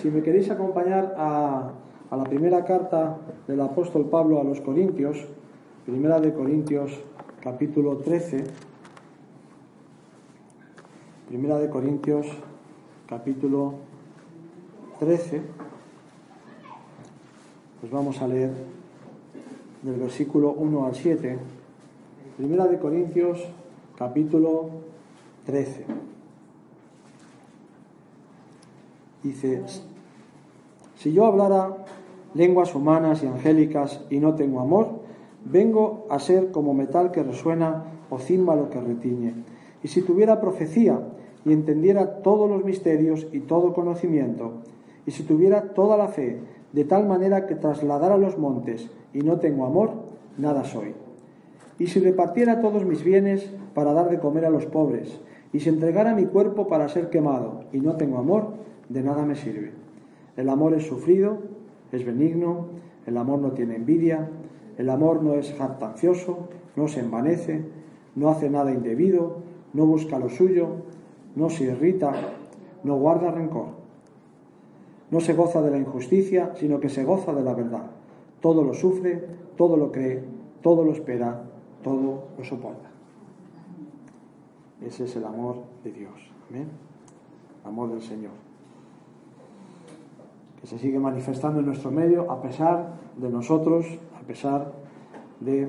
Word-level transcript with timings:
Si 0.00 0.10
me 0.10 0.22
queréis 0.22 0.48
acompañar 0.48 1.16
a, 1.18 1.72
la 2.12 2.24
primera 2.24 2.64
carta 2.64 3.18
del 3.48 3.60
apóstol 3.60 4.06
Pablo 4.06 4.40
a 4.40 4.44
los 4.44 4.60
Corintios, 4.60 5.26
primera 5.84 6.20
de 6.20 6.32
Corintios 6.32 6.92
capítulo 7.42 7.96
13, 7.96 8.44
primera 11.26 11.58
de 11.58 11.68
Corintios 11.68 12.28
capítulo 13.08 13.74
13, 15.00 15.42
pues 17.80 17.90
vamos 17.90 18.22
a 18.22 18.28
leer 18.28 18.52
del 19.82 19.96
versículo 19.96 20.52
1 20.52 20.86
al 20.86 20.94
7, 20.94 21.38
primera 22.36 22.68
de 22.68 22.78
Corintios 22.78 23.44
capítulo 23.96 24.70
13. 25.44 25.86
Dice, 29.28 29.60
si 30.96 31.12
yo 31.12 31.26
hablara 31.26 31.84
lenguas 32.32 32.74
humanas 32.74 33.22
y 33.22 33.26
angélicas 33.26 34.00
y 34.08 34.20
no 34.20 34.36
tengo 34.36 34.60
amor, 34.60 35.00
vengo 35.44 36.06
a 36.08 36.18
ser 36.18 36.50
como 36.50 36.72
metal 36.72 37.10
que 37.10 37.22
resuena 37.22 37.84
o 38.08 38.18
címbalo 38.18 38.70
que 38.70 38.80
retiñe. 38.80 39.34
Y 39.82 39.88
si 39.88 40.00
tuviera 40.00 40.40
profecía 40.40 40.98
y 41.44 41.52
entendiera 41.52 42.22
todos 42.22 42.48
los 42.48 42.64
misterios 42.64 43.26
y 43.30 43.40
todo 43.40 43.74
conocimiento, 43.74 44.62
y 45.04 45.10
si 45.10 45.24
tuviera 45.24 45.74
toda 45.74 45.98
la 45.98 46.08
fe, 46.08 46.38
de 46.72 46.84
tal 46.84 47.06
manera 47.06 47.44
que 47.46 47.54
trasladara 47.54 48.16
los 48.16 48.38
montes 48.38 48.88
y 49.12 49.18
no 49.18 49.40
tengo 49.40 49.66
amor, 49.66 49.90
nada 50.38 50.64
soy. 50.64 50.94
Y 51.78 51.88
si 51.88 52.00
repartiera 52.00 52.62
todos 52.62 52.86
mis 52.86 53.04
bienes 53.04 53.50
para 53.74 53.92
dar 53.92 54.08
de 54.08 54.20
comer 54.20 54.46
a 54.46 54.50
los 54.50 54.64
pobres, 54.64 55.20
y 55.52 55.60
si 55.60 55.68
entregara 55.68 56.14
mi 56.14 56.24
cuerpo 56.24 56.66
para 56.66 56.88
ser 56.88 57.10
quemado 57.10 57.64
y 57.74 57.80
no 57.80 57.96
tengo 57.96 58.16
amor, 58.16 58.67
de 58.88 59.02
nada 59.02 59.24
me 59.24 59.34
sirve. 59.34 59.72
El 60.36 60.48
amor 60.48 60.74
es 60.74 60.86
sufrido, 60.86 61.38
es 61.92 62.04
benigno, 62.04 62.66
el 63.06 63.16
amor 63.16 63.40
no 63.40 63.52
tiene 63.52 63.76
envidia, 63.76 64.30
el 64.76 64.90
amor 64.90 65.22
no 65.22 65.34
es 65.34 65.52
jactancioso, 65.54 66.48
no 66.76 66.88
se 66.88 67.00
envanece, 67.00 67.64
no 68.14 68.28
hace 68.30 68.48
nada 68.50 68.72
indebido, 68.72 69.38
no 69.72 69.86
busca 69.86 70.18
lo 70.18 70.28
suyo, 70.28 70.68
no 71.34 71.50
se 71.50 71.64
irrita, 71.64 72.12
no 72.84 72.96
guarda 72.96 73.30
rencor. 73.30 73.78
No 75.10 75.20
se 75.20 75.32
goza 75.32 75.62
de 75.62 75.70
la 75.70 75.78
injusticia, 75.78 76.52
sino 76.56 76.80
que 76.80 76.88
se 76.88 77.04
goza 77.04 77.32
de 77.32 77.42
la 77.42 77.54
verdad. 77.54 77.90
Todo 78.40 78.62
lo 78.62 78.74
sufre, 78.74 79.24
todo 79.56 79.76
lo 79.76 79.90
cree, 79.90 80.22
todo 80.62 80.84
lo 80.84 80.92
espera, 80.92 81.44
todo 81.82 82.28
lo 82.36 82.44
soporta. 82.44 82.90
Ese 84.84 85.04
es 85.04 85.16
el 85.16 85.24
amor 85.24 85.56
de 85.82 85.92
Dios. 85.92 86.30
Amén. 86.50 86.68
Amor 87.64 87.90
del 87.90 88.02
Señor 88.02 88.47
que 90.60 90.66
se 90.66 90.78
sigue 90.78 90.98
manifestando 90.98 91.60
en 91.60 91.66
nuestro 91.66 91.90
medio 91.90 92.30
a 92.30 92.42
pesar 92.42 92.94
de 93.16 93.28
nosotros, 93.30 93.86
a 94.20 94.26
pesar 94.26 94.72
de 95.40 95.68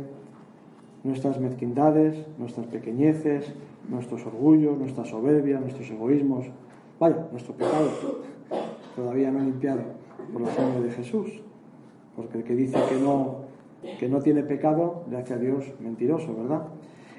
nuestras 1.04 1.40
mezquindades, 1.40 2.26
nuestras 2.38 2.68
pequeñeces, 2.68 3.54
nuestros 3.90 4.26
orgullos, 4.26 4.78
nuestra 4.78 5.06
soberbia, 5.06 5.60
nuestros 5.60 5.90
egoísmos, 5.90 6.48
vaya, 7.00 7.28
nuestro 7.32 7.54
pecado 7.54 7.90
todavía 8.96 9.32
no 9.32 9.40
limpiado 9.40 9.82
por 10.34 10.42
la 10.42 10.52
sangre 10.54 10.82
de 10.82 10.92
Jesús, 10.92 11.42
porque 12.16 12.40
el 12.40 12.44
que 12.44 12.56
dice 12.56 12.78
que 12.90 13.00
no, 13.00 13.44
que 14.00 14.10
no 14.10 14.20
tiene 14.22 14.44
pecado 14.44 15.04
le 15.10 15.18
hace 15.18 15.36
a 15.36 15.38
Dios 15.38 15.66
mentiroso, 15.80 16.36
¿verdad? 16.36 16.64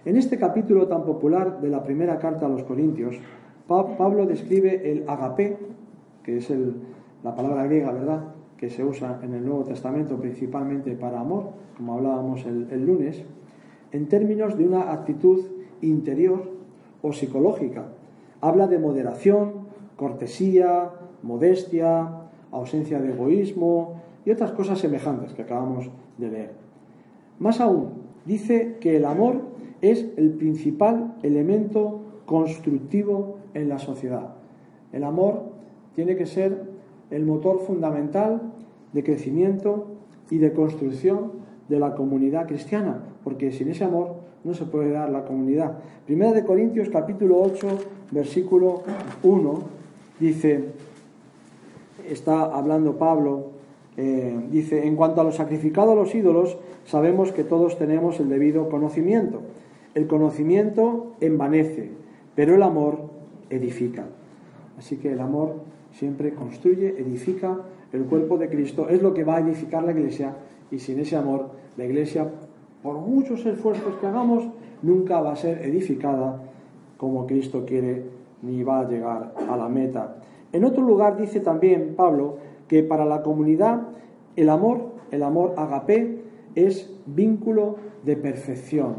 En 0.05 0.17
este 0.17 0.39
capítulo 0.39 0.89
tan 0.89 1.05
popular 1.05 1.61
de 1.61 1.69
la 1.69 1.83
primera 1.83 2.19
carta 2.19 2.47
a 2.47 2.49
los 2.49 2.65
Corintios, 2.65 3.17
Pablo 3.67 4.27
describe 4.27 4.91
el 4.91 5.09
agape, 5.09 5.57
que 6.25 6.39
es 6.39 6.51
el, 6.51 6.75
la 7.23 7.35
palabra 7.35 7.65
griega, 7.65 7.93
¿verdad?, 7.93 8.35
que 8.57 8.69
se 8.69 8.85
usa 8.85 9.21
en 9.23 9.33
el 9.33 9.45
Nuevo 9.45 9.65
Testamento 9.65 10.19
principalmente 10.19 10.95
para 10.95 11.21
amor, 11.21 11.51
como 11.79 11.95
hablábamos 11.95 12.45
el, 12.45 12.85
lunes, 12.85 13.25
en 13.91 14.07
términos 14.07 14.59
de 14.59 14.67
una 14.67 14.93
actitud 14.93 15.47
interior 15.81 16.51
o 17.01 17.13
psicológica. 17.15 17.87
Habla 18.43 18.67
de 18.67 18.79
moderación, 18.79 19.67
cortesía, 19.97 20.91
modestia, 21.23 22.21
ausencia 22.53 23.01
de 23.01 23.13
egoísmo 23.13 24.03
y 24.27 24.31
otras 24.31 24.53
cosas 24.53 24.79
semejantes 24.79 25.33
que 25.33 25.43
acabamos 25.43 25.91
de 26.19 26.31
leer. 26.31 26.53
Más 27.39 27.61
aún, 27.61 27.93
dice 28.27 28.77
que 28.81 28.97
el 28.97 29.07
amor 29.07 29.41
es 29.81 30.07
el 30.19 30.33
principal 30.33 31.15
elemento 31.23 32.01
constructivo 32.27 33.39
en 33.55 33.71
la 33.71 33.79
sociedad. 33.79 34.35
El 34.93 35.05
amor 35.05 35.45
tiene 35.95 36.17
que 36.17 36.27
ser 36.27 36.70
el 37.11 37.27
motor 37.27 37.61
fundamental 37.61 38.41
de 38.93 39.05
crecimiento 39.05 39.87
y 40.31 40.39
de 40.39 40.53
construcción 40.53 41.33
de 41.69 41.79
la 41.79 41.95
comunidad 41.95 42.47
cristiana, 42.47 43.01
porque 43.25 43.53
sin 43.53 43.69
ese 43.69 43.85
amor 43.85 44.17
no 44.45 44.55
se 44.55 44.65
puede 44.65 44.91
dar 44.91 45.11
la 45.11 45.25
comunidad. 45.25 45.79
Primera 46.07 46.33
de 46.33 46.45
Corintios 46.45 46.89
capítulo 46.89 47.41
8, 47.41 47.69
versículo 48.11 48.83
1, 49.23 49.63
dice, 50.19 50.65
está 52.09 52.45
hablando 52.45 52.97
Pablo, 52.97 53.51
eh, 53.97 54.39
dice, 54.51 54.87
en 54.87 54.97
cuanto 54.97 55.21
a 55.21 55.25
lo 55.25 55.33
sacrificado 55.33 55.93
a 55.93 55.95
los 55.95 56.15
ídolos, 56.15 56.57
sabemos 56.87 57.33
que 57.33 57.45
todos 57.45 57.79
tenemos 57.79 58.19
el 58.21 58.29
debido 58.29 58.69
conocimiento. 58.69 59.43
El 59.95 60.07
conocimiento 60.07 61.13
envanece, 61.21 61.91
pero 62.35 62.55
el 62.55 62.63
amor 62.63 62.99
edifica. 63.51 64.07
Así 64.79 64.97
que 64.97 65.13
el 65.13 65.21
amor 65.21 65.57
siempre 65.93 66.35
construye, 66.35 67.01
edifica 67.01 67.59
el 67.93 68.05
cuerpo 68.05 68.39
de 68.39 68.49
Cristo, 68.49 68.89
es 68.89 69.03
lo 69.03 69.13
que 69.13 69.25
va 69.25 69.37
a 69.37 69.41
edificar 69.41 69.83
la 69.83 69.93
iglesia. 69.93 70.37
Y 70.71 70.79
sin 70.79 71.01
ese 71.01 71.17
amor 71.17 71.51
la 71.77 71.85
iglesia, 71.85 72.31
por 72.83 72.99
muchos 72.99 73.45
esfuerzos 73.47 73.97
que 73.97 74.07
hagamos, 74.07 74.45
nunca 74.83 75.21
va 75.21 75.33
a 75.33 75.37
ser 75.37 75.63
edificada 75.63 76.41
como 76.97 77.27
Cristo 77.27 77.65
quiere 77.67 78.05
ni 78.43 78.63
va 78.63 78.81
a 78.81 78.89
llegar 78.89 79.35
a 79.49 79.57
la 79.57 79.69
meta. 79.69 80.17
En 80.53 80.65
otro 80.65 80.83
lugar 80.83 81.17
dice 81.17 81.41
también 81.41 81.95
Pablo 81.97 82.39
que 82.69 82.83
para 82.83 83.05
la 83.05 83.23
comunidad 83.23 83.89
el 84.37 84.49
amor, 84.49 84.93
el 85.11 85.23
amor 85.23 85.55
agape, 85.57 86.23
es 86.55 86.91
vínculo 87.07 87.77
de 88.05 88.17
perfección, 88.17 88.97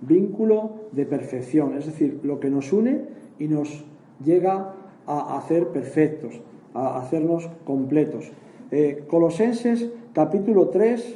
vínculo 0.00 0.72
de 0.92 1.06
perfección, 1.06 1.76
es 1.76 1.86
decir, 1.86 2.20
lo 2.22 2.40
que 2.40 2.50
nos 2.50 2.72
une 2.72 3.04
y 3.38 3.48
nos 3.48 3.84
llega 4.24 4.74
a 5.08 5.38
hacer 5.38 5.68
perfectos, 5.68 6.34
a 6.74 6.98
hacernos 6.98 7.48
completos. 7.64 8.30
Eh, 8.70 9.04
Colosenses 9.08 9.88
capítulo 10.12 10.68
3 10.68 11.14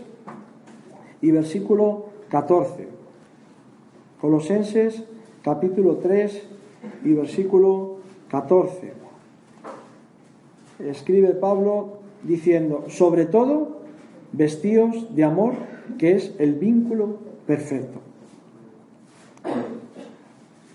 y 1.21 1.31
versículo 1.31 2.07
14. 2.31 2.89
Colosenses 4.21 5.05
capítulo 5.43 5.97
3 5.97 6.43
y 7.05 7.13
versículo 7.13 7.99
14. 8.31 8.93
Escribe 10.79 11.35
Pablo 11.35 11.99
diciendo, 12.23 12.87
sobre 12.89 13.27
todo, 13.27 13.83
vestidos 14.33 15.15
de 15.15 15.25
amor, 15.25 15.53
que 15.99 16.13
es 16.13 16.35
el 16.39 16.55
vínculo 16.55 17.19
perfecto. 17.47 18.01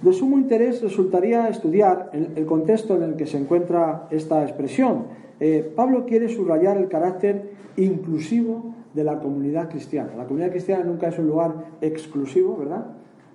De 0.01 0.13
sumo 0.13 0.37
interés 0.37 0.83
resultaría 0.83 1.47
estudiar 1.49 2.11
el, 2.13 2.45
contexto 2.45 2.95
en 2.95 3.03
el 3.03 3.15
que 3.15 3.25
se 3.25 3.37
encuentra 3.37 4.07
esta 4.11 4.43
expresión. 4.43 5.05
Eh, 5.39 5.71
Pablo 5.75 6.05
quiere 6.05 6.29
subrayar 6.29 6.77
el 6.77 6.87
carácter 6.87 7.49
inclusivo 7.77 8.75
de 8.93 9.03
la 9.03 9.19
comunidad 9.19 9.69
cristiana. 9.69 10.11
La 10.15 10.25
comunidad 10.25 10.51
cristiana 10.51 10.83
nunca 10.83 11.07
es 11.07 11.17
un 11.17 11.27
lugar 11.27 11.53
exclusivo, 11.81 12.57
¿verdad? 12.57 12.85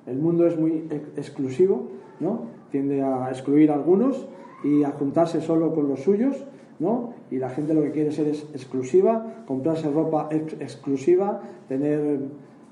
El 0.06 0.18
mundo 0.18 0.46
es 0.46 0.58
muy 0.58 0.88
exclusivo, 1.16 1.88
¿no? 2.20 2.42
Tiende 2.70 3.02
a 3.02 3.28
excluir 3.30 3.70
a 3.70 3.74
algunos 3.74 4.28
y 4.64 4.84
a 4.84 4.90
juntarse 4.90 5.40
solo 5.40 5.74
con 5.74 5.88
los 5.88 6.00
suyos, 6.00 6.44
¿no? 6.78 7.14
Y 7.30 7.38
la 7.38 7.50
gente 7.50 7.74
lo 7.74 7.82
que 7.82 7.90
quiere 7.90 8.12
ser 8.12 8.28
es 8.28 8.42
exclusiva, 8.52 9.44
comprarse 9.46 9.90
ropa 9.90 10.28
exclusiva, 10.30 11.42
tener 11.68 12.20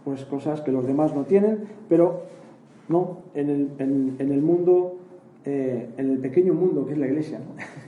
pues 0.04 0.24
cosas 0.24 0.60
que 0.60 0.72
los 0.72 0.86
demás 0.86 1.14
no 1.14 1.24
tienen, 1.24 1.64
pero 1.88 2.22
no, 2.90 3.18
en 3.34 3.48
el, 4.18 4.42
mundo, 4.42 4.96
eh, 5.44 5.90
en 5.96 6.10
el 6.10 6.18
pequeño 6.18 6.54
mundo 6.54 6.84
que 6.84 6.94
es 6.94 6.98
la 6.98 7.06
iglesia, 7.06 7.38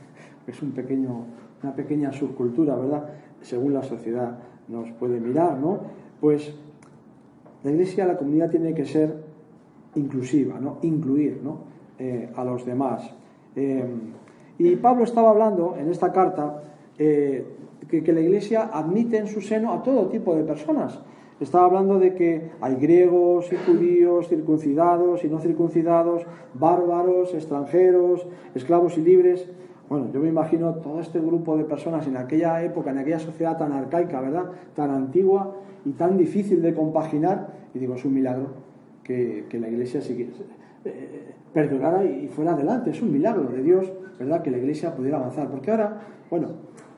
es 0.46 0.62
un 0.62 0.70
pequeño, 0.70 1.26
una 1.60 1.74
pequeña 1.74 2.12
subcultura, 2.12 2.76
¿verdad? 2.76 3.08
Según 3.40 3.74
la 3.74 3.82
sociedad 3.82 4.38
nos 4.68 4.92
puede 4.92 5.18
mirar, 5.18 5.58
¿no? 5.58 5.80
Pues 6.20 6.54
la 7.64 7.72
iglesia, 7.72 8.06
la 8.06 8.16
comunidad 8.16 8.48
tiene 8.48 8.74
que 8.74 8.84
ser 8.84 9.12
inclusiva, 9.96 10.60
¿no? 10.60 10.78
Incluir, 10.82 11.40
¿no? 11.42 11.58
Eh, 11.98 12.30
a 12.36 12.44
los 12.44 12.64
demás. 12.64 13.12
Eh, 13.56 13.84
y 14.58 14.76
Pablo 14.76 15.02
estaba 15.02 15.30
hablando 15.30 15.74
en 15.76 15.90
esta 15.90 16.12
carta 16.12 16.62
que, 16.96 17.44
que 17.88 18.12
la 18.12 18.20
iglesia 18.20 18.70
admite 18.72 19.18
en 19.18 19.26
su 19.26 19.40
seno 19.40 19.72
a 19.72 19.82
todo 19.82 20.06
tipo 20.06 20.36
de 20.36 20.44
personas 20.44 21.00
Estaba 21.42 21.64
hablando 21.64 21.98
de 21.98 22.14
que 22.14 22.52
hay 22.60 22.76
griegos 22.76 23.52
y 23.52 23.56
judíos, 23.56 24.28
circuncidados 24.28 25.24
y 25.24 25.28
no 25.28 25.40
circuncidados, 25.40 26.22
bárbaros, 26.54 27.34
extranjeros, 27.34 28.28
esclavos 28.54 28.96
y 28.96 29.00
libres. 29.00 29.48
Bueno, 29.88 30.08
yo 30.12 30.20
me 30.20 30.28
imagino 30.28 30.76
todo 30.76 31.00
este 31.00 31.18
grupo 31.18 31.56
de 31.56 31.64
personas 31.64 32.06
en 32.06 32.16
aquella 32.16 32.62
época, 32.62 32.92
en 32.92 32.98
aquella 32.98 33.18
sociedad 33.18 33.58
tan 33.58 33.72
arcaica, 33.72 34.20
¿verdad? 34.20 34.52
Tan 34.76 34.90
antigua 34.90 35.56
y 35.84 35.90
tan 35.90 36.16
difícil 36.16 36.62
de 36.62 36.74
compaginar. 36.74 37.48
Y 37.74 37.80
digo, 37.80 37.96
es 37.96 38.04
un 38.04 38.14
milagro 38.14 38.46
que, 39.02 39.44
la 39.52 39.68
iglesia 39.68 40.00
siguiera, 40.00 40.30
eh, 40.84 41.34
perdurara 41.52 42.04
y 42.04 42.28
fuera 42.28 42.52
adelante. 42.52 42.90
Es 42.90 43.02
un 43.02 43.12
milagro 43.12 43.48
de 43.48 43.64
Dios, 43.64 43.92
¿verdad? 44.16 44.42
Que 44.42 44.52
la 44.52 44.58
iglesia 44.58 44.94
pudiera 44.94 45.16
avanzar. 45.16 45.50
Porque 45.50 45.72
ahora, 45.72 46.02
bueno, 46.30 46.50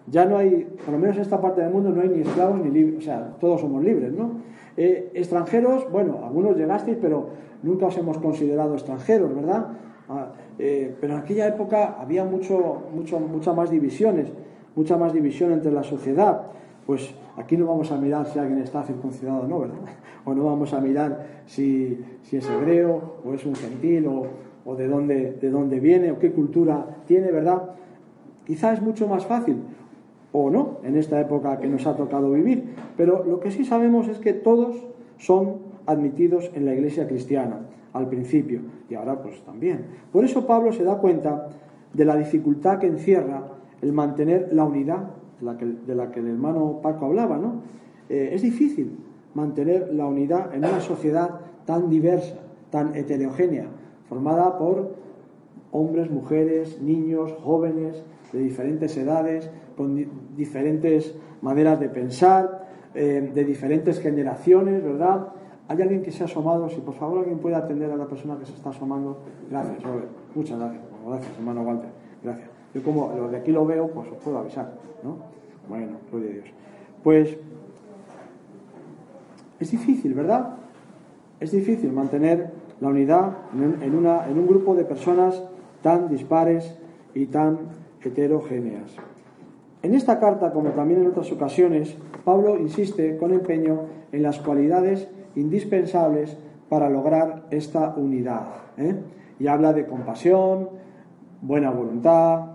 ya 0.06 0.26
no 0.26 0.36
hay, 0.36 0.66
por 0.84 0.94
lo 0.94 0.98
menos 0.98 1.16
en 1.16 1.22
esta 1.22 1.40
parte 1.40 1.62
del 1.62 1.72
mundo, 1.72 1.90
no 1.90 2.02
hay 2.02 2.08
ni 2.08 2.20
esclavos 2.20 2.60
ni 2.60 2.70
libres, 2.70 2.98
o 2.98 3.00
sea, 3.00 3.34
todos 3.40 3.60
somos 3.60 3.82
libres, 3.82 4.12
¿no? 4.12 4.32
Eh, 4.76 5.10
extranjeros, 5.14 5.90
bueno, 5.90 6.20
algunos 6.24 6.56
llegasteis, 6.56 6.98
pero 7.00 7.28
nunca 7.62 7.86
os 7.86 7.96
hemos 7.96 8.18
considerado 8.18 8.74
extranjeros, 8.74 9.34
¿verdad? 9.34 9.68
Ah, 10.08 10.32
eh, 10.58 10.94
pero 11.00 11.14
en 11.14 11.20
aquella 11.20 11.48
época 11.48 11.96
había 11.98 12.24
mucho, 12.24 12.82
mucho, 12.94 13.18
muchas 13.18 13.56
más 13.56 13.70
divisiones, 13.70 14.28
mucha 14.76 14.96
más 14.98 15.12
división 15.12 15.52
entre 15.52 15.72
la 15.72 15.82
sociedad. 15.82 16.42
Pues 16.86 17.14
aquí 17.36 17.56
no 17.56 17.66
vamos 17.66 17.90
a 17.90 17.96
mirar 17.96 18.26
si 18.26 18.38
alguien 18.38 18.58
está 18.58 18.82
circuncidado 18.82 19.42
o 19.42 19.46
no, 19.46 19.60
¿verdad? 19.60 19.76
O 20.26 20.32
no 20.32 20.44
vamos 20.44 20.72
a 20.72 20.80
mirar 20.80 21.42
si, 21.44 22.02
si 22.22 22.38
es 22.38 22.48
hebreo 22.48 23.16
o 23.26 23.34
es 23.34 23.44
un 23.44 23.54
gentil 23.54 24.06
o, 24.06 24.26
o 24.64 24.74
de, 24.74 24.88
dónde, 24.88 25.32
de 25.32 25.50
dónde 25.50 25.78
viene 25.78 26.12
o 26.12 26.18
qué 26.18 26.32
cultura 26.32 26.86
tiene, 27.06 27.30
¿verdad? 27.30 27.74
Quizá 28.46 28.72
es 28.72 28.80
mucho 28.80 29.06
más 29.06 29.26
fácil 29.26 29.58
o 30.36 30.50
no 30.50 30.78
en 30.82 30.96
esta 30.96 31.20
época 31.20 31.60
que 31.60 31.69
nos 31.69 31.86
ha 31.86 31.96
tocado 31.96 32.32
vivir, 32.32 32.75
pero 32.96 33.25
lo 33.25 33.38
que 33.38 33.52
sí 33.52 33.64
sabemos 33.64 34.08
es 34.08 34.19
que 34.19 34.32
todos 34.32 34.75
son 35.16 35.58
admitidos 35.86 36.50
en 36.54 36.64
la 36.64 36.75
iglesia 36.75 37.06
cristiana 37.06 37.60
al 37.92 38.08
principio 38.08 38.62
y 38.90 38.96
ahora 38.96 39.22
pues 39.22 39.40
también. 39.44 39.86
Por 40.12 40.25
eso 40.25 40.44
Pablo 40.44 40.72
se 40.72 40.82
da 40.82 40.98
cuenta 40.98 41.50
de 41.92 42.04
la 42.04 42.16
dificultad 42.16 42.81
que 42.81 42.88
encierra 42.88 43.44
el 43.81 43.92
mantener 43.92 44.48
la 44.52 44.64
unidad 44.64 45.10
de 45.38 45.94
la 45.94 46.10
que, 46.10 46.19
el 46.19 46.26
hermano 46.26 46.81
Paco 46.82 47.06
hablaba, 47.06 47.38
¿no? 47.38 47.62
Eh, 48.08 48.31
es 48.32 48.42
difícil 48.42 48.98
mantener 49.34 49.94
la 49.94 50.06
unidad 50.06 50.52
en 50.52 50.64
una 50.64 50.81
sociedad 50.81 51.31
tan 51.64 51.88
diversa, 51.88 52.40
tan 52.70 52.96
heterogénea, 52.96 53.66
formada 54.08 54.58
por 54.58 54.96
hombres, 55.70 56.10
mujeres, 56.10 56.82
niños, 56.82 57.32
jóvenes, 57.44 58.02
de 58.34 58.40
diferentes 58.40 58.96
edades, 58.96 59.48
con 59.76 60.34
diferentes 60.36 61.14
maneras 61.40 61.78
de 61.78 61.88
pensar, 61.88 62.66
eh, 62.94 63.31
de 63.32 63.44
diferentes 63.44 64.00
generaciones, 64.00 64.82
¿verdad? 64.82 65.28
¿Hay 65.69 65.81
alguien 65.81 66.02
que 66.02 66.10
se 66.10 66.25
ha 66.25 66.26
asomado? 66.26 66.69
Si 66.69 66.81
por 66.81 66.94
favor 66.94 67.20
alguien 67.20 67.38
puede 67.38 67.54
atender 67.54 67.90
a 67.90 67.96
la 67.96 68.06
persona 68.06 68.36
que 68.38 68.44
se 68.44 68.52
está 68.52 68.70
asomando. 68.70 69.22
Gracias, 69.50 69.82
Robert. 69.82 70.08
Muchas 70.34 70.58
gracias. 70.58 70.82
Gracias, 71.06 71.38
hermano 71.38 71.62
Walter. 71.62 71.90
Gracias. 72.22 72.48
Yo 72.75 72.82
como 72.82 73.12
lo 73.16 73.28
de 73.28 73.36
aquí 73.36 73.52
lo 73.52 73.64
veo, 73.64 73.88
pues 73.88 74.10
os 74.10 74.19
puedo 74.19 74.38
avisar, 74.38 74.75
¿no? 75.02 75.19
Bueno, 75.69 75.98
gloria 76.10 76.31
a 76.31 76.32
Dios. 76.32 76.46
Pues 77.02 77.38
es 79.60 79.70
difícil, 79.70 80.12
¿verdad? 80.14 80.56
Es 81.38 81.52
difícil 81.52 81.92
mantener 81.92 82.52
la 82.81 82.88
unidad 82.88 83.32
en, 83.54 83.94
una, 83.94 84.28
en 84.28 84.38
un 84.38 84.46
grupo 84.46 84.75
de 84.75 84.84
personas 84.84 85.42
tan 85.82 86.08
dispares 86.08 86.76
y 87.14 87.26
tan 87.26 87.58
heterogéneas. 88.08 88.96
En 89.82 89.94
esta 89.94 90.18
carta, 90.18 90.52
como 90.52 90.70
también 90.70 91.02
en 91.02 91.08
otras 91.08 91.30
ocasiones, 91.30 91.96
Pablo 92.24 92.58
insiste 92.58 93.18
con 93.18 93.32
empeño 93.32 93.82
en 94.12 94.22
las 94.22 94.38
cualidades 94.38 95.08
indispensables 95.36 96.38
para 96.68 96.88
lograr 96.88 97.44
esta 97.50 97.94
unidad. 97.96 98.46
¿eh? 98.78 98.96
Y 99.38 99.46
habla 99.46 99.72
de 99.72 99.86
compasión, 99.86 100.70
buena 101.42 101.70
voluntad, 101.70 102.46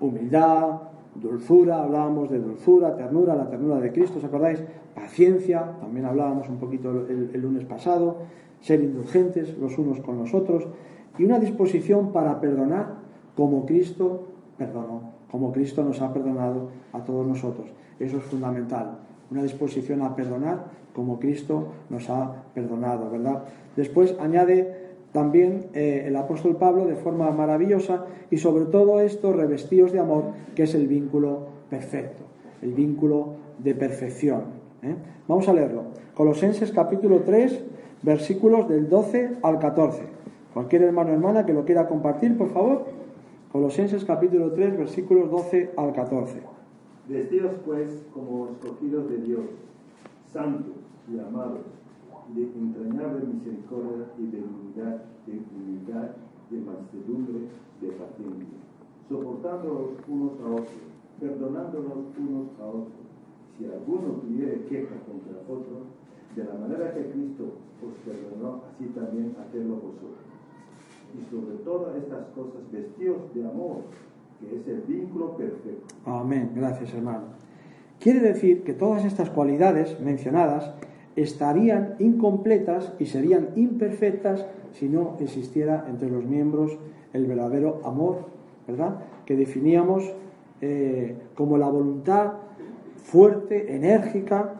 humildad, 0.00 0.80
dulzura, 1.14 1.82
hablábamos 1.82 2.30
de 2.30 2.40
dulzura, 2.40 2.96
ternura, 2.96 3.36
la 3.36 3.48
ternura 3.48 3.78
de 3.78 3.92
Cristo, 3.92 4.18
¿os 4.18 4.24
acordáis? 4.24 4.62
Paciencia, 4.94 5.76
también 5.80 6.06
hablábamos 6.06 6.48
un 6.48 6.56
poquito 6.56 6.90
el 6.90 7.40
lunes 7.40 7.64
pasado, 7.64 8.16
ser 8.60 8.82
indulgentes 8.82 9.56
los 9.58 9.78
unos 9.78 10.00
con 10.00 10.18
los 10.18 10.34
otros 10.34 10.66
y 11.18 11.24
una 11.24 11.38
disposición 11.38 12.12
para 12.12 12.40
perdonar 12.40 12.96
como 13.36 13.64
Cristo 13.64 14.26
perdonó, 14.58 15.12
como 15.30 15.52
Cristo 15.52 15.84
nos 15.84 16.02
ha 16.02 16.12
perdonado 16.12 16.68
a 16.92 17.04
todos 17.04 17.26
nosotros. 17.26 17.68
Eso 17.98 18.18
es 18.18 18.24
fundamental, 18.24 18.98
una 19.30 19.42
disposición 19.42 20.02
a 20.02 20.14
perdonar 20.14 20.78
como 20.98 21.20
Cristo 21.20 21.68
nos 21.90 22.10
ha 22.10 22.42
perdonado, 22.54 23.08
¿verdad? 23.08 23.44
Después 23.76 24.16
añade 24.18 24.88
también 25.12 25.66
eh, 25.72 26.04
el 26.06 26.16
apóstol 26.16 26.56
Pablo 26.56 26.86
de 26.86 26.96
forma 26.96 27.30
maravillosa 27.30 28.06
y 28.30 28.38
sobre 28.38 28.64
todo 28.64 29.00
esto 29.00 29.32
revestidos 29.32 29.92
de 29.92 30.00
amor, 30.00 30.24
que 30.54 30.64
es 30.64 30.74
el 30.74 30.88
vínculo 30.88 31.46
perfecto, 31.70 32.24
el 32.62 32.72
vínculo 32.72 33.34
de 33.58 33.74
perfección. 33.74 34.42
¿eh? 34.82 34.96
Vamos 35.28 35.48
a 35.48 35.52
leerlo. 35.52 35.84
Colosenses 36.14 36.72
capítulo 36.72 37.20
3, 37.20 37.62
versículos 38.02 38.68
del 38.68 38.88
12 38.88 39.36
al 39.42 39.58
14. 39.60 40.02
Cualquier 40.52 40.82
hermano 40.82 41.10
o 41.10 41.14
hermana 41.14 41.46
que 41.46 41.52
lo 41.52 41.64
quiera 41.64 41.86
compartir, 41.86 42.36
por 42.36 42.50
favor. 42.50 42.86
Colosenses 43.50 44.04
capítulo 44.04 44.52
3, 44.52 44.76
versículos 44.76 45.30
12 45.30 45.72
al 45.78 45.94
14. 45.94 46.42
Vestidos 47.08 47.54
pues 47.64 48.04
como 48.12 48.50
escogidos 48.50 49.08
de 49.08 49.22
Dios, 49.22 49.46
santos 50.30 50.76
y 51.10 51.18
amados, 51.18 51.64
de 52.34 52.42
entrañable 52.42 53.24
misericordia 53.24 54.04
y 54.18 54.26
de 54.26 54.42
unidad, 54.44 55.02
de 55.24 55.40
humildad, 55.56 56.10
de 56.50 56.60
mansedumbre, 56.60 57.48
de 57.80 57.88
paciencia, 57.88 58.58
soportándonos 59.08 59.96
unos 60.06 60.32
a 60.44 60.50
otros, 60.50 60.84
perdonándonos 61.18 62.04
unos 62.20 62.48
a 62.60 62.66
otros. 62.66 63.08
Si 63.56 63.64
alguno 63.64 64.20
tuviere 64.20 64.60
queja 64.68 64.94
contra 65.08 65.40
otro, 65.48 65.88
de 66.36 66.44
la 66.44 66.52
manera 66.52 66.92
que 66.92 67.10
Cristo 67.12 67.44
os 67.80 67.94
perdonó, 68.04 68.60
así 68.68 68.84
también 68.92 69.34
hacedlo 69.40 69.76
vosotros. 69.76 70.27
Y 71.16 71.30
sobre 71.30 71.56
todas 71.64 71.96
estas 71.96 72.26
cosas, 72.34 72.60
vestidos 72.70 73.34
de 73.34 73.44
amor, 73.44 73.82
que 74.40 74.56
es 74.56 74.68
el 74.68 74.82
vínculo 74.82 75.36
perfecto. 75.36 75.94
Amén, 76.04 76.52
gracias 76.54 76.94
hermano. 76.94 77.24
Quiere 78.00 78.20
decir 78.20 78.62
que 78.62 78.74
todas 78.74 79.04
estas 79.04 79.30
cualidades 79.30 80.00
mencionadas 80.00 80.72
estarían 81.16 81.96
incompletas 81.98 82.92
y 82.98 83.06
serían 83.06 83.48
imperfectas 83.56 84.46
si 84.72 84.88
no 84.88 85.16
existiera 85.18 85.86
entre 85.88 86.10
los 86.10 86.24
miembros 86.24 86.78
el 87.12 87.26
verdadero 87.26 87.80
amor, 87.84 88.26
¿verdad? 88.68 89.00
Que 89.26 89.36
definíamos 89.36 90.12
eh, 90.60 91.16
como 91.34 91.58
la 91.58 91.68
voluntad 91.68 92.34
fuerte, 93.02 93.74
enérgica, 93.74 94.54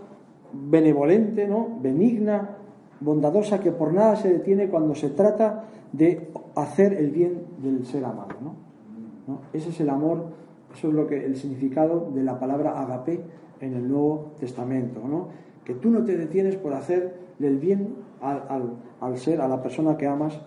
benevolente, 0.52 1.46
¿no? 1.46 1.68
benigna, 1.80 2.56
bondadosa, 3.00 3.60
que 3.60 3.72
por 3.72 3.92
nada 3.92 4.16
se 4.16 4.32
detiene 4.32 4.68
cuando 4.68 4.94
se 4.94 5.10
trata 5.10 5.64
de 5.92 6.30
hacer 6.54 6.92
el 6.94 7.10
bien 7.10 7.42
del 7.58 7.84
ser 7.86 8.04
amado. 8.04 8.36
¿no? 8.40 9.40
Ese 9.52 9.70
es 9.70 9.80
el 9.80 9.90
amor, 9.90 10.26
eso 10.74 10.88
es 10.88 10.94
lo 10.94 11.06
que 11.06 11.24
el 11.24 11.36
significado 11.36 12.10
de 12.14 12.22
la 12.22 12.38
palabra 12.38 12.80
agape 12.80 13.20
en 13.60 13.74
el 13.74 13.88
Nuevo 13.88 14.32
Testamento, 14.38 15.06
¿no? 15.06 15.28
que 15.64 15.74
tú 15.74 15.90
no 15.90 16.04
te 16.04 16.16
detienes 16.16 16.56
por 16.56 16.72
hacer 16.72 17.14
el 17.40 17.58
bien 17.58 17.94
al, 18.20 19.18
ser, 19.18 19.40
a 19.40 19.48
la 19.48 19.62
persona 19.62 19.96
que 19.96 20.06
amas, 20.06 20.40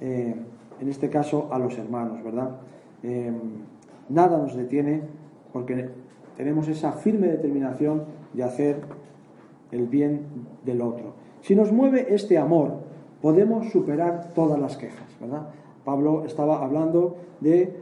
eh, 0.00 0.34
en 0.80 0.88
este 0.88 1.10
caso 1.10 1.48
a 1.50 1.58
los 1.58 1.76
hermanos, 1.78 2.22
¿verdad? 2.22 2.60
Eh, 3.02 3.32
nada 4.08 4.38
nos 4.38 4.54
detiene 4.54 5.02
porque 5.52 5.88
tenemos 6.36 6.68
esa 6.68 6.92
firme 6.92 7.28
determinación 7.28 8.04
de 8.32 8.44
hacer 8.44 8.80
el 9.72 9.86
bien 9.86 10.20
del 10.64 10.82
otro. 10.82 11.14
Si 11.40 11.54
nos 11.54 11.72
mueve 11.72 12.14
este 12.14 12.38
amor, 12.38 12.80
podemos 13.22 13.70
superar 13.70 14.32
todas 14.34 14.58
las 14.60 14.76
quejas, 14.76 15.08
¿verdad? 15.20 15.48
Pablo 15.84 16.24
estaba 16.24 16.64
hablando 16.64 17.16
de 17.40 17.74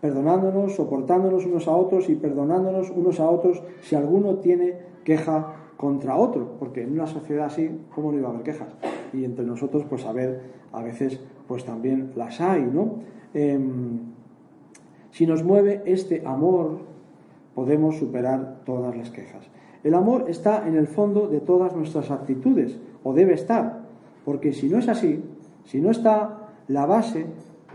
perdonándonos, 0.00 0.74
soportándonos 0.74 1.46
unos 1.46 1.66
a 1.66 1.74
otros 1.74 2.10
y 2.10 2.14
perdonándonos 2.14 2.90
unos 2.90 3.20
a 3.20 3.30
otros 3.30 3.62
si 3.80 3.96
alguno 3.96 4.36
tiene 4.36 4.74
queja 5.04 5.54
contra 5.76 6.16
otro, 6.16 6.56
porque 6.58 6.82
en 6.82 6.92
una 6.92 7.06
sociedad 7.06 7.46
así, 7.46 7.70
¿cómo 7.94 8.12
no 8.12 8.18
iba 8.18 8.28
a 8.28 8.32
haber 8.32 8.42
quejas? 8.42 8.68
Y 9.12 9.24
entre 9.24 9.44
nosotros, 9.44 9.84
pues 9.88 10.04
a 10.04 10.12
ver, 10.12 10.42
a 10.72 10.82
veces, 10.82 11.20
pues 11.46 11.64
también 11.64 12.12
las 12.16 12.40
hay, 12.40 12.62
¿no? 12.62 12.96
Em, 13.32 14.00
si 15.10 15.26
nos 15.26 15.44
mueve 15.44 15.82
este 15.86 16.22
amor, 16.26 16.80
podemos 17.54 17.96
superar 17.96 18.62
todas 18.64 18.96
las 18.96 19.10
quejas. 19.10 19.48
El 19.84 19.94
amor 19.94 20.26
está 20.28 20.66
en 20.66 20.76
el 20.76 20.86
fondo 20.86 21.28
de 21.28 21.40
todas 21.40 21.74
nuestras 21.76 22.10
actitudes, 22.10 22.78
o 23.04 23.12
debe 23.14 23.34
estar, 23.34 23.83
porque 24.24 24.52
si 24.52 24.68
no 24.68 24.78
es 24.78 24.88
así, 24.88 25.22
si 25.64 25.80
no 25.80 25.90
está 25.90 26.48
la 26.68 26.86
base 26.86 27.26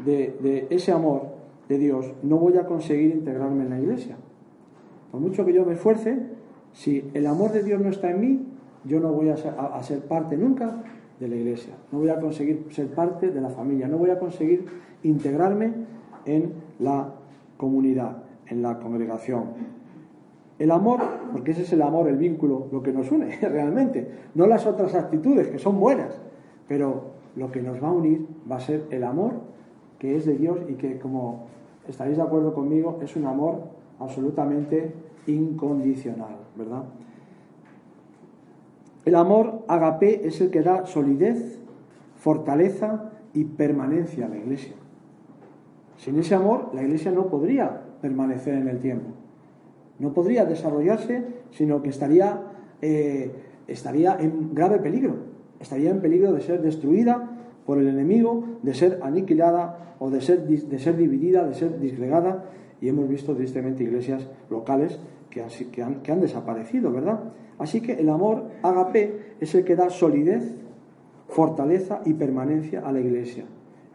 de, 0.03 0.67
ese 0.69 0.91
amor 0.91 1.27
de 1.67 1.77
Dios, 1.77 2.13
no 2.23 2.37
voy 2.37 2.57
a 2.57 2.65
conseguir 2.65 3.11
integrarme 3.11 3.63
en 3.63 3.69
la 3.69 3.79
iglesia. 3.79 4.17
Por 5.11 5.21
mucho 5.21 5.45
que 5.45 5.53
yo 5.53 5.65
me 5.65 5.73
esfuerce, 5.73 6.17
si 6.73 7.09
el 7.13 7.27
amor 7.27 7.51
de 7.51 7.63
Dios 7.63 7.81
no 7.81 7.89
está 7.89 8.09
en 8.11 8.19
mí, 8.19 8.45
yo 8.85 8.99
no 8.99 9.11
voy 9.11 9.29
a 9.29 9.37
ser, 9.37 9.99
parte 10.01 10.37
nunca 10.37 10.83
de 11.19 11.27
la 11.27 11.35
iglesia, 11.35 11.73
no 11.91 11.99
voy 11.99 12.09
a 12.09 12.19
conseguir 12.19 12.67
ser 12.69 12.87
parte 12.87 13.29
de 13.29 13.41
la 13.41 13.49
familia, 13.49 13.87
no 13.87 13.97
voy 13.97 14.09
a 14.09 14.17
conseguir 14.17 14.65
integrarme 15.03 15.73
en 16.25 16.53
la 16.79 17.13
comunidad, 17.57 18.23
en 18.47 18.61
la 18.61 18.79
congregación. 18.79 19.79
El 20.57 20.71
amor, 20.71 21.01
porque 21.31 21.51
ese 21.51 21.63
es 21.63 21.73
el 21.73 21.81
amor, 21.81 22.07
el 22.07 22.17
vínculo, 22.17 22.67
lo 22.71 22.81
que 22.81 22.93
nos 22.93 23.11
une 23.11 23.37
realmente, 23.41 24.07
no 24.35 24.47
las 24.47 24.65
otras 24.65 24.95
actitudes 24.95 25.47
que 25.47 25.59
son 25.59 25.79
buenas, 25.79 26.19
pero 26.69 27.03
lo 27.35 27.51
que 27.51 27.61
nos 27.61 27.83
va 27.83 27.89
a 27.89 27.91
unir 27.91 28.25
va 28.49 28.55
a 28.55 28.61
ser 28.61 28.85
el 28.91 29.03
amor 29.03 29.33
que 29.97 30.15
es 30.15 30.25
de 30.25 30.35
Dios 30.35 30.59
y 30.69 30.75
que, 30.75 30.97
como 30.97 31.47
estaréis 31.87 32.15
de 32.15 32.23
acuerdo 32.23 32.53
conmigo, 32.53 32.99
es 33.01 33.17
un 33.17 33.25
amor 33.25 33.63
absolutamente 33.99 34.93
incondicional, 35.27 36.37
¿verdad? 36.55 36.83
El 39.03 39.15
amor 39.15 39.65
agape 39.67 40.25
es 40.25 40.39
el 40.39 40.51
que 40.51 40.61
da 40.61 40.85
solidez, 40.85 41.59
fortaleza 42.15 43.11
y 43.33 43.43
permanencia 43.43 44.25
a 44.25 44.29
la 44.29 44.37
iglesia. 44.37 44.73
Sin 45.97 46.17
ese 46.17 46.35
amor, 46.35 46.69
la 46.73 46.83
iglesia 46.83 47.11
no 47.11 47.27
podría 47.27 47.81
permanecer 48.01 48.53
en 48.53 48.67
el 48.67 48.79
tiempo. 48.79 49.09
No 49.99 50.13
podría 50.13 50.45
desarrollarse, 50.45 51.25
sino 51.51 51.81
que 51.81 51.89
estaría, 51.89 52.41
eh, 52.81 53.33
estaría 53.67 54.15
en 54.17 54.53
grave 54.53 54.79
peligro. 54.79 55.28
Estaría 55.59 55.91
en 55.91 56.01
peligro 56.01 56.31
de 56.31 56.41
ser 56.41 56.61
destruida 56.61 57.37
por 57.65 57.77
el 57.77 57.87
enemigo, 57.87 58.45
de 58.63 58.73
ser 58.73 58.99
aniquilada 59.03 59.95
o 59.99 60.09
de 60.09 60.21
ser, 60.21 60.47
de 60.47 60.79
ser 60.79 60.97
dividida, 60.97 61.45
de 61.45 61.53
ser 61.53 61.79
disgregada. 61.79 62.45
Y 62.81 62.87
hemos 62.87 63.09
visto 63.09 63.35
tristemente 63.35 63.83
iglesias 63.83 64.27
locales 64.49 64.99
que 65.29 65.43
han, 65.83 66.01
que 66.01 66.11
han, 66.11 66.21
desaparecido, 66.21 66.91
¿verdad? 66.91 67.19
Así 67.57 67.81
que 67.81 67.93
el 67.93 68.09
amor 68.09 68.45
agape 68.63 69.35
es 69.39 69.53
el 69.53 69.65
que 69.65 69.75
da 69.75 69.89
solidez, 69.89 70.55
fortaleza 71.27 72.01
y 72.05 72.13
permanencia 72.13 72.81
a 72.81 72.91
la 72.91 73.01
iglesia. 73.01 73.45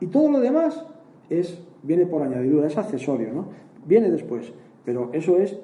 Y 0.01 0.07
todo 0.07 0.31
lo 0.31 0.41
demás 0.41 0.85
es, 1.31 1.59
viene 1.83 2.07
por 2.07 2.23
añadidura, 2.23 2.67
es 2.67 2.77
accesorio, 2.77 3.33
¿no? 3.33 3.47
Viene 3.87 4.11
después, 4.11 4.53
pero 4.85 5.11
eso 5.13 5.39
es 5.39 5.59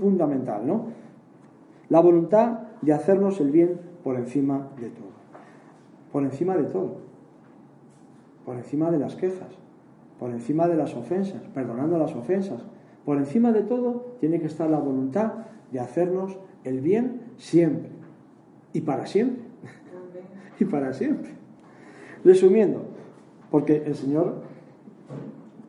fundamental, 0.00 0.66
¿no? 0.66 0.86
La 1.88 2.00
voluntad 2.00 2.58
de 2.82 2.92
hacernos 2.92 3.40
el 3.40 3.50
bien 3.50 3.80
por 4.04 4.16
encima 4.16 4.68
de 4.80 4.90
todo. 4.90 5.07
Por 6.12 6.24
encima 6.24 6.56
de 6.56 6.64
todo. 6.64 6.98
Por 8.44 8.56
encima 8.56 8.90
de 8.90 8.98
las 8.98 9.14
quejas. 9.14 9.48
Por 10.18 10.30
encima 10.30 10.66
de 10.68 10.76
las 10.76 10.94
ofensas. 10.94 11.42
Perdonando 11.54 11.98
las 11.98 12.14
ofensas. 12.14 12.62
Por 13.04 13.18
encima 13.18 13.52
de 13.52 13.62
todo 13.62 14.16
tiene 14.20 14.40
que 14.40 14.46
estar 14.46 14.68
la 14.68 14.78
voluntad 14.78 15.32
de 15.72 15.80
hacernos 15.80 16.38
el 16.64 16.80
bien 16.80 17.22
siempre. 17.36 17.90
Y 18.72 18.82
para 18.82 19.06
siempre. 19.06 19.42
y 20.60 20.64
para 20.64 20.92
siempre. 20.92 21.30
Resumiendo, 22.24 22.82
porque 23.50 23.82
el 23.86 23.94
Señor, 23.94 24.42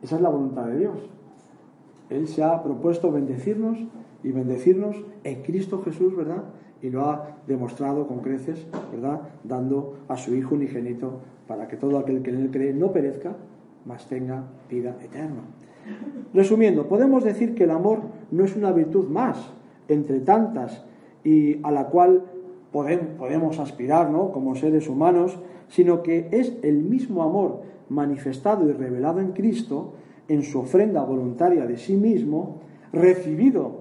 esa 0.02 0.16
es 0.16 0.22
la 0.22 0.28
voluntad 0.28 0.66
de 0.66 0.78
Dios. 0.78 0.98
Él 2.10 2.26
se 2.26 2.42
ha 2.42 2.62
propuesto 2.62 3.12
bendecirnos 3.12 3.78
y 4.22 4.32
bendecirnos 4.32 4.96
en 5.24 5.42
Cristo 5.42 5.80
Jesús, 5.82 6.14
¿verdad? 6.16 6.44
Y 6.82 6.90
lo 6.90 7.04
ha 7.04 7.36
demostrado 7.46 8.06
con 8.06 8.20
creces, 8.20 8.66
¿verdad? 8.92 9.20
Dando 9.44 9.98
a 10.08 10.16
su 10.16 10.34
Hijo 10.34 10.54
unigénito 10.54 11.20
para 11.46 11.68
que 11.68 11.76
todo 11.76 11.98
aquel 11.98 12.22
que 12.22 12.30
en 12.30 12.36
él 12.36 12.50
cree 12.50 12.72
no 12.72 12.92
perezca, 12.92 13.34
mas 13.84 14.06
tenga 14.06 14.44
vida 14.68 14.96
eterna. 15.02 15.42
Resumiendo, 16.32 16.86
podemos 16.86 17.24
decir 17.24 17.54
que 17.54 17.64
el 17.64 17.70
amor 17.70 18.02
no 18.30 18.44
es 18.44 18.56
una 18.56 18.72
virtud 18.72 19.08
más 19.08 19.50
entre 19.88 20.20
tantas 20.20 20.84
y 21.24 21.58
a 21.64 21.70
la 21.70 21.86
cual 21.86 22.24
podemos 22.72 23.58
aspirar 23.58 24.10
¿no? 24.10 24.30
como 24.30 24.54
seres 24.54 24.88
humanos, 24.88 25.38
sino 25.68 26.02
que 26.02 26.28
es 26.30 26.52
el 26.62 26.82
mismo 26.84 27.22
amor 27.22 27.62
manifestado 27.88 28.68
y 28.68 28.72
revelado 28.72 29.20
en 29.20 29.32
Cristo 29.32 29.94
en 30.28 30.44
su 30.44 30.60
ofrenda 30.60 31.02
voluntaria 31.02 31.66
de 31.66 31.76
sí 31.76 31.96
mismo, 31.96 32.60
recibido 32.92 33.79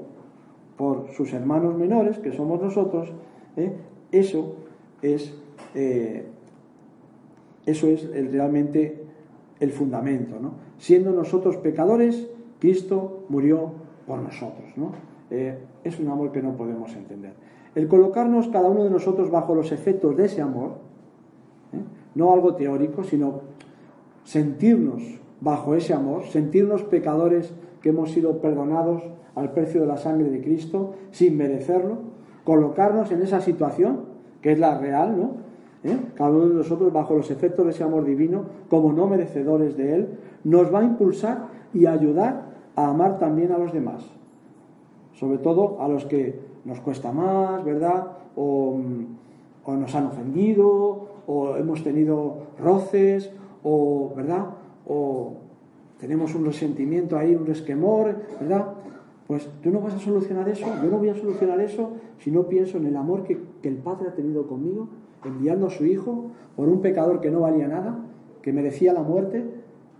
por 0.79 1.11
sus 1.11 1.33
hermanos 1.33 1.77
menores, 1.77 2.19
que 2.19 2.31
somos 2.31 2.61
nosotros, 2.61 3.11
¿eh? 3.57 3.73
eso 4.13 4.55
es, 5.01 5.33
eh, 5.75 6.23
eso 7.65 7.87
es 7.87 8.09
realmente 8.31 9.03
el 9.59 9.73
fundamento. 9.73 10.35
Siendo 10.77 11.11
nosotros 11.11 11.57
pecadores, 11.57 12.29
Cristo 12.59 13.25
murió 13.27 13.73
por 14.07 14.21
nosotros. 14.21 14.71
¿no? 14.77 14.93
Eh, 15.29 15.57
es 15.83 15.99
un 15.99 16.07
amor 16.07 16.31
que 16.31 16.41
no 16.41 16.55
podemos 16.55 16.95
entender. 16.95 17.33
El 17.75 17.89
colocarnos 17.89 18.47
cada 18.47 18.69
uno 18.69 18.85
de 18.85 18.89
nosotros 18.89 19.29
bajo 19.29 19.53
los 19.53 19.73
efectos 19.73 20.15
de 20.15 20.27
ese 20.27 20.41
amor, 20.41 20.75
no 22.15 22.31
algo 22.31 22.55
teórico, 22.55 23.03
sino 23.03 23.41
sentirnos 24.23 25.03
bajo 25.41 25.75
ese 25.75 25.93
amor, 25.93 26.23
sentirnos 26.27 26.83
pecadores 26.83 27.53
que 27.81 27.89
hemos 27.89 28.11
sido 28.11 28.39
perdonados 28.39 29.03
al 29.35 29.51
precio 29.51 29.81
de 29.81 29.87
la 29.87 29.97
sangre 29.97 30.29
de 30.29 30.41
Cristo 30.41 30.93
sin 31.11 31.37
merecerlo, 31.37 31.97
colocarnos 32.43 33.11
en 33.11 33.21
esa 33.21 33.41
situación, 33.41 34.01
que 34.41 34.51
es 34.51 34.59
la 34.59 34.77
real, 34.77 35.17
¿no? 35.17 35.49
¿Eh? 35.83 35.97
Cada 36.15 36.31
uno 36.31 36.49
de 36.49 36.55
nosotros 36.55 36.91
bajo 36.91 37.15
los 37.15 37.31
efectos 37.31 37.65
de 37.65 37.71
ese 37.71 37.83
amor 37.83 38.03
divino, 38.03 38.43
como 38.69 38.91
no 38.91 39.07
merecedores 39.07 39.77
de 39.77 39.95
él, 39.95 40.09
nos 40.43 40.73
va 40.73 40.79
a 40.79 40.83
impulsar 40.83 41.47
y 41.73 41.85
ayudar 41.85 42.49
a 42.75 42.87
amar 42.89 43.17
también 43.17 43.51
a 43.51 43.57
los 43.57 43.71
demás. 43.71 44.05
Sobre 45.13 45.37
todo 45.37 45.81
a 45.81 45.87
los 45.87 46.05
que 46.05 46.39
nos 46.65 46.81
cuesta 46.81 47.11
más, 47.11 47.63
¿verdad? 47.63 48.07
O, 48.35 48.77
o 49.63 49.73
nos 49.73 49.95
han 49.95 50.07
ofendido, 50.07 51.07
o 51.27 51.55
hemos 51.55 51.83
tenido 51.83 52.37
roces, 52.59 53.31
o, 53.63 54.11
¿verdad? 54.15 54.47
o 54.89 55.33
tenemos 55.99 56.33
un 56.33 56.45
resentimiento 56.45 57.17
ahí, 57.17 57.35
un 57.35 57.45
resquemor, 57.45 58.15
¿verdad? 58.39 58.73
Pues 59.27 59.47
tú 59.61 59.69
no 59.69 59.81
vas 59.81 59.93
a 59.93 59.99
solucionar 59.99 60.47
eso, 60.49 60.65
yo 60.81 60.89
no 60.89 60.97
voy 60.97 61.09
a 61.09 61.15
solucionar 61.15 61.59
eso 61.59 61.91
si 62.17 62.31
no 62.31 62.47
pienso 62.47 62.77
en 62.77 62.87
el 62.87 62.95
amor 62.95 63.23
que, 63.23 63.37
el 63.61 63.75
Padre 63.75 64.07
ha 64.07 64.15
tenido 64.15 64.47
conmigo, 64.47 64.87
enviando 65.23 65.67
a 65.67 65.69
su 65.69 65.85
Hijo 65.85 66.31
por 66.55 66.69
un 66.69 66.81
pecador 66.81 67.19
que 67.19 67.29
no 67.29 67.41
valía 67.41 67.67
nada, 67.67 67.99
que 68.41 68.53
merecía 68.53 68.93
la 68.93 69.03
muerte, 69.03 69.43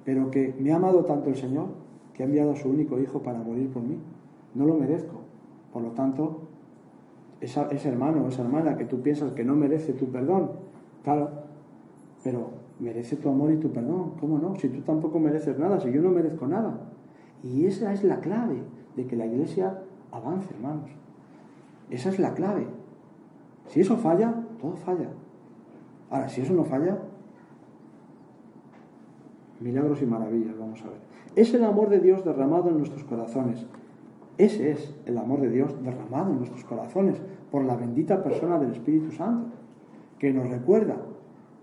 pero 0.06 0.32
que 0.32 0.56
me 0.60 0.72
ha 0.72 0.78
amado 0.78 1.04
tanto 1.06 1.30
el 1.30 1.36
Señor, 1.36 1.68
que 2.14 2.24
ha 2.24 2.26
enviado 2.26 2.52
a 2.52 2.56
su 2.56 2.70
único 2.70 3.00
Hijo 3.00 3.22
para 3.22 3.40
morir 3.40 3.70
por 3.70 3.84
mí. 3.84 3.98
No 4.56 4.66
lo 4.66 4.76
merezco. 4.76 5.20
Por 5.72 5.84
lo 5.84 5.90
tanto, 5.90 6.40
ese 7.42 7.90
hermano 7.90 8.24
o 8.24 8.30
esa 8.30 8.42
hermana 8.42 8.78
que 8.78 8.86
tú 8.86 9.02
piensas 9.02 9.34
que 9.34 9.44
no 9.44 9.56
merece 9.56 9.94
tu 9.94 10.08
perdón, 10.08 10.52
claro, 11.04 11.30
pero 12.24 12.50
merece 12.80 13.16
tu 13.16 13.30
amor 13.30 13.52
y 13.52 13.58
tu 13.58 13.72
perdón. 13.72 14.14
¿Cómo 14.20 14.38
no? 14.38 14.56
Si 14.56 14.70
tú 14.70 14.82
tampoco 14.82 15.20
mereces 15.20 15.58
nada, 15.60 15.80
si 15.80 15.92
yo 15.92 16.02
no 16.02 16.10
merezco 16.10 16.48
nada. 16.48 16.80
Y 17.44 17.66
esa 17.66 17.94
es 17.94 18.04
la 18.04 18.20
clave 18.20 18.64
de 18.96 19.06
que 19.06 19.16
la 19.16 19.26
iglesia 19.26 19.82
avance, 20.12 20.54
hermanos. 20.54 20.90
Esa 21.90 22.10
es 22.10 22.20
la 22.20 22.34
clave. 22.34 22.68
Si 23.68 23.82
eso 23.82 23.98
falla, 23.98 24.34
todo 24.60 24.76
falla. 24.76 25.10
Ahora, 26.10 26.28
si 26.30 26.42
eso 26.42 26.54
no 26.54 26.64
falla, 26.64 26.98
milagros 29.60 30.02
y 30.02 30.06
maravillas, 30.06 30.58
vamos 30.58 30.82
a 30.82 30.90
ver. 30.90 31.00
Es 31.36 31.54
el 31.54 31.64
amor 31.64 31.90
de 31.90 32.00
Dios 32.00 32.26
derramado 32.26 32.70
en 32.70 32.78
nuestros 32.78 33.04
corazones. 33.04 33.66
Ese 34.38 34.72
es 34.72 34.96
el 35.06 35.18
amor 35.18 35.42
de 35.42 35.50
Dios 35.50 35.76
derramado 35.84 36.32
en 36.32 36.38
nuestros 36.38 36.64
corazones 36.64 37.22
por 37.52 37.66
la 37.66 37.76
bendita 37.76 38.24
persona 38.24 38.58
del 38.58 38.72
Espíritu 38.72 39.12
Santo, 39.12 39.50
que 40.18 40.34
nos 40.34 40.50
recuerda 40.50 40.96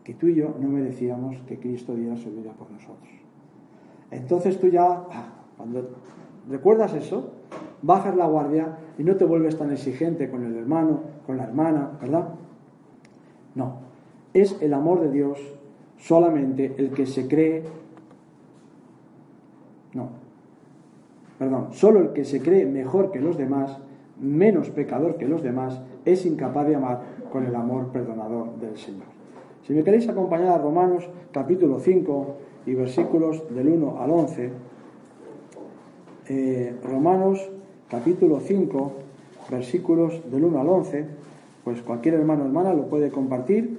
que 0.07 0.15
tú 0.15 0.29
y 0.29 0.37
yo 0.37 0.55
no 0.61 0.69
merecíamos 0.69 1.37
que 1.49 1.59
Cristo 1.59 1.97
diera 1.97 2.17
su 2.17 2.31
vida 2.31 2.53
por 2.53 2.71
nosotros. 2.71 3.11
Entonces 4.13 4.61
tú 4.61 4.69
ya, 4.69 4.85
ah, 4.87 5.33
cuando 5.57 5.97
recuerdas 6.49 6.95
eso, 6.95 7.33
bajas 7.83 8.15
la 8.15 8.29
guardia 8.29 8.79
y 8.99 9.03
no 9.03 9.17
te 9.17 9.25
vuelves 9.25 9.59
tan 9.59 9.73
exigente 9.73 10.31
con 10.31 10.45
el 10.45 10.55
hermano, 10.55 11.01
con 11.27 11.39
la 11.39 11.43
hermana, 11.43 11.99
¿verdad? 12.01 12.29
No, 13.57 13.79
es 14.33 14.57
el 14.63 14.75
amor 14.75 15.01
de 15.01 15.11
Dios 15.11 15.41
solamente 15.99 16.77
el 16.79 16.93
que 16.93 17.07
se 17.07 17.27
cree, 17.27 17.65
no, 19.93 20.11
perdón, 21.37 21.73
solo 21.73 21.99
el 21.99 22.13
que 22.13 22.25
se 22.25 22.41
cree 22.41 22.65
mejor 22.65 23.11
que 23.11 23.19
los 23.19 23.37
demás, 23.37 23.77
menos 24.21 24.71
pecador 24.71 25.17
que 25.17 25.27
los 25.27 25.43
demás, 25.43 25.81
es 26.05 26.25
incapaz 26.27 26.69
de 26.69 26.77
amar 26.77 27.01
con 27.33 27.45
el 27.45 27.57
amor 27.57 27.89
perdonador 27.89 28.55
del 28.61 28.77
Señor. 28.77 29.17
Si 29.65 29.73
me 29.73 29.83
queréis 29.83 30.09
acompañar 30.09 30.49
a 30.49 30.59
Romanos 30.59 31.09
capítulo 31.33 31.81
5 31.81 32.27
y 32.67 32.75
versículos 32.75 33.43
del 33.55 33.69
1 33.69 34.01
al 34.01 34.11
11, 34.11 34.51
eh, 36.29 36.75
Romanos 36.83 37.49
capítulo 37.89 38.41
5, 38.41 38.93
versículos 39.51 40.31
del 40.31 40.45
1 40.45 40.61
al 40.61 40.69
11, 40.69 41.07
pues 41.65 41.83
cualquier 41.83 42.15
hermano 42.15 42.45
o 42.45 42.47
hermana 42.47 42.75
lo 42.75 42.87
puede 42.87 43.11
compartir. 43.11 43.79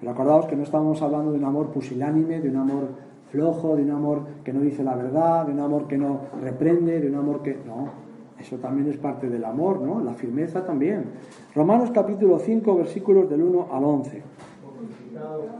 Pero 0.00 0.12
acordaos 0.12 0.46
que 0.46 0.56
no 0.56 0.62
estamos 0.62 1.00
hablando 1.00 1.32
de 1.32 1.38
un 1.38 1.44
amor 1.44 1.68
pusilánime, 1.68 2.40
de 2.40 2.50
un 2.50 2.56
amor 2.56 2.88
flojo, 3.30 3.74
de 3.74 3.82
un 3.82 3.90
amor 3.90 4.20
que 4.44 4.52
no 4.52 4.60
dice 4.60 4.84
la 4.84 4.94
verdad, 4.94 5.46
de 5.46 5.52
un 5.52 5.60
amor 5.60 5.88
que 5.88 5.96
no 5.98 6.20
reprende, 6.42 7.00
de 7.00 7.08
un 7.08 7.14
amor 7.14 7.42
que... 7.42 7.56
No, 7.66 8.03
eso 8.44 8.58
también 8.58 8.90
es 8.90 8.98
parte 8.98 9.30
del 9.30 9.42
amor, 9.42 9.80
¿no? 9.80 10.04
La 10.04 10.12
firmeza 10.12 10.66
también. 10.66 11.12
Romanos 11.54 11.90
capítulo 11.94 12.38
5, 12.38 12.76
versículos 12.76 13.30
del 13.30 13.42
1 13.42 13.68
al 13.72 13.84
11. 13.84 14.22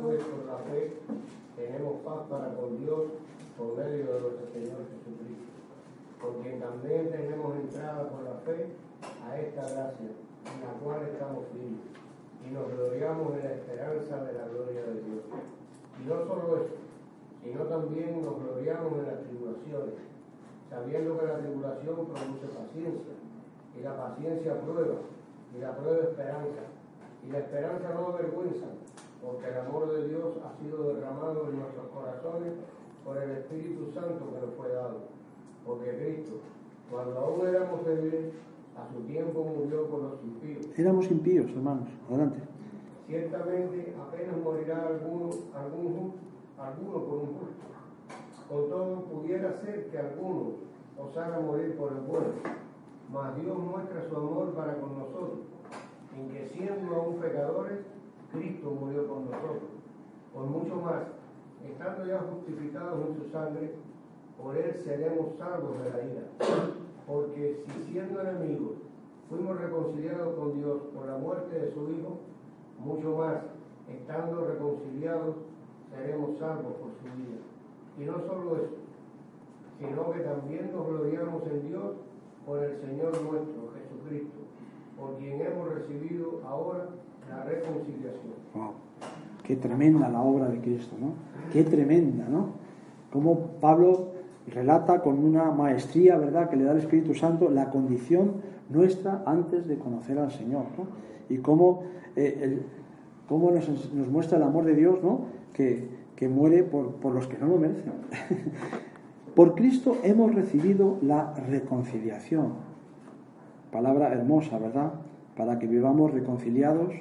pues 0.02 0.20
por 0.24 0.44
la 0.44 0.58
fe, 0.68 0.92
tenemos 1.56 1.94
paz 2.04 2.28
para 2.28 2.52
con 2.52 2.76
Dios 2.76 3.08
por 3.56 3.68
medio 3.78 4.04
de 4.04 4.20
nuestro 4.20 4.46
Señor 4.52 4.84
Jesucristo, 4.92 5.48
por 6.20 6.42
quien 6.42 6.60
también 6.60 7.08
tenemos 7.08 7.56
entrada 7.56 8.06
por 8.10 8.22
la 8.22 8.36
fe 8.44 8.68
a 9.24 9.40
esta 9.40 9.62
gracia, 9.62 10.12
en 10.44 10.60
la 10.60 10.72
cual 10.84 11.08
estamos 11.08 11.44
firmes, 11.56 11.88
y 12.44 12.52
nos 12.52 12.68
gloriamos 12.68 13.32
en 13.32 13.44
la 13.48 13.52
esperanza 13.64 14.24
de 14.28 14.32
la 14.34 14.44
gloria 14.44 14.82
de 14.92 15.00
Dios. 15.00 15.24
Y 16.04 16.06
no 16.06 16.20
solo 16.28 16.60
eso, 16.60 16.76
sino 17.42 17.64
también 17.64 18.20
nos 18.20 18.36
gloriamos 18.44 18.92
en 18.92 19.06
las 19.08 19.24
tribulaciones, 19.24 19.94
sabiendo 20.74 21.18
que 21.18 21.26
la 21.26 21.38
tribulación 21.38 21.94
produce 21.94 22.46
paciencia, 22.50 23.14
y 23.78 23.82
la 23.82 23.96
paciencia 23.96 24.60
prueba, 24.60 24.98
y 25.54 25.60
la 25.60 25.76
prueba 25.76 26.02
esperanza, 26.02 26.62
y 27.22 27.30
la 27.30 27.38
esperanza 27.38 27.94
no 27.94 28.08
avergüenza, 28.08 28.66
porque 29.22 29.48
el 29.48 29.58
amor 29.58 29.92
de 29.92 30.08
Dios 30.08 30.34
ha 30.42 30.50
sido 30.60 30.94
derramado 30.94 31.48
en 31.48 31.60
nuestros 31.60 31.86
corazones 31.94 32.52
por 33.04 33.18
el 33.18 33.30
Espíritu 33.30 33.86
Santo 33.94 34.34
que 34.34 34.46
nos 34.46 34.54
fue 34.56 34.68
dado. 34.68 34.98
Porque 35.64 35.96
Cristo, 35.96 36.40
cuando 36.90 37.18
aún 37.20 37.46
éramos 37.46 37.86
débiles, 37.86 38.34
a 38.76 38.92
su 38.92 39.00
tiempo 39.04 39.44
murió 39.44 39.86
por 39.86 40.02
los 40.02 40.22
impíos. 40.24 40.66
Éramos 40.76 41.08
impíos, 41.10 41.48
hermanos. 41.50 41.88
Adelante. 42.08 42.40
Ciertamente 43.06 43.94
apenas 44.00 44.36
morirá 44.42 44.88
alguno, 44.88 45.30
algún, 45.54 46.14
alguno 46.58 47.04
por 47.04 47.18
un 47.18 47.26
justo. 47.38 47.64
Con 48.48 48.68
todo, 48.68 49.04
pudiera 49.04 49.60
ser 49.62 49.90
que 49.90 49.98
alguno 49.98 50.52
osara 50.98 51.40
morir 51.40 51.76
por 51.76 51.92
el 51.92 52.00
bueno. 52.00 52.34
Mas 53.10 53.36
Dios 53.40 53.58
muestra 53.58 54.08
su 54.08 54.16
amor 54.16 54.54
para 54.54 54.74
con 54.76 54.98
nosotros, 54.98 55.38
en 56.16 56.28
que 56.30 56.48
siendo 56.48 56.94
aún 56.94 57.16
pecadores, 57.16 57.80
Cristo 58.32 58.70
murió 58.70 59.06
por 59.06 59.20
nosotros. 59.20 59.70
Por 60.32 60.46
mucho 60.46 60.76
más, 60.76 61.02
estando 61.64 62.06
ya 62.06 62.18
justificados 62.18 63.06
en 63.08 63.16
su 63.16 63.30
sangre, 63.30 63.74
por 64.40 64.56
él 64.56 64.80
seremos 64.84 65.36
salvos 65.38 65.78
de 65.82 65.90
la 65.90 66.04
ira. 66.04 66.22
Porque 67.06 67.64
si 67.66 67.92
siendo 67.92 68.20
enemigos 68.20 68.72
fuimos 69.28 69.58
reconciliados 69.60 70.34
con 70.34 70.54
Dios 70.58 70.82
por 70.94 71.06
la 71.06 71.18
muerte 71.18 71.58
de 71.58 71.72
su 71.72 71.88
Hijo, 71.90 72.18
mucho 72.78 73.16
más, 73.16 73.38
estando 73.88 74.44
reconciliados, 74.46 75.36
seremos 75.90 76.38
salvos 76.38 76.74
por 76.74 76.90
su 76.98 77.16
vida. 77.16 77.53
Y 78.00 78.04
no 78.04 78.14
solo 78.26 78.56
eso, 78.56 78.84
sino 79.78 80.10
que 80.12 80.20
también 80.20 80.70
nos 80.74 80.86
gloriamos 80.86 81.42
en 81.46 81.68
Dios 81.68 81.92
por 82.46 82.62
el 82.62 82.76
Señor 82.80 83.12
nuestro, 83.22 83.72
Jesucristo, 83.74 84.38
por 84.98 85.16
quien 85.16 85.40
hemos 85.40 85.74
recibido 85.74 86.40
ahora 86.46 86.88
la 87.28 87.44
reconciliación. 87.44 88.34
Wow. 88.54 88.72
Qué 89.42 89.56
tremenda 89.56 90.08
la 90.08 90.22
obra 90.22 90.48
de 90.48 90.60
Cristo, 90.60 90.96
¿no? 90.98 91.12
Qué 91.52 91.64
tremenda, 91.64 92.26
¿no? 92.28 92.48
Como 93.12 93.38
Pablo 93.60 94.08
relata 94.46 95.00
con 95.00 95.24
una 95.24 95.50
maestría, 95.50 96.16
¿verdad?, 96.18 96.50
que 96.50 96.56
le 96.56 96.64
da 96.64 96.72
el 96.72 96.78
Espíritu 96.78 97.14
Santo 97.14 97.50
la 97.50 97.70
condición 97.70 98.42
nuestra 98.70 99.22
antes 99.26 99.66
de 99.66 99.78
conocer 99.78 100.18
al 100.18 100.32
Señor, 100.32 100.64
¿no? 100.76 100.86
Y 101.28 101.38
cómo, 101.38 101.84
eh, 102.16 102.60
cómo 103.28 103.50
nos, 103.50 103.68
nos, 103.92 104.08
muestra 104.08 104.38
el 104.38 104.44
amor 104.44 104.64
de 104.64 104.74
Dios, 104.74 105.02
¿no? 105.02 105.26
Que, 105.52 105.88
que 106.16 106.28
muere 106.28 106.62
por, 106.62 106.94
por 106.96 107.14
los 107.14 107.26
que 107.26 107.38
no 107.38 107.48
lo 107.48 107.58
merecen. 107.58 107.92
por 109.34 109.54
Cristo 109.54 109.98
hemos 110.02 110.34
recibido 110.34 110.98
la 111.02 111.34
reconciliación. 111.34 112.52
Palabra 113.72 114.12
hermosa, 114.12 114.58
¿verdad? 114.58 114.92
Para 115.36 115.58
que 115.58 115.66
vivamos 115.66 116.12
reconciliados 116.12 116.94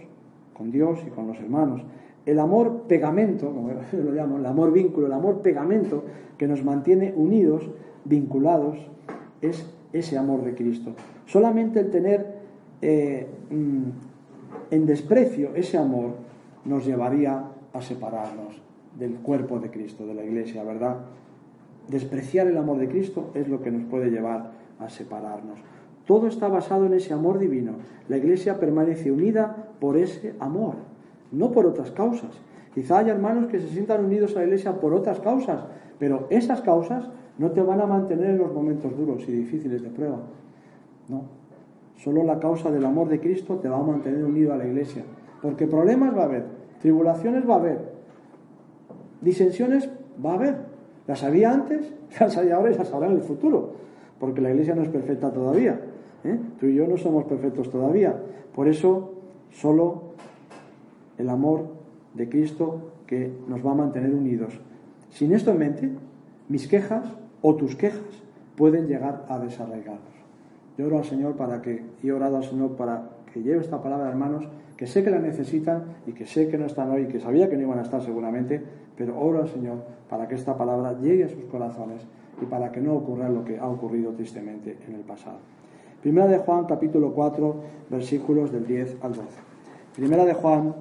con 0.54 0.72
Dios 0.72 1.00
y 1.06 1.10
con 1.12 1.28
los 1.28 1.38
hermanos. 1.40 1.84
El 2.26 2.40
amor 2.40 2.84
pegamento, 2.88 3.54
como 3.54 3.70
lo 3.92 4.12
llamo, 4.12 4.38
el 4.38 4.46
amor 4.46 4.72
vínculo, 4.72 5.08
el 5.08 5.14
amor 5.14 5.42
pegamento 5.42 6.04
que 6.38 6.48
nos 6.48 6.64
mantiene 6.64 7.14
unidos, 7.16 7.70
vinculados, 8.06 8.78
es 9.42 9.70
ese 9.92 10.18
amor 10.18 10.44
de 10.44 10.56
Cristo. 10.56 10.94
Solamente 11.26 11.80
el 11.80 11.92
tener 11.92 12.42
eh, 12.82 13.28
en 14.72 14.86
desprecio 14.86 15.52
ese 15.56 15.78
amor 15.78 16.16
nos 16.66 16.86
llevaría 16.86 17.44
a 17.74 17.82
separarnos 17.82 18.63
del 18.98 19.16
cuerpo 19.16 19.60
de 19.60 19.70
Cristo, 19.70 20.06
de 20.06 20.14
la 20.14 20.24
iglesia, 20.24 20.64
¿verdad? 20.64 20.98
Despreciar 21.88 22.48
el 22.48 22.58
amor 22.58 22.78
de 22.78 22.88
Cristo 22.88 23.32
es 23.34 23.48
lo 23.48 23.62
que 23.62 23.72
nos 23.72 23.84
puede 23.86 24.10
llevar 24.10 24.52
a 24.80 24.90
separarnos. 24.90 25.60
Todo 26.06 26.28
está 26.28 26.48
basado 26.48 26.86
en 26.86 26.94
ese 26.94 27.14
amor 27.14 27.40
divino. 27.40 27.74
La 28.08 28.18
iglesia 28.18 28.60
permanece 28.60 29.12
unida 29.12 29.70
por 29.80 29.98
ese 29.98 30.34
amor, 30.40 30.76
no 31.32 31.52
por 31.52 31.66
otras 31.66 31.92
causas. 31.92 32.42
Quizá 32.74 33.00
haya 33.00 33.14
hermanos 33.14 33.48
que 33.48 33.60
se 33.60 33.68
sientan 33.68 34.04
unidos 34.04 34.36
a 34.36 34.40
la 34.40 34.46
iglesia 34.46 34.80
por 34.80 34.94
otras 34.94 35.20
causas, 35.20 35.66
pero 36.00 36.28
esas 36.30 36.62
causas 36.62 37.10
no 37.38 37.52
te 37.52 37.62
van 37.62 37.82
a 37.82 37.86
mantener 37.86 38.32
en 38.32 38.38
los 38.40 38.54
momentos 38.54 38.96
duros 38.98 39.24
y 39.28 39.32
difíciles 39.32 39.82
de 39.82 39.90
prueba. 39.90 40.20
No. 41.08 41.24
Solo 41.96 42.24
la 42.24 42.40
causa 42.40 42.72
del 42.72 42.86
amor 42.86 43.08
de 43.08 43.20
Cristo 43.20 43.58
te 43.58 43.70
va 43.70 43.78
a 43.78 43.84
mantener 43.84 44.24
unido 44.26 44.54
a 44.54 44.58
la 44.58 44.66
iglesia. 44.66 45.04
Porque 45.42 45.68
problemas 45.68 46.16
va 46.16 46.22
a 46.22 46.26
haber, 46.26 46.46
tribulaciones 46.82 47.48
va 47.48 47.56
a 47.56 47.60
haber, 47.60 47.93
disensiones 49.24 49.90
va 50.24 50.32
a 50.32 50.36
haber. 50.36 50.56
Las 51.08 51.24
había 51.24 51.52
antes, 51.52 51.94
las 52.20 52.38
hay 52.38 52.50
ahora 52.50 52.72
y 52.72 52.76
las 52.76 52.92
habrá 52.92 53.08
en 53.08 53.16
el 53.16 53.22
futuro. 53.22 53.74
Porque 54.20 54.42
la 54.42 54.52
iglesia 54.52 54.76
no 54.76 54.84
es 54.84 54.90
perfecta 54.90 55.32
todavía. 55.32 55.80
¿eh? 56.24 56.40
Tú 56.60 56.68
y 56.68 56.76
yo 56.76 56.88
no 56.88 56.98
somos 56.98 57.26
perfectos 57.26 57.70
todavía. 57.70 58.16
Por 58.56 58.68
eso, 58.68 59.14
solo 59.52 60.14
el 61.18 61.30
amor 61.30 61.68
de 62.14 62.30
Cristo 62.30 62.92
que 63.08 63.32
nos 63.48 63.66
va 63.66 63.72
a 63.72 63.76
mantener 63.76 64.14
unidos. 64.14 64.60
Sin 65.10 65.34
esto 65.34 65.52
en 65.52 65.58
mente, 65.58 65.90
mis 66.50 66.68
quejas 66.68 67.06
o 67.42 67.56
tus 67.56 67.76
quejas 67.76 68.02
pueden 68.56 68.88
llegar 68.88 69.26
a 69.30 69.40
desarraigarnos. 69.40 70.14
Yo 70.78 70.88
oro 70.88 71.00
al 71.00 71.06
Señor 71.06 71.36
para 71.36 71.62
que, 71.62 71.84
y 72.02 72.08
he 72.08 72.12
orado 72.12 72.38
al 72.38 72.44
Señor 72.44 72.76
para 72.76 73.10
que 73.32 73.42
lleve 73.42 73.62
esta 73.62 73.82
palabra, 73.82 74.10
hermanos, 74.10 74.48
que 74.78 74.88
sé 74.88 75.04
que 75.04 75.12
la 75.12 75.20
necesitan 75.20 75.84
y 76.08 76.14
que 76.14 76.26
sé 76.26 76.48
que 76.48 76.58
no 76.58 76.66
están 76.66 76.90
hoy, 76.90 77.08
que 77.08 77.20
sabía 77.20 77.50
que 77.50 77.56
no 77.56 77.64
iban 77.64 77.80
a 77.80 77.84
estar 77.84 78.02
seguramente, 78.02 78.64
pero 78.98 79.20
oro 79.20 79.42
al 79.42 79.50
Señor 79.50 79.84
para 80.10 80.28
que 80.28 80.36
esta 80.36 80.58
palabra 80.58 81.00
llegue 81.00 81.26
a 81.26 81.30
sus 81.30 81.46
corazones 81.46 82.06
y 82.42 82.46
para 82.46 82.72
que 82.72 82.82
no 82.82 82.94
ocurra 82.94 83.30
lo 83.30 83.44
que 83.44 83.60
ha 83.60 83.68
ocurrido 83.68 84.12
tristemente 84.12 84.78
en 84.88 84.96
el 84.96 85.02
pasado. 85.02 85.38
Primera 86.02 86.28
de 86.28 86.40
Juan, 86.40 86.66
capítulo 86.66 87.14
4, 87.14 87.56
versículos 87.90 88.52
del 88.52 88.68
10 88.68 88.98
al 89.02 89.14
12. 89.14 89.28
Primera 89.96 90.26
de 90.26 90.34
Juan, 90.34 90.76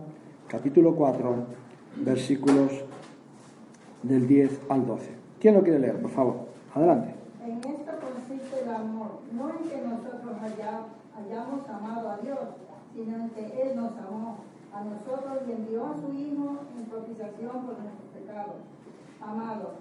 capítulo 0.48 0.96
4, 0.96 1.35
versículos 2.05 2.85
del 4.03 4.27
10 4.27 4.62
al 4.68 4.87
12. 4.87 5.11
¿Quién 5.40 5.55
lo 5.55 5.62
quiere 5.62 5.79
leer, 5.79 6.01
por 6.01 6.11
favor? 6.11 6.37
Adelante. 6.75 7.14
En 7.44 7.59
esto 7.59 7.92
consiste 8.01 8.62
el 8.62 8.75
amor, 8.75 9.20
no 9.33 9.51
en 9.51 9.68
que 9.68 9.87
nosotros 9.87 10.37
hayamos 10.42 11.68
amado 11.68 12.11
a 12.11 12.16
Dios, 12.18 12.38
sino 12.94 13.16
en 13.16 13.31
que 13.31 13.62
Él 13.62 13.77
nos 13.77 13.92
amó 13.98 14.38
a 14.75 14.85
nosotros 14.85 15.43
y 15.49 15.53
envió 15.53 15.87
a 15.87 15.97
su 15.97 16.13
Hijo 16.13 16.57
en 16.77 16.85
propiciación 16.87 17.67
por 17.67 17.79
nuestros 17.79 18.09
pecados. 18.15 18.57
Amado, 19.21 19.73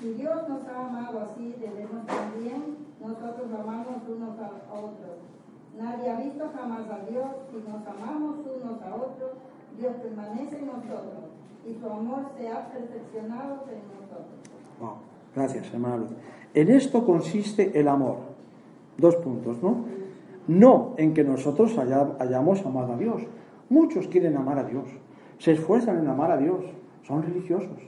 si 0.00 0.14
Dios 0.14 0.48
nos 0.48 0.66
ha 0.66 0.88
amado 0.88 1.20
así, 1.20 1.54
debemos 1.60 2.06
también 2.06 2.76
nosotros 3.00 3.46
amarnos 3.52 4.02
unos 4.08 4.38
a 4.38 4.74
otros. 4.74 5.16
Nadie 5.78 6.10
ha 6.10 6.16
visto 6.20 6.50
jamás 6.54 6.90
a 6.90 6.98
Dios, 7.10 7.26
si 7.50 7.56
nos 7.68 7.86
amamos 7.86 8.36
unos 8.44 8.82
a 8.82 8.94
otros, 8.94 9.30
Dios 9.78 9.92
permanece 10.02 10.58
en 10.58 10.66
nosotros 10.66 11.30
y 11.66 11.74
su 11.74 11.86
amor 11.86 12.26
se 12.36 12.50
ha 12.50 12.70
perfeccionado 12.72 13.64
en 13.70 13.82
nosotros. 14.00 14.96
Gracias, 15.34 15.72
hermano. 15.72 16.06
En 16.54 16.70
esto 16.70 17.06
consiste 17.06 17.78
el 17.78 17.88
amor. 17.88 18.16
Dos 18.98 19.16
puntos, 19.16 19.62
¿no? 19.62 19.84
No 20.48 20.94
en 20.96 21.14
que 21.14 21.22
nosotros 21.22 21.78
hayamos 21.78 22.66
amado 22.66 22.94
a 22.94 22.96
Dios. 22.96 23.22
Muchos 23.70 24.08
quieren 24.08 24.36
amar 24.36 24.58
a 24.58 24.64
Dios, 24.64 24.84
se 25.38 25.52
esfuerzan 25.52 25.98
en 26.00 26.08
amar 26.08 26.30
a 26.30 26.36
Dios, 26.36 26.64
son 27.02 27.22
religiosos. 27.22 27.78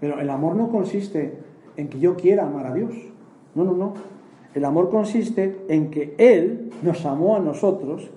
Pero 0.00 0.20
el 0.20 0.28
amor 0.28 0.56
no 0.56 0.68
consiste 0.68 1.38
en 1.76 1.88
que 1.88 1.98
yo 1.98 2.16
quiera 2.16 2.46
amar 2.46 2.66
a 2.66 2.74
Dios. 2.74 2.92
No, 3.54 3.64
no, 3.64 3.72
no. 3.72 3.94
El 4.54 4.64
amor 4.64 4.90
consiste 4.90 5.64
en 5.68 5.90
que 5.90 6.14
Él 6.18 6.70
nos 6.82 7.06
amó 7.06 7.36
a 7.36 7.40
nosotros 7.40 8.10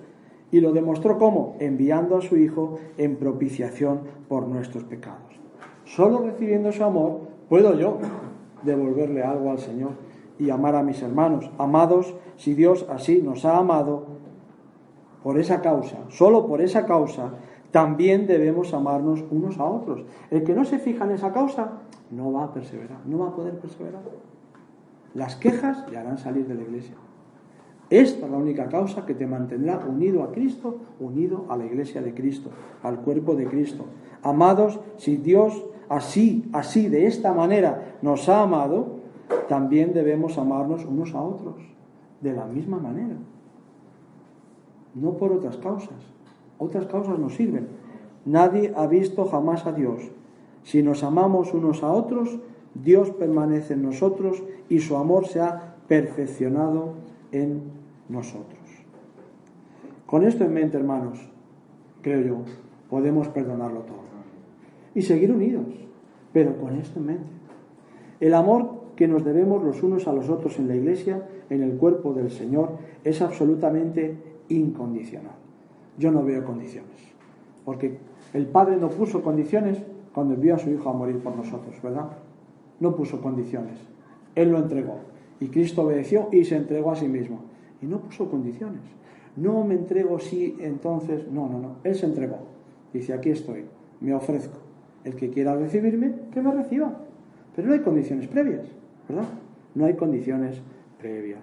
y 0.50 0.60
lo 0.60 0.72
demostró 0.72 1.18
cómo? 1.18 1.56
Enviando 1.60 2.16
a 2.16 2.20
su 2.20 2.36
Hijo 2.36 2.78
en 2.98 3.16
propiciación 3.16 4.00
por 4.28 4.46
nuestros 4.46 4.84
pecados. 4.84 5.38
Solo 5.84 6.18
recibiendo 6.18 6.72
su 6.72 6.82
amor 6.84 7.20
puedo 7.48 7.78
yo 7.78 7.98
devolverle 8.62 9.22
algo 9.22 9.50
al 9.50 9.58
Señor 9.58 9.92
y 10.38 10.50
amar 10.50 10.74
a 10.74 10.82
mis 10.82 11.02
hermanos. 11.02 11.50
Amados, 11.58 12.14
si 12.36 12.54
Dios 12.54 12.86
así 12.88 13.22
nos 13.22 13.44
ha 13.44 13.58
amado, 13.58 14.06
por 15.22 15.38
esa 15.38 15.60
causa, 15.60 15.98
solo 16.08 16.46
por 16.46 16.60
esa 16.60 16.86
causa, 16.86 17.32
también 17.70 18.26
debemos 18.26 18.74
amarnos 18.74 19.24
unos 19.30 19.58
a 19.58 19.64
otros. 19.64 20.04
El 20.30 20.44
que 20.44 20.54
no 20.54 20.64
se 20.64 20.78
fija 20.78 21.04
en 21.04 21.12
esa 21.12 21.32
causa 21.32 21.72
no 22.10 22.32
va 22.32 22.44
a 22.44 22.52
perseverar, 22.52 22.98
no 23.06 23.18
va 23.18 23.28
a 23.28 23.34
poder 23.34 23.58
perseverar. 23.58 24.02
Las 25.14 25.36
quejas 25.36 25.84
le 25.90 25.98
harán 25.98 26.18
salir 26.18 26.46
de 26.46 26.54
la 26.54 26.62
iglesia. 26.62 26.94
Esta 27.90 28.26
es 28.26 28.30
la 28.30 28.38
única 28.38 28.68
causa 28.68 29.04
que 29.04 29.14
te 29.14 29.26
mantendrá 29.26 29.78
unido 29.78 30.22
a 30.22 30.30
Cristo, 30.30 30.78
unido 31.00 31.46
a 31.48 31.56
la 31.56 31.64
iglesia 31.64 32.00
de 32.00 32.14
Cristo, 32.14 32.50
al 32.84 33.00
cuerpo 33.00 33.34
de 33.34 33.46
Cristo. 33.46 33.84
Amados, 34.22 34.78
si 34.96 35.16
Dios 35.16 35.64
así, 35.88 36.48
así, 36.52 36.88
de 36.88 37.06
esta 37.06 37.32
manera 37.32 37.96
nos 38.00 38.28
ha 38.28 38.42
amado, 38.42 39.00
también 39.48 39.92
debemos 39.92 40.38
amarnos 40.38 40.84
unos 40.84 41.14
a 41.14 41.22
otros, 41.22 41.56
de 42.20 42.32
la 42.32 42.46
misma 42.46 42.78
manera. 42.78 43.16
No 44.94 45.12
por 45.12 45.32
otras 45.32 45.56
causas. 45.56 45.96
Otras 46.58 46.86
causas 46.86 47.18
nos 47.18 47.34
sirven. 47.34 47.68
Nadie 48.24 48.72
ha 48.76 48.86
visto 48.86 49.24
jamás 49.24 49.66
a 49.66 49.72
Dios. 49.72 50.10
Si 50.62 50.82
nos 50.82 51.02
amamos 51.02 51.54
unos 51.54 51.82
a 51.82 51.92
otros, 51.92 52.38
Dios 52.74 53.10
permanece 53.10 53.74
en 53.74 53.82
nosotros 53.82 54.42
y 54.68 54.80
su 54.80 54.96
amor 54.96 55.26
se 55.26 55.40
ha 55.40 55.76
perfeccionado 55.88 56.94
en 57.32 57.62
nosotros. 58.08 58.60
Con 60.06 60.24
esto 60.24 60.44
en 60.44 60.54
mente, 60.54 60.76
hermanos, 60.76 61.18
creo 62.02 62.20
yo, 62.20 62.36
podemos 62.88 63.28
perdonarlo 63.28 63.80
todo 63.80 64.00
y 64.94 65.02
seguir 65.02 65.32
unidos, 65.32 65.66
pero 66.32 66.56
con 66.56 66.76
esto 66.76 66.98
en 66.98 67.06
mente. 67.06 67.30
El 68.18 68.34
amor 68.34 68.80
que 68.96 69.08
nos 69.08 69.24
debemos 69.24 69.62
los 69.64 69.82
unos 69.82 70.06
a 70.08 70.12
los 70.12 70.28
otros 70.28 70.58
en 70.58 70.68
la 70.68 70.74
iglesia, 70.74 71.26
en 71.48 71.62
el 71.62 71.76
cuerpo 71.76 72.12
del 72.12 72.30
Señor, 72.30 72.70
es 73.04 73.22
absolutamente 73.22 74.16
incondicional. 74.50 75.34
Yo 75.98 76.10
no 76.10 76.24
veo 76.24 76.44
condiciones, 76.44 76.96
porque 77.64 77.98
el 78.32 78.46
Padre 78.46 78.76
no 78.76 78.88
puso 78.88 79.22
condiciones 79.22 79.82
cuando 80.14 80.34
envió 80.34 80.54
a 80.54 80.58
su 80.58 80.70
Hijo 80.70 80.88
a 80.90 80.92
morir 80.92 81.18
por 81.18 81.36
nosotros, 81.36 81.80
¿verdad? 81.82 82.10
No 82.78 82.94
puso 82.94 83.20
condiciones. 83.20 83.78
Él 84.34 84.50
lo 84.50 84.58
entregó. 84.58 84.98
Y 85.40 85.48
Cristo 85.48 85.82
obedeció 85.82 86.28
y 86.32 86.44
se 86.44 86.56
entregó 86.56 86.92
a 86.92 86.96
sí 86.96 87.08
mismo. 87.08 87.40
Y 87.82 87.86
no 87.86 88.00
puso 88.00 88.30
condiciones. 88.30 88.82
No 89.36 89.64
me 89.64 89.74
entrego 89.74 90.18
si 90.18 90.56
entonces. 90.60 91.30
No, 91.30 91.48
no, 91.48 91.58
no. 91.58 91.76
Él 91.84 91.94
se 91.94 92.06
entregó. 92.06 92.38
Dice, 92.92 93.12
aquí 93.12 93.30
estoy, 93.30 93.64
me 94.00 94.14
ofrezco. 94.14 94.58
El 95.04 95.14
que 95.14 95.30
quiera 95.30 95.56
recibirme, 95.56 96.12
que 96.32 96.42
me 96.42 96.52
reciba. 96.52 96.92
Pero 97.54 97.68
no 97.68 97.74
hay 97.74 97.80
condiciones 97.80 98.26
previas, 98.28 98.66
¿verdad? 99.08 99.28
No 99.74 99.86
hay 99.86 99.94
condiciones 99.94 100.60
previas. 100.98 101.40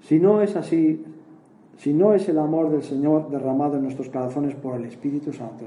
Si 0.00 0.20
no 0.20 0.40
es 0.40 0.56
así, 0.56 1.04
si 1.76 1.92
no 1.92 2.14
es 2.14 2.28
el 2.28 2.38
amor 2.38 2.70
del 2.70 2.82
Señor 2.82 3.30
derramado 3.30 3.76
en 3.76 3.82
nuestros 3.82 4.08
corazones 4.08 4.54
por 4.54 4.76
el 4.76 4.84
Espíritu 4.84 5.32
Santo, 5.32 5.66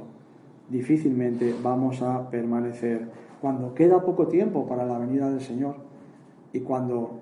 difícilmente 0.70 1.54
vamos 1.62 2.02
a 2.02 2.30
permanecer 2.30 3.08
cuando 3.42 3.74
queda 3.74 4.04
poco 4.04 4.28
tiempo 4.28 4.68
para 4.68 4.86
la 4.86 4.98
venida 4.98 5.30
del 5.30 5.42
Señor 5.42 5.76
y 6.54 6.62
cuando 6.62 7.20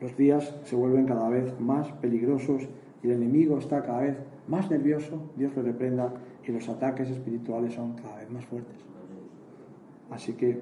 los 0.00 0.16
días 0.16 0.54
se 0.64 0.76
vuelven 0.76 1.06
cada 1.06 1.28
vez 1.28 1.58
más 1.60 1.90
peligrosos 1.92 2.62
y 3.02 3.08
el 3.08 3.14
enemigo 3.14 3.58
está 3.58 3.82
cada 3.82 4.00
vez 4.00 4.16
más 4.48 4.70
nervioso, 4.70 5.20
Dios 5.36 5.54
lo 5.56 5.62
reprenda 5.62 6.12
y 6.46 6.52
los 6.52 6.68
ataques 6.68 7.10
espirituales 7.10 7.74
son 7.74 7.94
cada 7.94 8.16
vez 8.16 8.30
más 8.30 8.44
fuertes. 8.46 8.76
Así 10.10 10.34
que, 10.34 10.60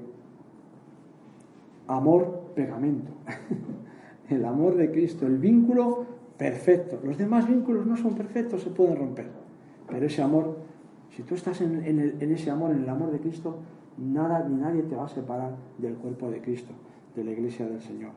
amor, 1.87 2.53
pegamento. 2.55 3.13
el 4.31 4.45
amor 4.45 4.77
de 4.77 4.91
Cristo, 4.91 5.27
el 5.27 5.39
vínculo 5.39 6.07
perfecto. 6.45 6.99
Los 7.03 7.17
demás 7.17 7.49
vínculos 7.49 7.87
no 7.87 7.97
son 7.97 8.15
perfectos, 8.15 8.61
se 8.61 8.69
pueden 8.69 8.97
romper. 8.97 9.29
Pero 9.89 10.05
ese 10.05 10.21
amor, 10.21 10.59
si 11.17 11.23
tú 11.23 11.35
estás 11.35 11.63
en, 11.63 11.83
en 11.87 12.33
ese 12.33 12.51
amor, 12.51 12.73
en 12.73 12.83
el 12.83 12.89
amor 12.91 13.11
de 13.13 13.19
Cristo, 13.19 13.57
nada 13.97 14.47
ni 14.47 14.57
nadie 14.61 14.83
te 14.83 14.95
va 14.95 15.07
a 15.07 15.09
separar 15.09 15.53
del 15.79 15.95
cuerpo 15.95 16.31
de 16.31 16.43
Cristo, 16.43 16.75
de 17.17 17.25
la 17.25 17.31
iglesia 17.31 17.67
del 17.67 17.81
Señor. 17.81 18.11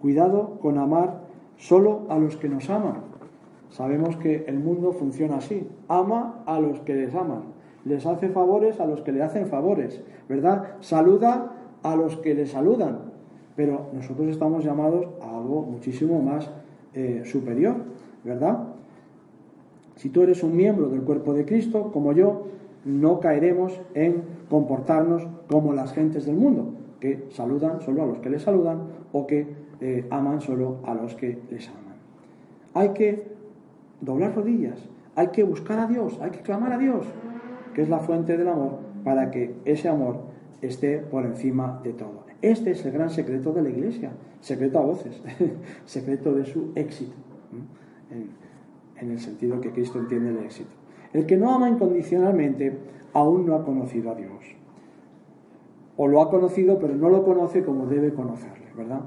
Cuidado 0.00 0.58
con 0.60 0.78
amar 0.78 1.20
solo 1.56 2.06
a 2.08 2.18
los 2.18 2.36
que 2.36 2.48
nos 2.48 2.68
aman. 2.70 2.96
Sabemos 3.70 4.16
que 4.16 4.44
el 4.48 4.58
mundo 4.58 4.90
funciona 4.90 5.36
así. 5.36 5.68
Ama 5.86 6.42
a 6.46 6.58
los 6.58 6.80
que 6.80 6.96
les 6.96 7.14
aman. 7.14 7.42
Les 7.84 8.04
hace 8.04 8.30
favores 8.30 8.80
a 8.80 8.86
los 8.86 9.02
que 9.02 9.12
le 9.12 9.22
hacen 9.22 9.46
favores. 9.46 10.02
¿Verdad? 10.28 10.72
Saluda 10.80 11.52
a 11.84 11.94
los 11.94 12.16
que 12.16 12.34
le 12.34 12.46
saludan. 12.46 13.12
Pero 13.54 13.90
nosotros 13.92 14.26
estamos 14.26 14.64
llamados 14.64 15.06
a 15.22 15.36
algo 15.36 15.62
muchísimo 15.62 16.20
más 16.20 16.50
eh, 16.94 17.22
superior. 17.24 17.76
¿Verdad? 18.24 18.68
Si 19.96 20.08
tú 20.08 20.22
eres 20.22 20.42
un 20.42 20.56
miembro 20.56 20.88
del 20.88 21.02
cuerpo 21.02 21.34
de 21.34 21.44
Cristo, 21.44 21.90
como 21.92 22.12
yo, 22.12 22.46
no 22.84 23.20
caeremos 23.20 23.80
en 23.94 24.22
comportarnos 24.48 25.26
como 25.48 25.72
las 25.72 25.92
gentes 25.92 26.26
del 26.26 26.36
mundo, 26.36 26.74
que 27.00 27.26
saludan 27.30 27.80
solo 27.80 28.02
a 28.02 28.06
los 28.06 28.18
que 28.18 28.30
les 28.30 28.42
saludan 28.42 28.82
o 29.12 29.26
que 29.26 29.46
eh, 29.80 30.06
aman 30.10 30.40
solo 30.40 30.78
a 30.84 30.94
los 30.94 31.14
que 31.14 31.38
les 31.50 31.68
aman. 31.68 31.94
Hay 32.74 32.90
que 32.90 33.24
doblar 34.00 34.34
rodillas, 34.34 34.78
hay 35.14 35.28
que 35.28 35.44
buscar 35.44 35.78
a 35.78 35.86
Dios, 35.86 36.18
hay 36.20 36.30
que 36.30 36.40
clamar 36.40 36.72
a 36.72 36.78
Dios, 36.78 37.06
que 37.74 37.82
es 37.82 37.88
la 37.88 38.00
fuente 38.00 38.36
del 38.36 38.48
amor, 38.48 38.78
para 39.04 39.30
que 39.30 39.54
ese 39.64 39.88
amor 39.88 40.22
esté 40.60 40.98
por 40.98 41.24
encima 41.24 41.80
de 41.84 41.92
todo. 41.92 42.23
Este 42.44 42.72
es 42.72 42.84
el 42.84 42.92
gran 42.92 43.08
secreto 43.08 43.54
de 43.54 43.62
la 43.62 43.70
iglesia, 43.70 44.10
secreto 44.42 44.78
a 44.78 44.82
voces, 44.82 45.18
secreto 45.86 46.34
de 46.34 46.44
su 46.44 46.72
éxito, 46.74 47.14
en 49.00 49.10
el 49.10 49.18
sentido 49.18 49.62
que 49.62 49.70
Cristo 49.72 49.98
entiende 49.98 50.28
el 50.28 50.44
éxito. 50.44 50.68
El 51.14 51.24
que 51.24 51.38
no 51.38 51.54
ama 51.54 51.70
incondicionalmente 51.70 52.76
aún 53.14 53.46
no 53.46 53.54
ha 53.54 53.64
conocido 53.64 54.10
a 54.10 54.14
Dios. 54.14 54.44
O 55.96 56.06
lo 56.06 56.20
ha 56.20 56.28
conocido, 56.28 56.78
pero 56.78 56.94
no 56.94 57.08
lo 57.08 57.24
conoce 57.24 57.64
como 57.64 57.86
debe 57.86 58.12
conocerle, 58.12 58.66
¿verdad? 58.76 59.00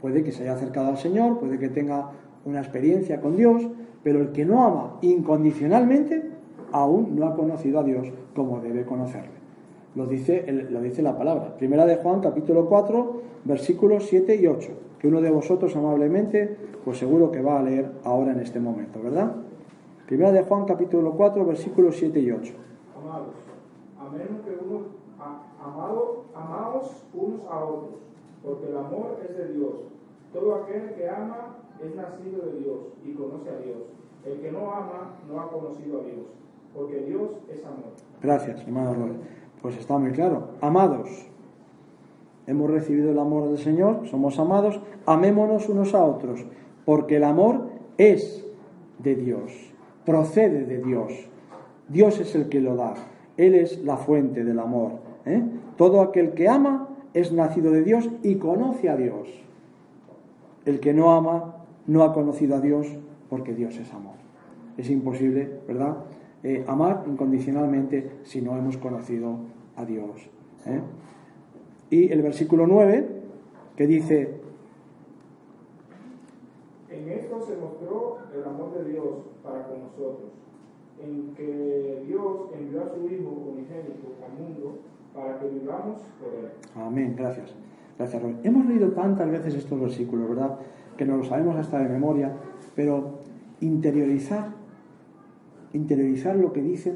Puede 0.00 0.24
que 0.24 0.32
se 0.32 0.44
haya 0.44 0.54
acercado 0.54 0.88
al 0.88 0.96
Señor, 0.96 1.40
puede 1.40 1.58
que 1.58 1.68
tenga 1.68 2.12
una 2.46 2.60
experiencia 2.60 3.20
con 3.20 3.36
Dios, 3.36 3.68
pero 4.02 4.18
el 4.22 4.32
que 4.32 4.46
no 4.46 4.64
ama 4.64 4.96
incondicionalmente 5.02 6.22
aún 6.72 7.16
no 7.16 7.26
ha 7.26 7.36
conocido 7.36 7.80
a 7.80 7.84
Dios 7.84 8.08
como 8.34 8.60
debe 8.60 8.86
conocerle. 8.86 9.41
Lo 9.94 10.06
dice, 10.06 10.50
lo 10.70 10.80
dice 10.80 11.02
la 11.02 11.16
palabra. 11.16 11.54
Primera 11.56 11.84
de 11.84 11.96
Juan, 11.96 12.20
capítulo 12.20 12.66
4, 12.66 13.22
versículos 13.44 14.06
7 14.08 14.36
y 14.36 14.46
8, 14.46 14.70
que 14.98 15.08
uno 15.08 15.20
de 15.20 15.30
vosotros 15.30 15.76
amablemente, 15.76 16.56
pues 16.84 16.98
seguro 16.98 17.30
que 17.30 17.42
va 17.42 17.58
a 17.58 17.62
leer 17.62 17.90
ahora 18.04 18.32
en 18.32 18.40
este 18.40 18.58
momento, 18.58 19.02
¿verdad? 19.02 19.34
Primera 20.06 20.32
de 20.32 20.42
Juan 20.44 20.64
capítulo 20.64 21.12
4, 21.12 21.44
versículos 21.44 21.96
7 21.96 22.20
y 22.20 22.30
8. 22.30 22.54
Amados, 23.02 23.34
a 23.98 24.04
menos 24.10 24.40
que 24.44 24.64
uno, 24.64 24.80
amado, 25.62 26.24
amaos 26.34 27.04
unos 27.12 27.40
a 27.50 27.62
otros, 27.62 28.00
porque 28.42 28.68
el 28.68 28.76
amor 28.76 29.18
es 29.28 29.36
de 29.36 29.52
Dios. 29.52 29.74
Todo 30.32 30.54
aquel 30.54 30.94
que 30.94 31.06
ama 31.06 31.58
es 31.84 31.94
nacido 31.94 32.46
de 32.46 32.60
Dios 32.60 32.78
y 33.04 33.12
conoce 33.12 33.50
a 33.50 33.58
Dios. 33.58 33.76
El 34.24 34.40
que 34.40 34.52
no 34.52 34.72
ama 34.72 35.16
no 35.28 35.38
ha 35.38 35.50
conocido 35.50 36.00
a 36.00 36.04
Dios, 36.04 36.26
porque 36.74 37.00
Dios 37.00 37.30
es 37.50 37.62
amor. 37.66 37.92
Gracias, 38.22 38.62
hermano 38.62 38.94
Roy. 38.94 39.12
Pues 39.62 39.78
está 39.78 39.96
muy 39.96 40.10
claro. 40.10 40.48
Amados, 40.60 41.08
hemos 42.46 42.70
recibido 42.70 43.10
el 43.10 43.18
amor 43.18 43.48
del 43.48 43.58
Señor, 43.58 44.08
somos 44.08 44.38
amados, 44.38 44.80
amémonos 45.06 45.68
unos 45.68 45.94
a 45.94 46.04
otros, 46.04 46.44
porque 46.84 47.16
el 47.16 47.24
amor 47.24 47.70
es 47.96 48.44
de 48.98 49.14
Dios 49.14 49.72
procede 50.04 50.64
de 50.64 50.78
Dios. 50.78 51.12
Dios 51.88 52.18
es 52.20 52.34
el 52.34 52.48
que 52.48 52.60
lo 52.60 52.76
da. 52.76 52.94
Él 53.36 53.54
es 53.54 53.82
la 53.84 53.96
fuente 53.96 54.44
del 54.44 54.58
amor. 54.58 54.92
¿eh? 55.24 55.42
Todo 55.76 56.00
aquel 56.00 56.32
que 56.32 56.48
ama 56.48 56.88
es 57.14 57.32
nacido 57.32 57.70
de 57.70 57.82
Dios 57.82 58.08
y 58.22 58.36
conoce 58.36 58.88
a 58.88 58.96
Dios. 58.96 59.28
El 60.64 60.80
que 60.80 60.92
no 60.92 61.12
ama 61.12 61.56
no 61.86 62.02
ha 62.04 62.12
conocido 62.12 62.56
a 62.56 62.60
Dios 62.60 62.86
porque 63.28 63.54
Dios 63.54 63.76
es 63.78 63.92
amor. 63.92 64.14
Es 64.76 64.90
imposible, 64.90 65.50
¿verdad? 65.66 65.96
Eh, 66.44 66.64
amar 66.66 67.04
incondicionalmente 67.06 68.18
si 68.24 68.40
no 68.40 68.56
hemos 68.56 68.76
conocido 68.76 69.36
a 69.76 69.84
Dios. 69.84 70.28
¿eh? 70.66 70.80
Y 71.90 72.10
el 72.10 72.22
versículo 72.22 72.66
9, 72.66 73.08
que 73.76 73.86
dice, 73.86 74.40
en 76.90 77.08
esto 77.08 77.40
se 77.46 77.56
mostró 77.56 78.18
el 78.34 78.44
amor 78.44 78.74
de 78.74 78.90
Dios 78.90 79.06
para 79.42 79.66
con 79.66 79.80
nosotros, 79.82 80.30
en 81.00 81.34
que 81.34 82.04
Dios 82.06 82.50
envió 82.54 82.82
a 82.82 82.88
su 82.88 83.06
Hijo 83.06 83.30
unigénito 83.52 84.14
al 84.24 84.42
mundo 84.42 84.78
para 85.14 85.38
que 85.38 85.48
vivamos 85.48 86.00
por 86.20 86.34
Él. 86.34 86.50
Amén, 86.74 87.14
gracias. 87.16 87.54
Gracias, 87.98 88.22
Hemos 88.42 88.66
leído 88.66 88.90
tantas 88.92 89.30
veces 89.30 89.54
estos 89.54 89.80
versículos, 89.80 90.28
¿verdad? 90.30 90.58
Que 90.96 91.04
no 91.04 91.18
lo 91.18 91.24
sabemos 91.24 91.56
hasta 91.56 91.78
de 91.78 91.88
memoria, 91.88 92.32
pero 92.74 93.18
interiorizar, 93.60 94.48
interiorizar 95.72 96.36
lo 96.36 96.52
que 96.52 96.62
dicen, 96.62 96.94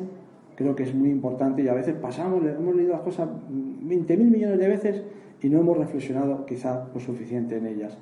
creo 0.56 0.74
que 0.74 0.84
es 0.84 0.94
muy 0.94 1.10
importante 1.10 1.62
y 1.62 1.68
a 1.68 1.74
veces 1.74 1.94
pasamos, 1.94 2.44
hemos 2.44 2.74
leído 2.74 2.92
las 2.92 3.02
cosas 3.02 3.28
20.000 3.28 4.18
millones 4.18 4.58
de 4.58 4.68
veces 4.68 5.02
y 5.42 5.48
no 5.48 5.60
hemos 5.60 5.76
reflexionado 5.76 6.46
quizá 6.46 6.88
lo 6.92 7.00
suficiente 7.00 7.56
en 7.56 7.66
ellas. 7.66 7.98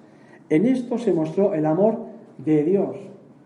En 0.49 0.67
esto 0.67 0.99
se 0.99 1.13
mostró 1.13 1.55
el 1.55 1.67
amor 1.67 1.99
de 2.39 2.65
Dios, 2.65 2.97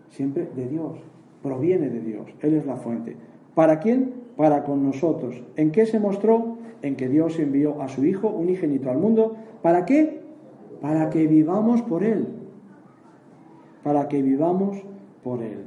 siempre 0.09 0.47
de 0.55 0.67
Dios, 0.67 0.99
proviene 1.41 1.89
de 1.89 2.01
Dios, 2.01 2.27
Él 2.41 2.53
es 2.53 2.65
la 2.65 2.75
fuente. 2.75 3.15
¿Para 3.55 3.79
quién? 3.79 4.13
Para 4.37 4.63
con 4.63 4.83
nosotros. 4.85 5.43
¿En 5.55 5.71
qué 5.71 5.85
se 5.85 5.99
mostró? 5.99 6.57
En 6.81 6.95
que 6.95 7.09
Dios 7.09 7.39
envió 7.39 7.81
a 7.81 7.89
su 7.89 8.05
Hijo 8.05 8.29
unigénito 8.29 8.89
al 8.89 8.97
mundo. 8.97 9.35
¿Para 9.61 9.85
qué? 9.85 10.21
Para 10.81 11.09
que 11.09 11.27
vivamos 11.27 11.81
por 11.81 12.03
Él. 12.03 12.27
Para 13.83 14.07
que 14.07 14.21
vivamos 14.21 14.77
por 15.23 15.41
Él. 15.41 15.65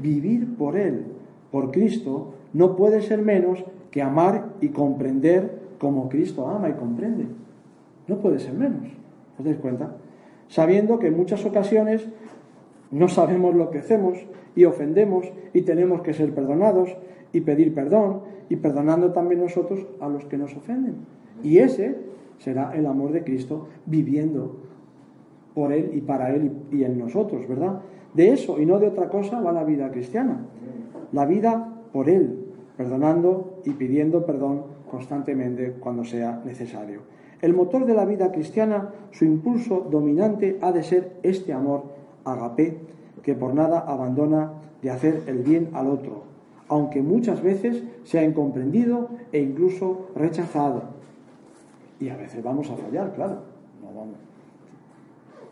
Vivir 0.00 0.56
por 0.56 0.76
Él, 0.76 1.04
por 1.50 1.70
Cristo, 1.70 2.34
no 2.52 2.76
puede 2.76 3.02
ser 3.02 3.22
menos 3.22 3.64
que 3.90 4.02
amar 4.02 4.50
y 4.60 4.68
comprender 4.68 5.60
como 5.78 6.08
Cristo 6.08 6.48
ama 6.48 6.68
y 6.68 6.74
comprende. 6.74 7.26
No 8.06 8.18
puede 8.18 8.38
ser 8.38 8.54
menos. 8.54 8.88
¿Os 9.38 9.44
dais 9.44 9.58
cuenta? 9.58 9.96
Sabiendo 10.48 10.98
que 10.98 11.08
en 11.08 11.16
muchas 11.16 11.44
ocasiones 11.44 12.06
no 12.90 13.08
sabemos 13.08 13.54
lo 13.54 13.70
que 13.70 13.78
hacemos 13.78 14.18
y 14.54 14.64
ofendemos 14.64 15.26
y 15.54 15.62
tenemos 15.62 16.02
que 16.02 16.12
ser 16.12 16.34
perdonados 16.34 16.96
y 17.32 17.40
pedir 17.40 17.74
perdón 17.74 18.22
y 18.48 18.56
perdonando 18.56 19.12
también 19.12 19.40
nosotros 19.40 19.86
a 20.00 20.08
los 20.08 20.24
que 20.24 20.36
nos 20.36 20.54
ofenden. 20.56 20.96
Y 21.42 21.58
ese 21.58 21.96
será 22.38 22.72
el 22.74 22.86
amor 22.86 23.12
de 23.12 23.22
Cristo 23.22 23.68
viviendo 23.86 24.56
por 25.54 25.72
Él 25.72 25.90
y 25.94 26.00
para 26.00 26.34
Él 26.34 26.50
y 26.72 26.84
en 26.84 26.98
nosotros, 26.98 27.46
¿verdad? 27.48 27.80
De 28.14 28.32
eso 28.32 28.60
y 28.60 28.66
no 28.66 28.78
de 28.78 28.88
otra 28.88 29.08
cosa 29.08 29.40
va 29.40 29.52
la 29.52 29.64
vida 29.64 29.90
cristiana. 29.90 30.38
La 31.12 31.26
vida 31.26 31.82
por 31.92 32.08
Él, 32.08 32.46
perdonando 32.76 33.60
y 33.64 33.70
pidiendo 33.70 34.26
perdón 34.26 34.62
constantemente 34.90 35.76
cuando 35.80 36.04
sea 36.04 36.42
necesario. 36.44 37.02
El 37.40 37.54
motor 37.54 37.86
de 37.86 37.94
la 37.94 38.04
vida 38.04 38.32
cristiana, 38.32 38.90
su 39.12 39.24
impulso 39.24 39.86
dominante 39.90 40.58
ha 40.60 40.72
de 40.72 40.82
ser 40.82 41.16
este 41.22 41.52
amor 41.52 41.84
agapé 42.24 42.78
que 43.22 43.34
por 43.34 43.54
nada 43.54 43.80
abandona 43.80 44.52
de 44.82 44.90
hacer 44.90 45.22
el 45.26 45.38
bien 45.38 45.70
al 45.72 45.88
otro, 45.88 46.24
aunque 46.68 47.02
muchas 47.02 47.42
veces 47.42 47.82
sea 48.04 48.24
incomprendido 48.24 49.08
e 49.32 49.40
incluso 49.40 50.08
rechazado. 50.14 50.82
Y 51.98 52.08
a 52.08 52.16
veces 52.16 52.42
vamos 52.42 52.70
a 52.70 52.76
fallar, 52.76 53.12
claro, 53.14 53.38
no 53.82 53.88
vamos, 53.88 54.16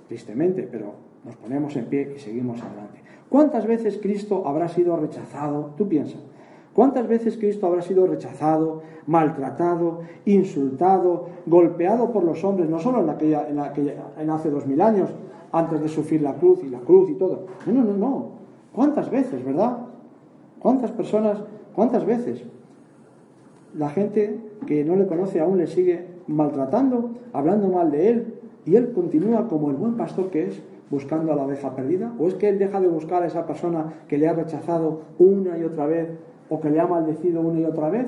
tristemente, 0.09 0.63
pero 0.71 0.95
nos 1.25 1.37
ponemos 1.37 1.77
en 1.77 1.87
pie 1.87 2.15
y 2.17 2.19
seguimos 2.19 2.61
adelante. 2.63 3.01
¿Cuántas 3.29 3.67
veces 3.67 3.99
Cristo 4.01 4.47
habrá 4.47 4.69
sido 4.69 4.97
rechazado? 4.97 5.71
Tú 5.77 5.89
piensas. 5.89 6.21
¿Cuántas 6.75 7.09
veces 7.09 7.37
Cristo 7.37 7.67
habrá 7.67 7.83
sido 7.83 8.07
rechazado, 8.07 8.83
maltratado, 9.07 10.01
insultado, 10.25 11.27
golpeado 11.47 12.13
por 12.13 12.25
los 12.25 12.45
hombres, 12.45 12.71
no 12.71 12.79
solo 12.79 13.03
en, 13.03 13.11
aquella, 13.11 13.49
en, 13.49 13.59
aquella, 13.59 13.95
en 14.19 14.31
hace 14.31 14.49
dos 14.51 14.67
mil 14.67 14.81
años, 14.81 15.11
antes 15.51 15.81
de 15.81 15.89
sufrir 15.89 16.23
la 16.23 16.35
cruz 16.35 16.63
y 16.63 16.69
la 16.69 16.79
cruz 16.79 17.11
y 17.11 17.15
todo? 17.15 17.47
No, 17.67 17.73
no, 17.73 17.85
no, 17.85 17.97
no. 17.97 18.27
¿Cuántas 18.73 19.11
veces, 19.11 19.45
verdad? 19.45 19.79
¿Cuántas 20.61 20.93
personas, 20.93 21.43
cuántas 21.75 22.05
veces 22.07 22.45
la 23.75 23.91
gente 23.91 24.39
que 24.67 24.85
no 24.85 24.97
le 24.97 25.07
conoce 25.07 25.41
aún 25.41 25.59
le 25.59 25.67
sigue 25.67 26.07
maltratando, 26.27 27.11
hablando 27.33 27.69
mal 27.69 27.91
de 27.91 28.09
él, 28.09 28.35
y 28.65 28.77
él 28.77 28.93
continúa 28.93 29.49
como 29.49 29.71
el 29.71 29.77
buen 29.77 29.97
pastor 29.97 30.31
que 30.31 30.47
es, 30.47 30.63
buscando 30.91 31.33
a 31.33 31.37
la 31.37 31.43
oveja 31.43 31.75
perdida? 31.75 32.13
¿O 32.19 32.29
es 32.29 32.35
que 32.35 32.49
él 32.49 32.59
deja 32.59 32.81
de 32.81 32.89
buscar 32.89 33.23
a 33.23 33.27
esa 33.27 33.47
persona 33.47 33.93
que 34.09 34.19
le 34.19 34.29
ha 34.29 34.33
rechazado 34.33 35.03
una 35.19 35.59
y 35.59 35.65
otra 35.65 35.87
vez 35.87 36.09
o 36.49 36.61
que 36.61 36.71
le 36.71 36.81
ha 36.81 36.87
maldecido 36.87 37.41
una 37.41 37.61
y 37.61 37.65
otra 37.65 37.91
vez? 37.91 38.07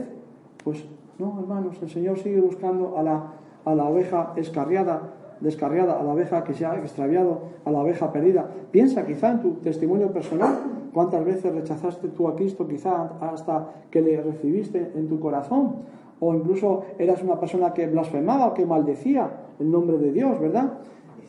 Pues 0.65 0.85
no, 1.19 1.39
hermanos, 1.39 1.77
el 1.83 1.91
Señor 1.91 2.19
sigue 2.19 2.41
buscando 2.41 2.97
a 2.97 3.03
la, 3.03 3.33
a 3.65 3.75
la 3.75 3.85
oveja 3.85 4.33
escarriada, 4.37 5.15
descarriada, 5.41 6.01
a 6.01 6.03
la 6.03 6.13
oveja 6.13 6.45
que 6.45 6.55
se 6.55 6.65
ha 6.65 6.77
extraviado, 6.77 7.43
a 7.65 7.71
la 7.71 7.81
oveja 7.81 8.13
perdida. 8.13 8.49
Piensa 8.71 9.07
quizá 9.07 9.33
en 9.33 9.41
tu 9.41 9.51
testimonio 9.55 10.13
personal, 10.13 10.55
cuántas 10.93 11.25
veces 11.25 11.55
rechazaste 11.55 12.09
tú 12.09 12.29
a 12.29 12.37
Cristo, 12.37 12.67
quizá 12.67 13.13
hasta 13.21 13.69
que 13.91 14.03
le 14.03 14.21
recibiste 14.23 14.93
en 14.95 15.09
tu 15.09 15.21
corazón, 15.21 15.77
o 16.21 16.35
incluso 16.35 16.85
eras 16.99 17.23
una 17.23 17.41
persona 17.41 17.73
que 17.73 17.87
blasfemaba 17.87 18.49
o 18.49 18.55
que 18.55 18.67
maldecía 18.67 19.31
el 19.59 19.71
nombre 19.71 19.99
de 19.99 20.13
Dios, 20.13 20.39
¿verdad? 20.39 20.75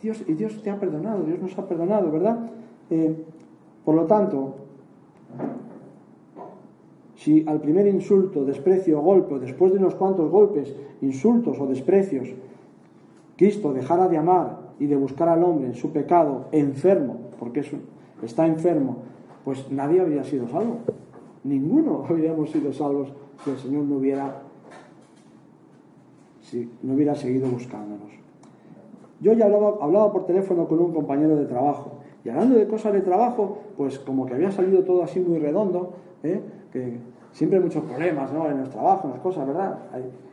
Dios, 0.02 0.24
y 0.26 0.34
Dios 0.34 0.60
te 0.62 0.70
ha 0.70 0.78
perdonado, 0.78 1.22
Dios 1.22 1.40
nos 1.40 1.56
ha 1.58 1.68
perdonado, 1.68 2.10
¿verdad? 2.10 2.50
Eh, 2.90 3.14
por 3.84 3.94
lo 3.94 4.04
tanto, 4.06 4.56
si 7.14 7.44
al 7.46 7.60
primer 7.60 7.86
insulto, 7.86 8.44
desprecio 8.44 8.98
o 8.98 9.02
golpe, 9.02 9.38
después 9.38 9.72
de 9.72 9.78
unos 9.78 9.94
cuantos 9.94 10.28
golpes, 10.30 10.74
insultos 11.00 11.58
o 11.60 11.66
desprecios, 11.66 12.28
Cristo 13.36 13.72
dejara 13.72 14.08
de 14.08 14.18
amar 14.18 14.72
y 14.80 14.86
de 14.86 14.96
buscar 14.96 15.28
al 15.28 15.44
hombre 15.44 15.66
en 15.66 15.74
su 15.74 15.92
pecado, 15.92 16.46
enfermo, 16.50 17.18
porque 17.38 17.64
está 18.22 18.46
enfermo, 18.46 18.98
pues 19.44 19.70
nadie 19.70 20.00
habría 20.00 20.24
sido 20.24 20.48
salvo. 20.48 20.78
Ninguno 21.44 22.04
habríamos 22.08 22.50
sido 22.50 22.72
salvos 22.72 23.12
si 23.44 23.50
el 23.50 23.58
Señor 23.58 23.84
no 23.84 23.96
hubiera, 23.96 24.42
si 26.40 26.68
no 26.82 26.94
hubiera 26.94 27.14
seguido 27.14 27.48
buscándonos. 27.48 28.21
Yo 29.22 29.32
ya 29.32 29.46
hablaba, 29.46 29.76
hablaba 29.80 30.12
por 30.12 30.26
teléfono 30.26 30.66
con 30.66 30.80
un 30.80 30.92
compañero 30.92 31.36
de 31.36 31.46
trabajo 31.46 32.00
y 32.24 32.28
hablando 32.28 32.56
de 32.56 32.66
cosas 32.66 32.92
de 32.92 33.00
trabajo, 33.00 33.58
pues 33.76 33.98
como 33.98 34.26
que 34.26 34.34
había 34.34 34.50
salido 34.50 34.84
todo 34.84 35.02
así 35.02 35.20
muy 35.20 35.38
redondo, 35.38 35.94
¿eh? 36.22 36.40
que 36.72 36.98
siempre 37.32 37.58
hay 37.58 37.64
muchos 37.64 37.84
problemas 37.84 38.32
¿no? 38.32 38.48
en 38.48 38.58
los 38.58 38.70
trabajos, 38.70 39.06
en 39.06 39.10
las 39.12 39.20
cosas, 39.20 39.46
¿verdad? 39.46 39.78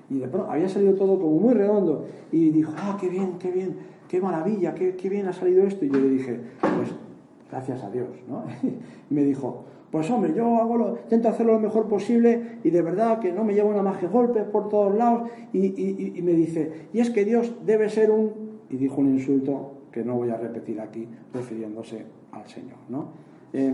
Y 0.10 0.20
de 0.20 0.28
pronto 0.28 0.52
había 0.52 0.68
salido 0.68 0.96
todo 0.96 1.20
como 1.20 1.40
muy 1.40 1.54
redondo 1.54 2.06
y 2.32 2.50
dijo, 2.50 2.74
ah, 2.78 2.98
qué 3.00 3.10
bien, 3.10 3.38
qué 3.40 3.52
bien, 3.52 3.78
qué 4.08 4.20
maravilla, 4.20 4.74
qué, 4.74 4.96
qué 4.96 5.10
bien 5.10 5.28
ha 5.28 5.34
salido 5.34 5.64
esto. 5.64 5.86
Y 5.86 5.90
yo 5.90 6.00
le 6.00 6.10
dije, 6.10 6.40
pues 6.60 6.94
gracias 7.50 7.84
a 7.84 7.90
Dios, 7.90 8.10
¿no? 8.28 8.44
y 9.10 9.14
me 9.14 9.24
dijo, 9.24 9.66
pues 9.92 10.10
hombre, 10.12 10.34
yo 10.36 10.58
hago 10.58 10.78
lo, 10.78 10.98
intento 11.04 11.30
hacerlo 11.30 11.54
lo 11.54 11.60
mejor 11.60 11.88
posible 11.88 12.60
y 12.64 12.70
de 12.70 12.82
verdad 12.84 13.20
que 13.20 13.32
no 13.32 13.44
me 13.44 13.54
llevo 13.54 13.70
una 13.70 13.82
más 13.82 13.98
que 13.98 14.08
golpes 14.08 14.44
por 14.44 14.70
todos 14.70 14.96
lados. 14.96 15.30
Y, 15.52 15.66
y, 15.66 16.14
y, 16.16 16.22
me 16.22 16.34
dice, 16.34 16.88
y 16.94 17.00
es 17.00 17.10
que 17.10 17.26
Dios 17.26 17.56
debe 17.66 17.90
ser 17.90 18.12
un... 18.12 18.39
Y 18.70 18.78
dijo 18.78 19.02
un 19.02 19.14
insulto 19.14 19.74
que 19.92 20.04
no 20.04 20.16
voy 20.16 20.30
a 20.30 20.38
repetir 20.38 20.80
aquí, 20.80 21.08
refiriéndose 21.34 22.06
al 22.32 22.48
Señor, 22.48 22.78
¿no? 22.90 23.08
Eh, 23.54 23.74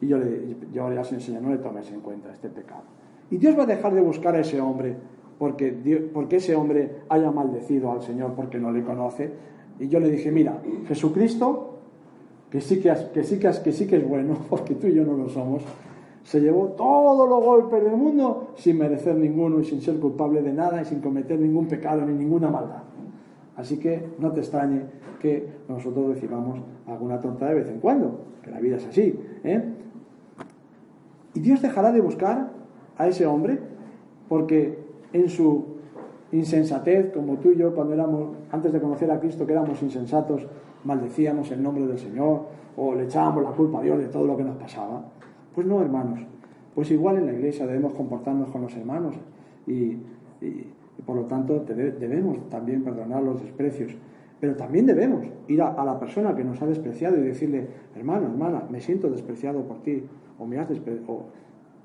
y 0.00 0.08
yo 0.08 0.18
le, 0.18 0.56
yo 0.72 0.90
le 0.90 1.40
no 1.40 1.50
le 1.50 1.58
tomes 1.58 1.90
en 1.90 2.00
cuenta 2.00 2.32
este 2.32 2.48
pecado. 2.48 2.82
Y 3.30 3.36
Dios 3.38 3.58
va 3.58 3.62
a 3.62 3.66
dejar 3.66 3.94
de 3.94 4.00
buscar 4.00 4.34
a 4.34 4.40
ese 4.40 4.60
hombre 4.60 4.96
porque, 5.38 5.72
Dios, 5.72 6.02
porque 6.12 6.36
ese 6.36 6.54
hombre 6.54 7.02
haya 7.08 7.30
maldecido 7.30 7.92
al 7.92 8.02
Señor 8.02 8.34
porque 8.34 8.58
no 8.58 8.72
le 8.72 8.82
conoce. 8.82 9.30
Y 9.78 9.88
yo 9.88 9.98
le 10.00 10.10
dije, 10.10 10.30
mira, 10.30 10.60
Jesucristo, 10.86 11.78
que 12.50 12.60
sí 12.60 12.80
que, 12.80 12.94
que, 13.12 13.24
sí 13.24 13.38
que, 13.38 13.50
que 13.62 13.72
sí 13.72 13.86
que 13.86 13.96
es 13.96 14.08
bueno, 14.08 14.36
porque 14.50 14.74
tú 14.74 14.86
y 14.86 14.94
yo 14.94 15.04
no 15.04 15.16
lo 15.16 15.28
somos, 15.28 15.62
se 16.22 16.40
llevó 16.40 16.68
todos 16.68 17.28
los 17.28 17.44
golpes 17.44 17.82
del 17.82 17.96
mundo 17.96 18.52
sin 18.56 18.78
merecer 18.78 19.16
ninguno 19.16 19.60
y 19.60 19.64
sin 19.64 19.80
ser 19.80 19.98
culpable 19.98 20.40
de 20.42 20.52
nada 20.52 20.80
y 20.80 20.84
sin 20.84 21.00
cometer 21.00 21.38
ningún 21.38 21.66
pecado 21.66 22.04
ni 22.06 22.14
ninguna 22.14 22.48
maldad. 22.48 22.82
Así 23.56 23.78
que 23.78 24.04
no 24.18 24.32
te 24.32 24.40
extrañe 24.40 24.82
que 25.20 25.48
nosotros 25.68 26.14
recibamos 26.14 26.60
alguna 26.86 27.20
tonta 27.20 27.46
de 27.46 27.54
vez 27.54 27.68
en 27.68 27.80
cuando, 27.80 28.20
que 28.42 28.50
la 28.50 28.60
vida 28.60 28.76
es 28.76 28.86
así. 28.86 29.18
¿eh? 29.44 29.64
Y 31.34 31.40
Dios 31.40 31.62
dejará 31.62 31.92
de 31.92 32.00
buscar 32.00 32.50
a 32.96 33.08
ese 33.08 33.26
hombre 33.26 33.58
porque 34.28 34.78
en 35.12 35.28
su 35.28 35.74
insensatez, 36.32 37.12
como 37.12 37.36
tú 37.36 37.52
y 37.52 37.56
yo 37.56 37.74
cuando 37.74 37.94
éramos, 37.94 38.36
antes 38.50 38.72
de 38.72 38.80
conocer 38.80 39.10
a 39.10 39.20
Cristo, 39.20 39.46
que 39.46 39.52
éramos 39.52 39.80
insensatos, 39.82 40.46
maldecíamos 40.84 41.50
el 41.50 41.62
nombre 41.62 41.86
del 41.86 41.98
Señor 41.98 42.46
o 42.76 42.94
le 42.94 43.04
echábamos 43.04 43.44
la 43.44 43.50
culpa 43.50 43.78
a 43.78 43.82
Dios 43.82 43.98
de 43.98 44.06
todo 44.06 44.26
lo 44.26 44.36
que 44.36 44.44
nos 44.44 44.56
pasaba. 44.56 45.04
Pues 45.54 45.66
no, 45.66 45.80
hermanos. 45.80 46.20
Pues 46.74 46.90
igual 46.90 47.18
en 47.18 47.26
la 47.26 47.32
iglesia 47.32 47.66
debemos 47.66 47.94
comportarnos 47.94 48.50
con 48.50 48.62
los 48.62 48.76
hermanos 48.76 49.14
y, 49.66 49.98
por 51.06 51.16
lo 51.16 51.24
tanto 51.24 51.60
debemos 51.60 52.48
también 52.48 52.82
perdonar 52.82 53.22
los 53.22 53.40
desprecios. 53.42 53.92
Pero 54.40 54.56
también 54.56 54.86
debemos 54.86 55.24
ir 55.48 55.62
a, 55.62 55.84
la 55.84 55.98
persona 55.98 56.34
que 56.34 56.44
nos 56.44 56.60
ha 56.60 56.66
despreciado 56.66 57.16
y 57.16 57.22
decirle, 57.22 57.68
hermano, 57.94 58.26
hermana, 58.26 58.64
me 58.70 58.80
siento 58.80 59.08
despreciado 59.10 59.62
por 59.62 59.82
ti, 59.82 60.04
o 60.38 60.46
me 60.46 60.58
has 60.58 60.68
despreciado, 60.68 61.26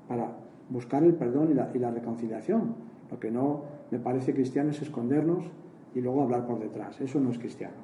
para 0.08 0.28
buscar 0.68 1.02
el 1.04 1.14
perdón 1.14 1.50
y 1.52 1.54
la, 1.54 1.70
y 1.72 1.78
la 1.78 1.90
reconciliación. 1.90 2.74
Lo 3.10 3.18
que 3.18 3.30
no 3.30 3.62
me 3.90 3.98
parece 3.98 4.34
cristiano 4.34 4.70
es 4.70 4.82
escondernos 4.82 5.44
y 5.94 6.00
luego 6.00 6.22
hablar 6.22 6.46
por 6.46 6.60
detrás. 6.60 7.00
Eso 7.00 7.20
no 7.20 7.30
es 7.30 7.38
cristiano. 7.38 7.74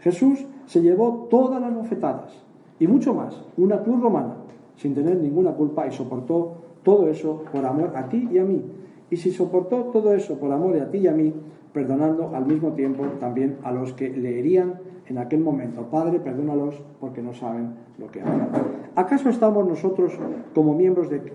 Jesús 0.00 0.44
se 0.66 0.82
llevó 0.82 1.28
todas 1.30 1.60
las 1.60 1.74
bofetadas 1.74 2.44
y 2.78 2.86
mucho 2.86 3.14
más, 3.14 3.42
una 3.56 3.82
cruz 3.82 4.00
romana, 4.00 4.34
sin 4.76 4.94
tener 4.94 5.16
ninguna 5.16 5.52
culpa 5.52 5.86
y 5.86 5.92
soportó 5.92 6.56
todo 6.82 7.08
eso 7.08 7.42
por 7.50 7.64
amor 7.64 7.92
a 7.96 8.08
ti 8.08 8.28
y 8.30 8.38
a 8.38 8.44
mí. 8.44 8.62
Y 9.10 9.16
si 9.16 9.30
soportó 9.30 9.84
todo 9.84 10.14
eso 10.14 10.38
por 10.38 10.52
amor 10.52 10.76
a 10.78 10.90
ti 10.90 10.98
y 10.98 11.06
a 11.06 11.12
mí, 11.12 11.32
perdonando 11.72 12.34
al 12.34 12.46
mismo 12.46 12.72
tiempo 12.72 13.04
también 13.20 13.58
a 13.62 13.70
los 13.70 13.92
que 13.92 14.08
le 14.08 14.38
herían 14.38 14.80
en 15.08 15.18
aquel 15.18 15.40
momento. 15.40 15.82
Padre, 15.90 16.20
perdónalos 16.20 16.82
porque 17.00 17.22
no 17.22 17.32
saben 17.34 17.74
lo 17.98 18.10
que 18.10 18.22
hacen. 18.22 18.48
¿Acaso 18.94 19.28
estamos 19.28 19.66
nosotros 19.66 20.12
como 20.54 20.74
miembros 20.74 21.10
de 21.10 21.32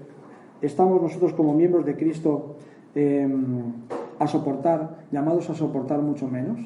estamos 0.61 1.01
nosotros 1.01 1.33
como 1.33 1.53
miembros 1.53 1.85
de 1.85 1.95
Cristo 1.95 2.55
eh, 2.95 3.27
a 4.19 4.27
soportar, 4.27 5.05
llamados 5.11 5.49
a 5.49 5.55
soportar 5.55 6.01
mucho 6.01 6.27
menos? 6.27 6.59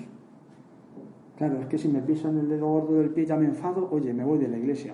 Claro, 1.37 1.59
es 1.59 1.67
que 1.67 1.77
si 1.77 1.89
me 1.89 1.99
pisan 1.99 2.37
el 2.37 2.47
dedo 2.47 2.67
gordo 2.67 2.95
del 2.95 3.09
pie 3.09 3.25
ya 3.25 3.35
me 3.35 3.45
enfado, 3.45 3.89
oye, 3.91 4.13
me 4.13 4.23
voy 4.23 4.39
de 4.39 4.47
la 4.47 4.57
iglesia. 4.57 4.93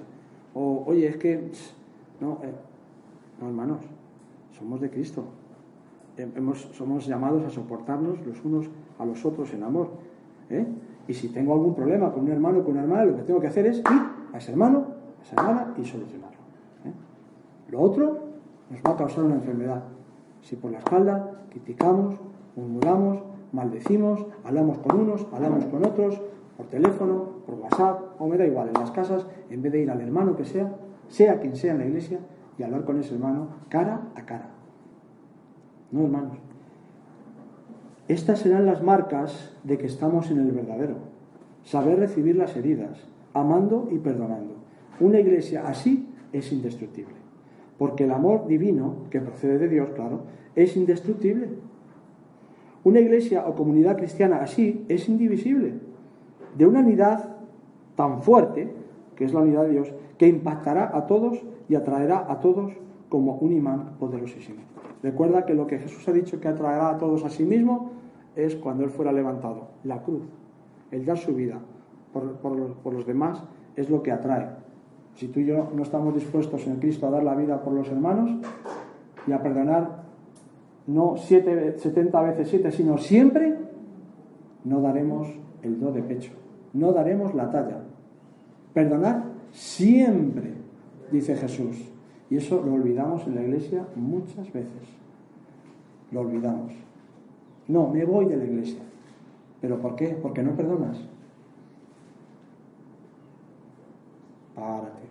O, 0.54 0.84
oye, 0.88 1.08
es 1.08 1.18
que, 1.18 1.34
eh, 1.34 1.52
no, 2.20 2.40
hermanos, 3.48 3.80
somos 4.58 4.82
de 4.82 4.90
Cristo. 4.90 5.24
Hemos, 6.18 6.70
somos 6.74 7.08
llamados 7.08 7.44
a 7.46 7.50
soportarnos 7.50 8.26
los 8.26 8.44
unos 8.44 8.70
a 9.00 9.06
los 9.06 9.26
otros 9.26 9.54
en 9.54 9.64
amor. 9.64 9.90
¿eh? 10.50 10.66
Y 11.08 11.14
si 11.14 11.30
tengo 11.30 11.54
algún 11.54 11.74
problema 11.74 12.12
con 12.12 12.24
un 12.24 12.32
hermano 12.32 12.60
o 12.60 12.64
con 12.64 12.74
una 12.74 12.84
hermana, 12.84 13.06
lo 13.06 13.16
que 13.16 13.24
tengo 13.24 13.40
que 13.40 13.48
hacer 13.48 13.66
es 13.66 13.80
ir 13.80 13.86
a 14.34 14.38
ese 14.38 14.52
hermano, 14.52 14.86
a 15.20 15.24
esa 15.24 15.36
hermana 15.36 15.74
y 15.78 15.86
solucionarlo. 15.86 16.38
¿eh? 16.86 16.92
Lo 17.70 17.82
otro 17.82 18.20
nos 18.70 18.82
va 18.82 18.92
a 18.92 18.98
causar 18.98 19.24
una 19.26 19.36
enfermedad 19.36 19.84
Si 20.42 20.56
por 20.56 20.72
la 20.72 20.80
espalda 20.80 21.44
criticamos, 21.50 22.16
murmuramos, 22.56 23.20
maldecimos, 23.52 24.26
hablamos 24.44 24.78
con 24.80 25.00
unos, 25.00 25.28
hablamos 25.32 25.66
con 25.66 25.86
otros, 25.86 26.22
por 26.58 26.68
teléfono, 26.68 27.42
por 27.46 27.56
WhatsApp, 27.56 28.20
o 28.20 28.28
me 28.28 28.38
da 28.38 28.46
igual, 28.46 28.70
en 28.70 28.74
las 28.74 28.92
casas, 28.92 29.26
en 29.50 29.62
vez 29.62 29.72
de 29.72 29.82
ir 29.82 29.92
al 29.92 30.02
hermano 30.02 30.36
que 30.36 30.46
sea, 30.46 30.74
sea 31.10 31.40
quien 31.40 31.56
sea 31.56 31.74
en 31.74 31.80
la 31.80 31.86
iglesia, 31.86 32.20
y 32.58 32.64
hablar 32.64 32.86
con 32.86 33.00
ese 33.00 33.14
hermano 33.14 33.48
cara 33.70 34.02
a 34.16 34.26
cara. 34.26 34.61
No, 35.92 36.04
hermanos. 36.04 36.38
Estas 38.08 38.40
serán 38.40 38.66
las 38.66 38.82
marcas 38.84 39.56
de 39.64 39.78
que 39.78 39.88
estamos 39.88 40.32
en 40.32 40.40
el 40.40 40.52
verdadero. 40.52 40.96
Saber 41.64 42.00
recibir 42.00 42.36
las 42.36 42.56
heridas, 42.56 43.08
amando 43.34 43.88
y 43.92 43.98
perdonando. 44.00 44.56
Una 45.00 45.20
iglesia 45.20 45.68
así 45.68 46.10
es 46.34 46.52
indestructible. 46.52 47.16
Porque 47.78 48.06
el 48.06 48.12
amor 48.12 48.48
divino, 48.48 49.06
que 49.10 49.22
procede 49.22 49.58
de 49.58 49.70
Dios, 49.70 49.90
claro, 49.96 50.24
es 50.56 50.76
indestructible. 50.76 51.50
Una 52.84 53.00
iglesia 53.00 53.48
o 53.48 53.56
comunidad 53.56 53.98
cristiana 53.98 54.38
así 54.38 54.86
es 54.90 55.08
indivisible. 55.08 55.74
De 56.58 56.66
una 56.66 56.80
unidad 56.80 57.38
tan 57.96 58.22
fuerte, 58.22 58.72
que 59.16 59.26
es 59.26 59.34
la 59.34 59.42
unidad 59.42 59.64
de 59.64 59.72
Dios, 59.72 59.94
que 60.18 60.28
impactará 60.28 60.92
a 60.96 61.08
todos 61.08 61.42
y 61.70 61.76
atraerá 61.76 62.26
a 62.30 62.40
todos 62.40 62.74
como 63.10 63.36
un 63.36 63.54
imán 63.54 63.98
poderosísimo. 64.00 64.62
Recuerda 65.04 65.46
que 65.46 65.54
lo 65.54 65.68
que 65.68 65.80
Jesús 65.80 66.08
ha 66.08 66.14
dicho 66.14 66.40
que 66.40 66.48
atraerá 66.48 66.92
a 66.92 66.98
todos 66.98 67.24
a 67.26 67.30
sí 67.30 67.44
mismo 67.44 67.92
es 68.36 68.56
cuando 68.56 68.84
Él 68.84 68.92
fuera 68.92 69.12
levantado, 69.12 69.70
la 69.84 70.02
cruz, 70.04 70.24
el 70.92 71.06
dar 71.06 71.18
su 71.18 71.34
vida 71.34 71.60
por, 72.14 72.94
los, 72.94 73.06
demás 73.06 73.44
es 73.76 73.90
lo 73.90 74.04
que 74.04 74.12
atrae. 74.12 74.50
Si 75.16 75.28
tú 75.28 75.40
y 75.40 75.46
yo 75.46 75.72
no 75.76 75.84
estamos 75.84 76.14
dispuestos 76.14 76.68
en 76.68 76.78
Cristo 76.78 77.08
a 77.08 77.12
dar 77.12 77.24
la 77.24 77.36
vida 77.36 77.62
por 77.62 77.74
los 77.74 77.90
hermanos 77.90 78.32
y 79.28 79.32
a 79.32 79.42
perdonar 79.42 80.04
no 80.88 81.16
siete, 81.18 81.78
70 81.78 82.22
veces 82.22 82.50
siete, 82.50 82.72
sino 82.72 82.98
siempre, 82.98 83.58
no 84.64 84.82
daremos 84.82 85.28
el 85.62 85.80
do 85.80 85.92
de 85.92 86.02
pecho, 86.02 86.32
no 86.74 86.92
daremos 86.92 87.34
la 87.34 87.50
talla. 87.50 87.80
Perdonar 88.74 89.24
siempre, 89.52 90.54
dice 91.12 91.36
Jesús. 91.36 91.91
Y 92.32 92.38
eso 92.38 92.64
lo 92.66 92.76
olvidamos 92.76 93.28
en 93.28 93.36
la 93.36 93.42
iglesia 93.42 93.86
muchas 93.94 94.52
veces. 94.54 94.88
Lo 96.12 96.22
olvidamos. 96.22 96.72
No, 97.68 97.90
me 97.90 98.06
voy 98.06 98.26
de 98.26 98.38
la 98.38 98.46
iglesia. 98.46 98.80
¿Pero 99.60 99.80
por 99.80 99.98
qué? 99.98 100.18
Porque 100.22 100.42
no 100.42 100.56
perdonas. 100.56 100.98
Párate. 104.56 105.02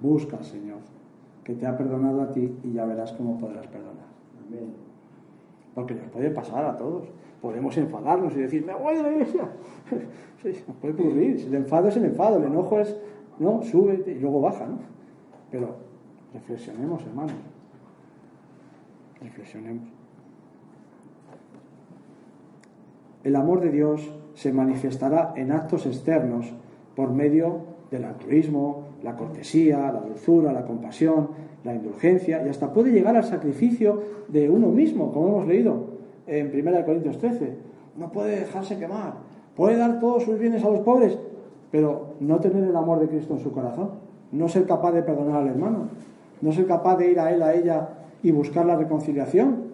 Busca 0.00 0.36
al 0.36 0.44
Señor, 0.44 0.78
que 1.42 1.54
te 1.54 1.66
ha 1.66 1.76
perdonado 1.76 2.22
a 2.22 2.30
ti 2.30 2.56
y 2.62 2.72
ya 2.72 2.84
verás 2.84 3.12
cómo 3.12 3.38
podrás 3.38 3.66
perdonar. 3.66 4.06
Amén. 4.46 4.72
Porque 5.74 5.94
nos 5.94 6.06
puede 6.10 6.30
pasar 6.30 6.64
a 6.64 6.76
todos. 6.76 7.08
Podemos 7.40 7.76
enfadarnos 7.76 8.36
y 8.36 8.40
decir, 8.40 8.64
me 8.64 8.74
voy 8.74 8.94
de 8.94 9.02
la 9.02 9.12
iglesia. 9.12 9.48
sí, 10.42 10.62
nos 10.68 10.76
puede 10.76 10.94
ocurrir. 10.94 11.40
El 11.44 11.56
enfado 11.56 11.88
es 11.88 11.96
el 11.96 12.04
enfado, 12.04 12.36
el 12.36 12.44
enojo 12.44 12.78
es, 12.78 12.96
no, 13.40 13.62
sube 13.64 14.04
y 14.06 14.20
luego 14.20 14.40
baja, 14.40 14.64
¿no? 14.64 14.78
Pero 15.50 15.91
reflexionemos, 16.34 17.02
hermanos. 17.02 17.36
Reflexionemos. 19.20 19.88
El 23.24 23.36
amor 23.36 23.60
de 23.60 23.70
Dios 23.70 24.12
se 24.34 24.52
manifestará 24.52 25.32
en 25.36 25.52
actos 25.52 25.86
externos 25.86 26.52
por 26.96 27.12
medio 27.12 27.60
del 27.90 28.04
altruismo, 28.04 28.88
la 29.02 29.16
cortesía, 29.16 29.92
la 29.92 30.00
dulzura, 30.00 30.52
la 30.52 30.64
compasión, 30.64 31.28
la 31.64 31.74
indulgencia 31.74 32.44
y 32.44 32.48
hasta 32.48 32.72
puede 32.72 32.90
llegar 32.90 33.16
al 33.16 33.24
sacrificio 33.24 34.02
de 34.28 34.50
uno 34.50 34.68
mismo, 34.68 35.12
como 35.12 35.28
hemos 35.28 35.46
leído 35.46 35.92
en 36.26 36.50
1 36.52 36.84
Corintios 36.84 37.18
13. 37.18 37.54
No 37.96 38.10
puede 38.10 38.40
dejarse 38.40 38.78
quemar, 38.78 39.14
puede 39.54 39.76
dar 39.76 40.00
todos 40.00 40.24
sus 40.24 40.38
bienes 40.38 40.64
a 40.64 40.70
los 40.70 40.80
pobres, 40.80 41.18
pero 41.70 42.14
no 42.20 42.40
tener 42.40 42.64
el 42.64 42.74
amor 42.74 43.00
de 43.00 43.08
Cristo 43.08 43.34
en 43.34 43.40
su 43.40 43.52
corazón, 43.52 43.90
no 44.32 44.48
ser 44.48 44.66
capaz 44.66 44.92
de 44.92 45.02
perdonar 45.02 45.42
al 45.42 45.48
hermano, 45.48 45.88
no 46.42 46.52
ser 46.52 46.66
capaz 46.66 46.96
de 46.96 47.10
ir 47.10 47.18
a 47.18 47.32
él, 47.32 47.42
a 47.42 47.54
ella 47.54 47.88
y 48.22 48.30
buscar 48.32 48.66
la 48.66 48.76
reconciliación. 48.76 49.72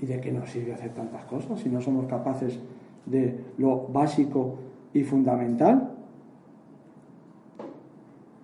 ¿Y 0.00 0.06
de 0.06 0.20
qué 0.20 0.30
nos 0.30 0.50
sirve 0.50 0.74
hacer 0.74 0.94
tantas 0.94 1.24
cosas 1.24 1.58
si 1.58 1.68
no 1.68 1.80
somos 1.80 2.06
capaces 2.06 2.60
de 3.06 3.40
lo 3.56 3.88
básico 3.88 4.56
y 4.92 5.02
fundamental? 5.02 5.90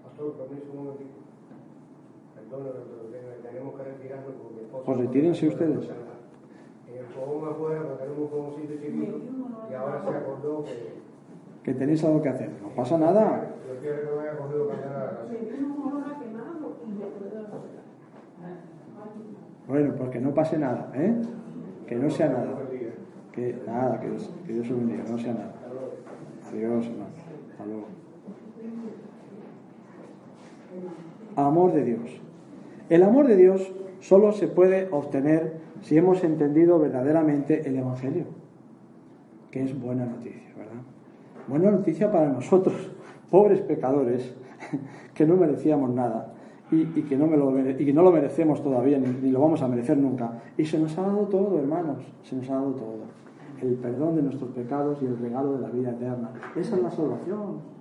Pastor, 0.03 0.33
permiso 0.33 0.67
un 0.73 0.85
momentito. 0.85 1.11
tenemos 3.43 3.75
que 3.75 3.83
retirarnos 3.85 4.33
porque 4.43 4.85
Pues 4.85 4.99
retírense 4.99 5.49
ustedes. 5.49 5.89
En 6.91 6.99
el 6.99 7.07
fogón 7.07 7.49
afuera, 7.49 7.83
tenemos 7.99 8.19
un 8.19 8.29
fogoncito 8.29 8.75
chiquito 8.75 9.21
y 9.71 9.75
ahora 9.75 10.03
se 10.03 10.09
acordó 10.09 10.65
que 10.65 11.05
que 11.65 11.73
tenéis 11.73 12.05
algo 12.05 12.21
que 12.21 12.29
hacer. 12.29 12.51
No 12.63 12.69
pasa 12.77 12.99
nada. 12.99 13.55
Bueno, 19.67 19.95
pues 19.97 20.11
que 20.11 20.21
no 20.21 20.35
pase 20.35 20.59
nada, 20.59 20.91
¿eh? 20.95 21.15
Que 21.87 21.97
no 21.97 22.11
sea 22.11 22.29
nada. 22.29 22.59
Que 23.33 23.57
nada, 23.67 23.99
que 24.01 24.09
Dios, 24.09 24.31
que 24.47 24.53
Dios 24.53 24.71
os 24.71 24.77
bendiga, 24.77 25.05
no 25.09 25.19
sea 25.19 25.33
nada. 25.33 25.55
Adiós, 26.49 26.87
hermano. 26.87 27.11
Hasta. 27.53 27.65
Amor 31.37 31.73
de 31.73 31.85
Dios. 31.85 32.21
El 32.89 33.03
amor 33.03 33.27
de 33.27 33.37
Dios 33.37 33.73
solo 34.01 34.33
se 34.33 34.49
puede 34.49 34.89
obtener 34.91 35.55
si 35.81 35.97
hemos 35.97 36.23
entendido 36.23 36.79
verdaderamente 36.79 37.67
el 37.67 37.77
Evangelio, 37.77 38.27
que 39.51 39.63
es 39.63 39.81
buena 39.81 40.05
noticia, 40.05 40.53
¿verdad? 40.57 40.83
Buena 41.49 41.71
noticia 41.71 42.13
para 42.13 42.29
nosotros, 42.29 42.91
pobres 43.31 43.61
pecadores, 43.63 44.35
que 45.15 45.27
no 45.27 45.37
merecíamos 45.37 45.91
nada 45.91 46.35
y, 46.71 47.03
que, 47.03 47.17
no 47.17 47.27
me 47.27 47.37
lo, 47.37 47.53
y 47.71 47.85
que 47.85 47.93
no 47.93 48.03
lo 48.03 48.11
merecemos 48.11 48.63
todavía, 48.63 48.99
ni, 48.99 49.31
lo 49.31 49.41
vamos 49.41 49.63
a 49.63 49.69
merecer 49.69 49.99
nunca. 49.99 50.43
Y 50.57 50.65
se 50.65 50.79
nos 50.79 50.97
ha 50.99 51.03
dado 51.03 51.27
todo, 51.27 51.59
hermanos, 51.59 52.05
se 52.23 52.37
nos 52.37 52.49
ha 52.51 52.55
dado 52.55 52.73
todo. 52.73 53.15
El 53.63 53.75
perdón 53.75 54.17
de 54.17 54.23
nuestros 54.23 54.51
pecados 54.51 54.99
y 55.03 55.07
el 55.07 55.19
regalo 55.19 55.55
de 55.55 55.61
la 55.61 55.69
vida 55.69 55.91
eterna. 55.91 56.31
Esa 56.57 56.77
es 56.77 56.83
la 56.83 56.91
salvación. 56.91 57.75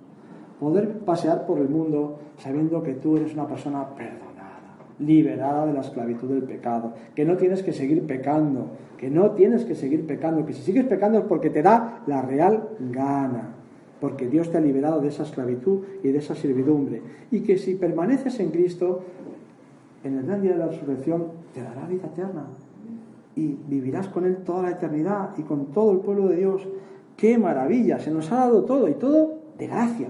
Poder 0.60 0.98
pasear 1.00 1.46
por 1.46 1.58
el 1.58 1.68
mundo 1.68 2.18
sabiendo 2.38 2.82
que 2.82 2.94
tú 2.94 3.16
eres 3.16 3.34
una 3.34 3.46
persona 3.46 3.88
perdonada, 3.90 4.76
liberada 4.98 5.66
de 5.66 5.72
la 5.72 5.80
esclavitud 5.80 6.28
del 6.28 6.44
pecado, 6.44 6.92
que 7.14 7.24
no 7.24 7.36
tienes 7.36 7.62
que 7.62 7.72
seguir 7.72 8.06
pecando, 8.06 8.68
que 8.96 9.10
no 9.10 9.32
tienes 9.32 9.64
que 9.64 9.74
seguir 9.74 10.06
pecando, 10.06 10.46
que 10.46 10.52
si 10.52 10.62
sigues 10.62 10.84
pecando 10.84 11.18
es 11.18 11.24
porque 11.24 11.50
te 11.50 11.62
da 11.62 12.02
la 12.06 12.22
real 12.22 12.68
gana 12.78 13.63
porque 14.04 14.28
Dios 14.28 14.50
te 14.50 14.58
ha 14.58 14.60
liberado 14.60 15.00
de 15.00 15.08
esa 15.08 15.22
esclavitud 15.22 15.78
y 16.02 16.08
de 16.08 16.18
esa 16.18 16.34
servidumbre, 16.34 17.00
y 17.30 17.40
que 17.40 17.56
si 17.56 17.74
permaneces 17.74 18.38
en 18.38 18.50
Cristo, 18.50 19.00
en 20.04 20.18
el 20.18 20.26
gran 20.26 20.42
día 20.42 20.52
de 20.52 20.58
la 20.58 20.66
resurrección 20.66 21.28
te 21.54 21.62
dará 21.62 21.86
vida 21.86 22.08
eterna 22.08 22.44
y 23.34 23.56
vivirás 23.66 24.08
con 24.08 24.26
Él 24.26 24.36
toda 24.44 24.64
la 24.64 24.72
eternidad 24.72 25.30
y 25.38 25.42
con 25.44 25.72
todo 25.72 25.92
el 25.92 26.00
pueblo 26.00 26.28
de 26.28 26.36
Dios. 26.36 26.68
¡Qué 27.16 27.38
maravilla! 27.38 27.98
Se 27.98 28.10
nos 28.10 28.30
ha 28.30 28.40
dado 28.40 28.64
todo 28.64 28.90
y 28.90 28.92
todo 28.92 29.38
de 29.56 29.68
gracia. 29.68 30.08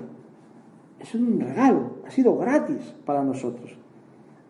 Es 0.98 1.14
un 1.14 1.38
regalo, 1.38 1.98
ha 2.04 2.11
sido 2.11 2.37
gratis 2.37 2.96
para 3.07 3.22
nosotros. 3.22 3.78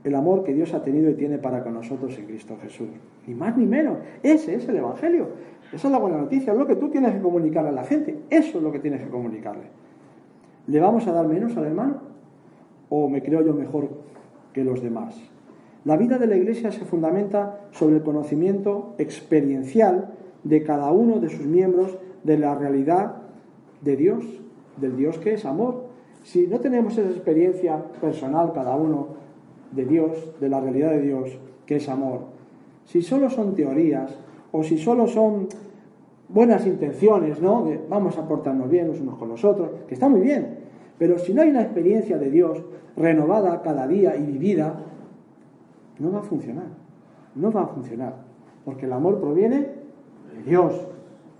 El 0.05 0.15
amor 0.15 0.43
que 0.45 0.55
Dios 0.55 0.73
ha 0.73 0.83
tenido 0.83 1.11
y 1.11 1.17
tiene 1.17 1.37
para 1.37 1.63
con 1.63 1.75
nosotros 1.75 2.17
en 2.17 2.25
Cristo 2.25 2.57
Jesús. 2.63 2.89
Ni 3.27 3.35
más 3.35 3.59
ni 3.59 3.67
menos. 3.67 3.99
Ese 4.23 4.55
es 4.55 4.67
el 4.71 4.77
Evangelio. 4.77 5.29
Esa 5.75 5.89
es 5.89 5.93
la 5.93 5.99
buena 5.99 6.19
noticia, 6.19 6.53
es 6.53 6.59
lo 6.59 6.67
que 6.67 6.77
tú 6.77 6.89
tienes 6.89 7.15
que 7.15 7.21
comunicarle 7.21 7.71
a 7.71 7.73
la 7.73 7.85
gente. 7.85 8.17
Eso 8.31 8.59
es 8.59 8.65
lo 8.65 8.71
que 8.71 8.79
tienes 8.79 9.03
que 9.03 9.09
comunicarle. 9.09 9.65
¿Le 10.69 10.79
vamos 10.79 11.07
a 11.09 11.13
dar 11.13 11.27
menos 11.27 11.57
al 11.57 11.65
hermano? 11.65 11.97
¿O 12.89 13.09
me 13.09 13.23
creo 13.23 13.43
yo 13.43 13.55
mejor 13.55 13.89
que 14.53 14.63
los 14.63 14.81
demás? 14.81 15.17
La 15.85 15.97
vida 15.97 16.17
de 16.17 16.29
la 16.29 16.37
Iglesia 16.37 16.71
se 16.71 16.85
fundamenta 16.85 17.67
sobre 17.73 17.97
el 17.97 18.03
conocimiento 18.03 18.95
experiencial 18.99 20.13
de 20.45 20.63
cada 20.63 20.93
uno 20.93 21.19
de 21.19 21.29
sus 21.29 21.45
miembros 21.45 21.99
de 22.23 22.39
la 22.39 22.55
realidad 22.55 23.17
de 23.81 23.97
Dios, 23.97 24.25
del 24.77 24.97
Dios 24.97 25.19
que 25.19 25.35
es 25.35 25.45
amor. 25.45 25.87
Si 26.23 26.47
no 26.47 26.61
tenemos 26.61 26.97
esa 26.97 27.11
experiencia 27.11 27.83
personal 28.01 28.53
cada 28.55 28.77
uno 28.77 29.09
de 29.73 29.85
Dios, 29.85 30.41
de 30.41 30.49
la 30.49 30.61
realidad 30.61 30.93
de 30.93 31.03
Dios 31.03 31.39
que 31.67 31.77
es 31.77 31.89
amor, 31.89 32.21
si 32.85 33.03
solo 33.03 33.29
son 33.29 33.55
teorías 33.55 34.17
o 34.53 34.63
si 34.63 34.79
solo 34.79 35.09
son 35.09 35.49
buenas 36.29 36.67
intenciones, 36.67 37.41
¿no? 37.41 37.67
Vamos 37.89 38.19
a 38.19 38.27
portarnos 38.27 38.71
bien 38.71 38.89
los 38.89 39.01
unos 39.01 39.17
con 39.17 39.29
los 39.29 39.45
otros, 39.45 39.71
que 39.87 39.95
está 39.95 40.09
muy 40.09 40.21
bien, 40.21 40.59
pero 40.99 41.19
si 41.19 41.35
no 41.35 41.43
hay 41.43 41.51
una 41.51 41.63
experiencia 41.63 42.19
de 42.19 42.31
Dios 42.31 42.63
renovada 42.97 43.63
cada 43.63 43.87
día 43.87 44.17
y 44.17 44.25
vivida, 44.25 44.75
no 45.99 46.13
va 46.13 46.21
a 46.21 46.23
funcionar, 46.23 46.67
no 47.35 47.53
va 47.53 47.63
a 47.63 47.67
funcionar, 47.67 48.15
porque 48.65 48.87
el 48.87 48.93
amor 48.93 49.21
proviene 49.21 49.59
de 49.59 50.43
Dios, 50.47 50.89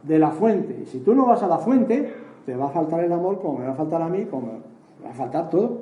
de 0.03 0.19
la 0.19 0.31
fuente, 0.31 0.81
y 0.83 0.87
si 0.87 0.99
tú 0.99 1.15
no 1.15 1.27
vas 1.27 1.43
a 1.43 1.49
la 1.49 1.59
fuente, 1.59 2.13
te 2.45 2.55
va 2.57 2.67
a 2.67 2.71
faltar 2.71 3.03
el 3.03 3.13
amor 3.13 3.41
como 3.41 3.59
me 3.59 3.65
va 3.65 3.73
a 3.73 3.77
faltar 3.77 4.03
a 4.03 4.09
mí, 4.09 4.27
como 4.27 4.49
va 5.05 5.11
a 5.11 5.15
faltar 5.15 5.49
todo. 5.49 5.79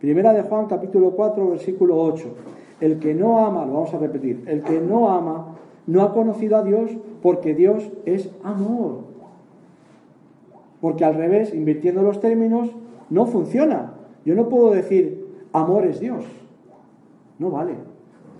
Primera 0.00 0.32
de 0.32 0.42
Juan 0.42 0.66
capítulo 0.66 1.12
4 1.12 1.50
versículo 1.50 1.96
8. 1.96 2.24
El 2.80 2.98
que 2.98 3.14
no 3.14 3.46
ama, 3.46 3.64
lo 3.64 3.74
vamos 3.74 3.94
a 3.94 3.98
repetir, 3.98 4.42
el 4.46 4.62
que 4.62 4.80
no 4.80 5.08
ama 5.08 5.54
no 5.86 6.02
ha 6.02 6.12
conocido 6.12 6.56
a 6.56 6.62
Dios 6.62 6.90
porque 7.24 7.54
Dios 7.54 7.90
es 8.04 8.30
amor. 8.42 8.98
Porque 10.82 11.06
al 11.06 11.14
revés, 11.14 11.54
invirtiendo 11.54 12.02
los 12.02 12.20
términos, 12.20 12.68
no 13.08 13.24
funciona. 13.24 13.94
Yo 14.26 14.34
no 14.34 14.50
puedo 14.50 14.72
decir 14.72 15.26
amor 15.54 15.86
es 15.86 16.00
Dios. 16.00 16.22
No 17.38 17.50
vale. 17.50 17.76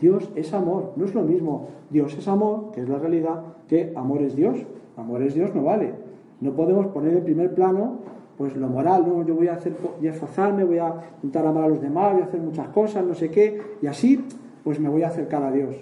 Dios 0.03 0.31
es 0.35 0.53
amor. 0.53 0.93
No 0.97 1.07
es 1.07 1.15
lo 1.15 1.23
mismo 1.23 1.69
Dios 1.89 2.15
es 2.19 2.29
amor, 2.29 2.73
que 2.73 2.83
es 2.83 2.89
la 2.91 2.99
realidad, 2.99 3.41
que 3.69 3.95
amor 3.97 4.21
es 4.21 4.37
Dios. 4.37 4.59
Amor 4.99 5.23
es 5.23 5.33
Dios 5.33 5.55
no 5.55 5.65
vale. 5.65 5.95
No 6.43 6.53
podemos 6.53 6.89
poner 6.89 7.17
en 7.17 7.25
primer 7.25 7.55
plano 7.55 8.01
pues 8.37 8.55
lo 8.55 8.69
moral, 8.69 9.07
no, 9.09 9.25
yo 9.25 9.35
voy 9.35 9.49
a 9.49 9.55
hacer, 9.55 9.75
voy 9.99 10.09
a 10.09 10.11
esforzarme, 10.11 10.63
voy 10.65 10.77
a 10.77 10.93
intentar 11.23 11.47
amar 11.47 11.65
a 11.65 11.69
los 11.69 11.81
demás, 11.81 12.13
voy 12.13 12.21
a 12.21 12.25
hacer 12.27 12.41
muchas 12.41 12.69
cosas, 12.69 13.03
no 13.07 13.15
sé 13.15 13.31
qué, 13.31 13.63
y 13.81 13.87
así 13.87 14.23
pues 14.63 14.79
me 14.79 14.91
voy 14.91 15.05
a 15.05 15.09
acercar 15.09 15.43
a 15.43 15.51
Dios. 15.51 15.75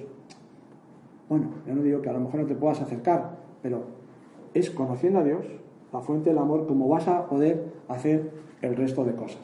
Bueno, 1.32 1.46
yo 1.66 1.74
no 1.74 1.80
digo 1.80 2.02
que 2.02 2.10
a 2.10 2.12
lo 2.12 2.20
mejor 2.20 2.40
no 2.40 2.46
te 2.46 2.54
puedas 2.54 2.82
acercar, 2.82 3.38
pero 3.62 3.84
es 4.52 4.70
conociendo 4.70 5.20
a 5.20 5.24
Dios, 5.24 5.46
la 5.90 6.02
fuente 6.02 6.28
del 6.28 6.38
amor, 6.38 6.66
como 6.66 6.88
vas 6.88 7.08
a 7.08 7.26
poder 7.26 7.72
hacer 7.88 8.30
el 8.60 8.76
resto 8.76 9.02
de 9.02 9.14
cosas. 9.14 9.40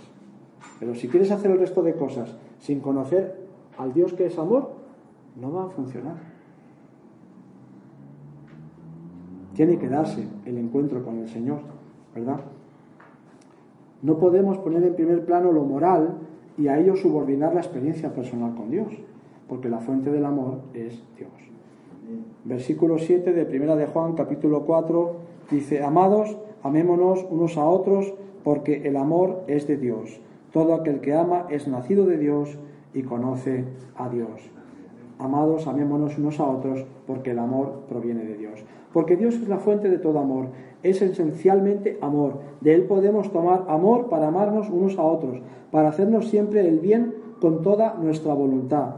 Pero 0.79 0.95
si 0.95 1.09
quieres 1.09 1.31
hacer 1.31 1.51
el 1.51 1.59
resto 1.59 1.83
de 1.83 1.95
cosas 1.95 2.37
sin 2.59 2.81
conocer 2.81 3.39
al 3.79 3.95
Dios 3.95 4.13
que 4.13 4.27
es 4.27 4.39
amor, 4.39 4.73
no 5.41 5.51
va 5.51 5.65
a 5.65 5.69
funcionar. 5.71 6.17
Tiene 9.55 9.79
que 9.79 9.89
darse 9.89 10.29
el 10.45 10.59
encuentro 10.59 11.03
con 11.03 11.21
el 11.21 11.29
Señor, 11.31 11.61
¿verdad? 12.15 12.41
No 14.03 14.19
podemos 14.19 14.59
poner 14.59 14.85
en 14.85 14.95
primer 14.95 15.25
plano 15.25 15.53
lo 15.53 15.65
moral 15.65 16.19
y 16.59 16.69
a 16.69 16.79
ello 16.79 16.97
subordinar 16.97 17.55
la 17.55 17.61
experiencia 17.61 18.13
personal 18.13 18.55
con 18.55 18.71
Dios, 18.71 18.93
porque 19.49 19.71
la 19.71 19.79
fuente 19.79 20.11
del 20.11 20.27
amor 20.27 20.61
es 20.75 21.03
Dios. 21.17 21.49
Versículo 22.45 22.99
7 22.99 23.33
de 23.33 23.45
Primera 23.45 23.77
de 23.77 23.87
Juan, 23.87 24.15
capítulo 24.15 24.65
4, 24.65 25.17
dice, 25.51 25.83
Amados, 25.83 26.39
amémonos 26.63 27.27
unos 27.31 27.59
a 27.59 27.67
otros, 27.67 28.15
porque 28.43 28.89
el 28.89 28.97
amor 28.97 29.45
es 29.47 29.67
de 29.67 29.77
Dios. 29.77 30.21
Todo 30.53 30.75
aquel 30.75 31.01
que 31.01 31.15
ama 31.15 31.47
es 31.51 31.69
nacido 31.69 32.07
de 32.07 32.17
Dios 32.17 32.59
y 32.95 33.03
conoce 33.03 33.65
a 33.97 34.09
Dios. 34.09 34.51
Amados, 35.19 35.67
amémonos 35.67 36.17
unos 36.17 36.41
a 36.41 36.45
otros, 36.45 36.87
porque 37.07 37.33
el 37.33 37.39
amor 37.39 37.83
proviene 37.89 38.25
de 38.25 38.37
Dios. 38.37 38.65
Porque 38.93 39.17
Dios 39.17 39.35
es 39.35 39.49
la 39.49 39.59
fuente 39.59 39.91
de 39.91 39.99
todo 39.99 40.19
amor, 40.19 40.47
es 40.83 41.03
esencialmente 41.03 41.99
amor. 42.01 42.39
De 42.61 42.75
Él 42.75 42.85
podemos 42.85 43.31
tomar 43.31 43.67
amor 43.69 44.09
para 44.09 44.29
amarnos 44.29 44.71
unos 44.71 44.97
a 44.99 45.03
otros, 45.03 45.43
para 45.71 45.89
hacernos 45.89 46.29
siempre 46.29 46.67
el 46.67 46.79
bien 46.79 47.15
con 47.41 47.63
toda 47.63 47.95
nuestra 47.95 48.33
voluntad. 48.33 48.97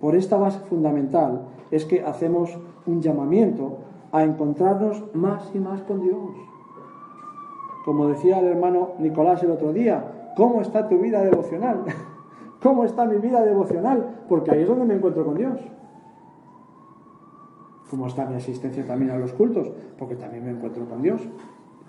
Por 0.00 0.16
esta 0.16 0.36
base 0.36 0.58
fundamental 0.68 1.53
es 1.74 1.84
que 1.84 2.04
hacemos 2.04 2.56
un 2.86 3.02
llamamiento 3.02 3.78
a 4.12 4.22
encontrarnos 4.22 5.02
más 5.12 5.50
y 5.54 5.58
más 5.58 5.82
con 5.82 6.02
Dios. 6.02 6.30
Como 7.84 8.06
decía 8.06 8.38
el 8.38 8.46
hermano 8.46 8.92
Nicolás 9.00 9.42
el 9.42 9.50
otro 9.50 9.72
día, 9.72 10.32
¿cómo 10.36 10.60
está 10.60 10.88
tu 10.88 10.98
vida 10.98 11.22
devocional? 11.22 11.84
¿Cómo 12.62 12.84
está 12.84 13.06
mi 13.06 13.16
vida 13.16 13.44
devocional? 13.44 14.20
Porque 14.28 14.52
ahí 14.52 14.62
es 14.62 14.68
donde 14.68 14.84
me 14.84 14.94
encuentro 14.94 15.24
con 15.24 15.34
Dios. 15.34 15.58
¿Cómo 17.90 18.06
está 18.06 18.24
mi 18.24 18.36
asistencia 18.36 18.86
también 18.86 19.10
a 19.10 19.18
los 19.18 19.32
cultos? 19.32 19.68
Porque 19.98 20.14
también 20.14 20.44
me 20.44 20.52
encuentro 20.52 20.88
con 20.88 21.02
Dios 21.02 21.20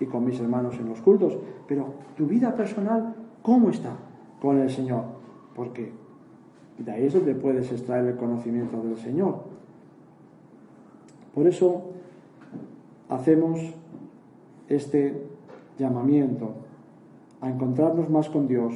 y 0.00 0.06
con 0.06 0.24
mis 0.24 0.40
hermanos 0.40 0.76
en 0.80 0.88
los 0.88 1.00
cultos. 1.00 1.38
Pero 1.68 1.86
tu 2.16 2.26
vida 2.26 2.56
personal, 2.56 3.14
¿cómo 3.40 3.70
está 3.70 3.92
con 4.42 4.58
el 4.58 4.68
Señor? 4.68 5.04
Porque 5.54 5.92
de 6.76 6.90
ahí 6.90 7.06
es 7.06 7.14
donde 7.14 7.36
puedes 7.36 7.70
extraer 7.70 8.04
el 8.06 8.16
conocimiento 8.16 8.82
del 8.82 8.96
Señor. 8.96 9.55
Por 11.36 11.46
eso 11.46 11.82
hacemos 13.10 13.60
este 14.70 15.20
llamamiento 15.78 16.52
a 17.42 17.50
encontrarnos 17.50 18.08
más 18.08 18.30
con 18.30 18.48
Dios, 18.48 18.72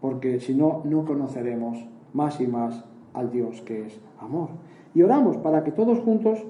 porque 0.00 0.40
si 0.40 0.56
no, 0.56 0.82
no 0.82 1.04
conoceremos 1.04 1.78
más 2.12 2.40
y 2.40 2.48
más 2.48 2.84
al 3.14 3.30
Dios 3.30 3.60
que 3.60 3.86
es 3.86 4.00
amor. 4.20 4.48
Y 4.92 5.02
oramos 5.02 5.36
para 5.36 5.62
que 5.62 5.70
todos 5.70 6.00
juntos 6.00 6.42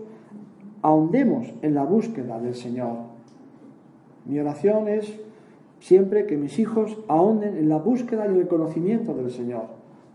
ahondemos 0.81 1.53
en 1.61 1.75
la 1.75 1.85
búsqueda 1.85 2.41
del 2.41 2.55
Señor. 2.55 2.97
Mi 4.25 4.41
oración 4.41 4.89
es 4.89 5.21
siempre 5.79 6.25
que 6.25 6.39
mis 6.39 6.59
hijos 6.59 6.97
ahonden 7.07 7.59
en 7.59 7.69
la 7.69 7.77
búsqueda 7.77 8.27
y 8.27 8.39
el 8.39 8.49
conocimiento 8.49 9.13
del 9.13 9.31
Señor. 9.31 9.65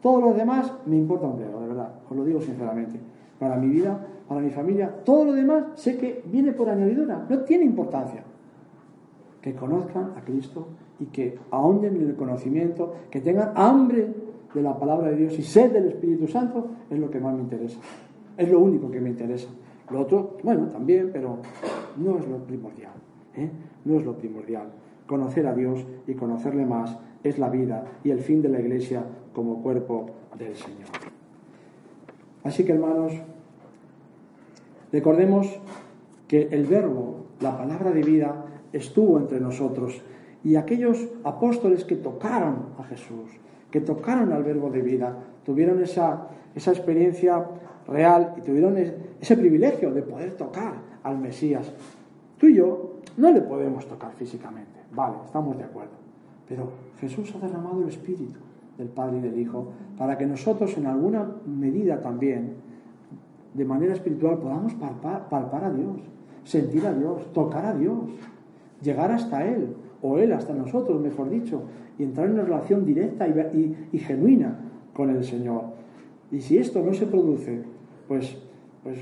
Todo 0.01 0.21
lo 0.21 0.33
demás 0.33 0.73
me 0.87 0.97
importa 0.97 1.27
un 1.27 1.37
de 1.37 1.45
verdad, 1.67 1.93
os 2.09 2.17
lo 2.17 2.25
digo 2.25 2.41
sinceramente. 2.41 2.99
Para 3.37 3.57
mi 3.57 3.67
vida, 3.67 4.07
para 4.28 4.41
mi 4.41 4.49
familia, 4.49 4.89
todo 5.03 5.26
lo 5.26 5.34
demás 5.34 5.65
sé 5.76 5.97
que 5.97 6.23
viene 6.26 6.51
por 6.53 6.69
añadidura, 6.69 7.26
no 7.30 7.39
tiene 7.39 7.65
importancia. 7.65 8.23
Que 9.41 9.53
conozcan 9.53 10.13
a 10.17 10.21
Cristo 10.21 10.67
y 10.99 11.05
que 11.05 11.38
ahonden 11.51 11.95
en 11.95 12.09
el 12.09 12.15
conocimiento, 12.15 12.93
que 13.11 13.21
tengan 13.21 13.51
hambre 13.55 14.07
de 14.53 14.61
la 14.61 14.78
palabra 14.80 15.09
de 15.09 15.17
Dios 15.17 15.38
y 15.38 15.43
sed 15.43 15.71
del 15.71 15.88
Espíritu 15.88 16.28
Santo, 16.28 16.67
es 16.89 16.97
lo 16.97 17.11
que 17.11 17.19
más 17.19 17.36
me 17.36 17.41
interesa. 17.41 17.80
Es 18.38 18.49
lo 18.49 18.59
único 18.59 18.89
que 18.89 18.99
me 18.99 19.09
interesa. 19.09 19.49
Lo 19.91 20.01
otro, 20.01 20.38
bueno, 20.43 20.67
también, 20.67 21.11
pero 21.13 21.38
no 21.97 22.17
es 22.17 22.28
lo 22.28 22.38
primordial. 22.39 22.93
¿eh? 23.36 23.49
No 23.84 23.99
es 23.99 24.05
lo 24.05 24.17
primordial. 24.17 24.67
Conocer 25.05 25.45
a 25.45 25.53
Dios 25.53 25.86
y 26.07 26.15
conocerle 26.15 26.65
más 26.65 26.97
es 27.23 27.38
la 27.38 27.49
vida 27.49 27.86
y 28.03 28.09
el 28.09 28.19
fin 28.19 28.41
de 28.41 28.49
la 28.49 28.59
Iglesia 28.59 29.03
como 29.34 29.61
cuerpo 29.61 30.07
del 30.38 30.55
Señor. 30.55 30.88
Así 32.43 32.63
que, 32.63 32.73
hermanos, 32.73 33.13
recordemos 34.95 35.59
que 36.25 36.47
el 36.51 36.65
verbo, 36.67 37.25
la 37.41 37.57
palabra 37.57 37.91
de 37.91 38.01
vida, 38.01 38.45
estuvo 38.71 39.19
entre 39.19 39.41
nosotros 39.41 40.01
y 40.41 40.55
aquellos 40.55 41.05
apóstoles 41.25 41.83
que 41.83 41.97
tocaron 41.97 42.67
a 42.79 42.83
Jesús, 42.83 43.29
que 43.69 43.81
tocaron 43.81 44.31
al 44.31 44.43
verbo 44.43 44.69
de 44.69 44.81
vida, 44.81 45.13
tuvieron 45.43 45.83
esa, 45.83 46.29
esa 46.55 46.71
experiencia 46.71 47.45
real 47.89 48.35
y 48.37 48.41
tuvieron 48.41 48.77
ese 48.77 49.35
privilegio 49.35 49.91
de 49.91 50.01
poder 50.01 50.31
tocar 50.37 50.75
al 51.03 51.17
Mesías. 51.17 51.69
Tú 52.37 52.47
y 52.47 52.55
yo 52.55 52.93
no 53.17 53.31
le 53.31 53.41
podemos 53.41 53.85
tocar 53.87 54.13
físicamente, 54.13 54.79
vale, 54.93 55.17
estamos 55.25 55.57
de 55.57 55.65
acuerdo, 55.65 55.97
pero 56.47 56.69
Jesús 57.01 57.33
ha 57.35 57.45
derramado 57.45 57.81
el 57.81 57.89
Espíritu 57.89 58.39
del 58.77 58.87
Padre 58.87 59.17
y 59.17 59.21
del 59.21 59.37
Hijo 59.37 59.73
para 59.97 60.17
que 60.17 60.25
nosotros 60.25 60.77
en 60.77 60.85
alguna 60.85 61.29
medida 61.45 61.99
también, 61.99 62.53
de 63.55 63.65
manera 63.65 63.93
espiritual, 63.93 64.37
podamos 64.37 64.73
palpar, 64.73 65.63
a 65.63 65.71
Dios, 65.71 66.01
sentir 66.43 66.85
a 66.85 66.93
Dios, 66.93 67.31
tocar 67.33 67.65
a 67.65 67.73
Dios, 67.73 67.97
llegar 68.81 69.11
hasta 69.11 69.45
Él, 69.45 69.75
o 70.01 70.17
Él 70.17 70.33
hasta 70.33 70.53
nosotros, 70.53 71.01
mejor 71.01 71.29
dicho, 71.29 71.63
y 71.97 72.03
entrar 72.03 72.27
en 72.27 72.33
una 72.33 72.43
relación 72.43 72.85
directa 72.85 73.27
y, 73.27 73.97
genuina 73.97 74.59
con 74.93 75.09
el 75.09 75.23
Señor. 75.23 75.63
Y 76.31 76.41
si 76.41 76.57
esto 76.57 76.83
no 76.83 76.93
se 76.93 77.07
produce, 77.07 77.63
pues, 78.07 78.37
pues 78.83 78.99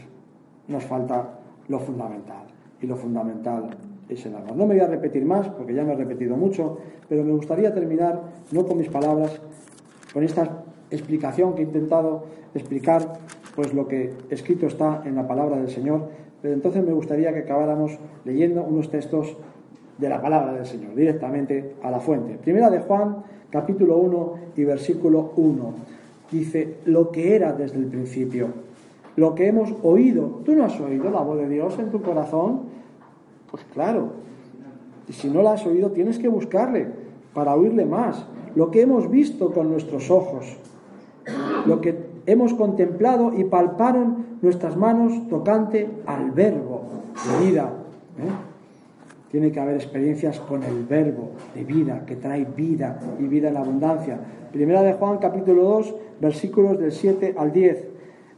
nos 0.67 0.83
falta 0.85 1.39
lo 1.67 1.79
fundamental. 1.79 2.45
Y 2.79 2.85
lo 2.85 2.95
fundamental 2.95 3.69
es 4.07 4.25
el 4.25 4.35
amor. 4.35 4.55
No 4.55 4.67
me 4.67 4.75
voy 4.75 4.83
a 4.83 4.87
repetir 4.87 5.25
más, 5.25 5.49
porque 5.49 5.73
ya 5.73 5.83
me 5.83 5.93
he 5.93 5.95
repetido 5.95 6.37
mucho, 6.37 6.77
pero 7.09 7.23
me 7.23 7.33
gustaría 7.33 7.73
terminar, 7.73 8.21
no 8.51 8.65
con 8.65 8.77
mis 8.77 8.89
palabras, 8.89 9.41
con 10.13 10.23
esta 10.23 10.63
explicación 10.91 11.55
que 11.55 11.63
he 11.63 11.65
intentado 11.65 12.25
explicar, 12.53 13.17
pues 13.55 13.73
lo 13.73 13.87
que 13.87 14.13
escrito 14.29 14.67
está 14.67 15.03
en 15.05 15.15
la 15.15 15.27
palabra 15.27 15.57
del 15.57 15.69
Señor, 15.69 16.09
pero 16.41 16.53
entonces 16.53 16.83
me 16.83 16.93
gustaría 16.93 17.33
que 17.33 17.39
acabáramos 17.39 17.97
leyendo 18.25 18.63
unos 18.63 18.89
textos 18.89 19.37
de 19.97 20.09
la 20.09 20.21
palabra 20.21 20.53
del 20.53 20.65
Señor, 20.65 20.95
directamente 20.95 21.75
a 21.83 21.91
la 21.91 21.99
fuente. 21.99 22.37
Primera 22.41 22.69
de 22.69 22.79
Juan, 22.79 23.23
capítulo 23.49 23.97
1 23.97 24.33
y 24.57 24.63
versículo 24.63 25.31
1. 25.35 25.73
Dice, 26.31 26.77
lo 26.85 27.11
que 27.11 27.35
era 27.35 27.53
desde 27.53 27.77
el 27.77 27.85
principio, 27.85 28.47
lo 29.15 29.35
que 29.35 29.47
hemos 29.47 29.73
oído. 29.83 30.41
¿Tú 30.43 30.55
no 30.55 30.65
has 30.65 30.79
oído 30.79 31.11
la 31.11 31.21
voz 31.21 31.37
de 31.37 31.49
Dios 31.49 31.77
en 31.77 31.91
tu 31.91 32.01
corazón? 32.01 32.61
Pues 33.51 33.63
claro. 33.73 34.13
Y 35.07 35.13
si 35.13 35.29
no 35.29 35.43
la 35.43 35.53
has 35.53 35.65
oído, 35.67 35.91
tienes 35.91 36.17
que 36.17 36.27
buscarle 36.27 36.87
para 37.33 37.55
oírle 37.55 37.85
más. 37.85 38.25
Lo 38.55 38.71
que 38.71 38.81
hemos 38.81 39.09
visto 39.09 39.51
con 39.51 39.69
nuestros 39.69 40.09
ojos, 40.09 40.57
lo 41.65 41.81
que 41.81 42.12
hemos 42.25 42.53
contemplado 42.53 43.33
y 43.37 43.43
palparon 43.43 44.37
nuestras 44.41 44.75
manos 44.77 45.27
tocante 45.29 45.89
al 46.05 46.31
verbo 46.31 46.81
de 47.13 47.45
vida. 47.45 47.73
¿eh? 48.19 48.51
Tiene 49.31 49.51
que 49.51 49.59
haber 49.59 49.75
experiencias 49.75 50.39
con 50.39 50.63
el 50.63 50.83
verbo 50.85 51.31
de 51.55 51.63
vida, 51.63 52.05
que 52.05 52.15
trae 52.15 52.45
vida 52.45 52.99
y 53.19 53.23
vida 53.23 53.49
en 53.49 53.57
abundancia. 53.57 54.19
Primera 54.51 54.83
de 54.83 54.93
Juan 54.93 55.17
capítulo 55.17 55.63
2, 55.63 55.95
versículos 56.21 56.79
del 56.79 56.91
7 56.91 57.35
al 57.37 57.51
10. 57.51 57.87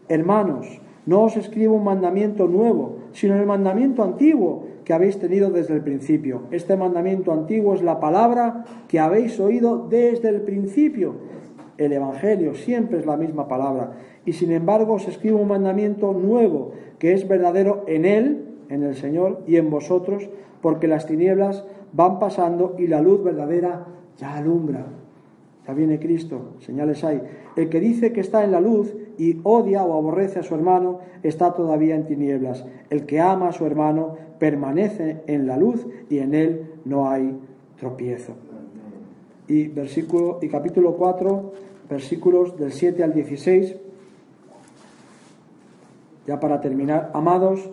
Hermanos, 0.07 0.79
no 1.05 1.23
os 1.23 1.37
escribo 1.37 1.75
un 1.75 1.83
mandamiento 1.83 2.47
nuevo, 2.47 2.97
sino 3.11 3.35
el 3.35 3.45
mandamiento 3.45 4.03
antiguo 4.03 4.67
que 4.85 4.93
habéis 4.93 5.19
tenido 5.19 5.49
desde 5.49 5.73
el 5.73 5.81
principio. 5.81 6.43
Este 6.51 6.77
mandamiento 6.77 7.31
antiguo 7.33 7.73
es 7.73 7.81
la 7.81 7.99
palabra 7.99 8.63
que 8.87 8.99
habéis 8.99 9.39
oído 9.39 9.87
desde 9.89 10.29
el 10.29 10.41
principio. 10.41 11.15
El 11.77 11.93
Evangelio 11.93 12.55
siempre 12.55 12.99
es 12.99 13.05
la 13.05 13.17
misma 13.17 13.47
palabra. 13.47 13.93
Y 14.25 14.33
sin 14.33 14.51
embargo 14.51 14.93
os 14.93 15.07
escribo 15.07 15.39
un 15.39 15.49
mandamiento 15.49 16.13
nuevo, 16.13 16.71
que 16.99 17.13
es 17.13 17.27
verdadero 17.27 17.83
en 17.87 18.05
Él, 18.05 18.45
en 18.69 18.83
el 18.83 18.95
Señor, 18.95 19.43
y 19.45 19.57
en 19.57 19.69
vosotros, 19.69 20.29
porque 20.61 20.87
las 20.87 21.05
tinieblas 21.05 21.65
van 21.93 22.19
pasando 22.19 22.75
y 22.77 22.87
la 22.87 23.01
luz 23.01 23.23
verdadera 23.23 23.85
ya 24.17 24.35
alumbra. 24.35 24.85
Ya 25.67 25.73
viene 25.73 25.99
Cristo, 25.99 26.53
señales 26.59 27.03
hay. 27.03 27.21
El 27.55 27.69
que 27.69 27.79
dice 27.79 28.13
que 28.13 28.21
está 28.21 28.43
en 28.43 28.51
la 28.51 28.61
luz 28.61 28.95
y 29.17 29.39
odia 29.43 29.83
o 29.83 29.97
aborrece 29.97 30.39
a 30.39 30.43
su 30.43 30.53
hermano 30.53 30.99
está 31.23 31.53
todavía 31.53 31.95
en 31.95 32.05
tinieblas. 32.05 32.65
El 32.89 33.05
que 33.05 33.19
ama 33.19 33.49
a 33.49 33.53
su 33.53 33.65
hermano 33.65 34.15
permanece 34.39 35.23
en 35.27 35.47
la 35.47 35.57
luz 35.57 35.87
y 36.09 36.19
en 36.19 36.35
él 36.35 36.73
no 36.85 37.09
hay 37.09 37.39
tropiezo. 37.79 38.33
Y 39.47 39.67
versículo 39.67 40.39
y 40.41 40.49
capítulo 40.49 40.95
4, 40.95 41.53
versículos 41.89 42.57
del 42.57 42.71
7 42.71 43.03
al 43.03 43.13
16. 43.13 43.75
Ya 46.27 46.39
para 46.39 46.61
terminar, 46.61 47.11
amados, 47.13 47.69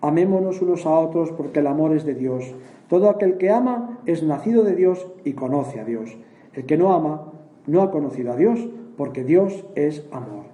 amémonos 0.00 0.62
unos 0.62 0.86
a 0.86 0.90
otros 0.90 1.32
porque 1.32 1.60
el 1.60 1.66
amor 1.66 1.96
es 1.96 2.04
de 2.04 2.14
Dios. 2.14 2.54
Todo 2.88 3.10
aquel 3.10 3.38
que 3.38 3.50
ama 3.50 3.98
es 4.06 4.22
nacido 4.22 4.62
de 4.62 4.76
Dios 4.76 5.06
y 5.24 5.32
conoce 5.32 5.80
a 5.80 5.84
Dios. 5.84 6.16
El 6.52 6.66
que 6.66 6.76
no 6.76 6.92
ama 6.92 7.32
no 7.66 7.82
ha 7.82 7.90
conocido 7.90 8.32
a 8.32 8.36
Dios 8.36 8.68
porque 8.96 9.24
Dios 9.24 9.64
es 9.74 10.04
amor. 10.12 10.44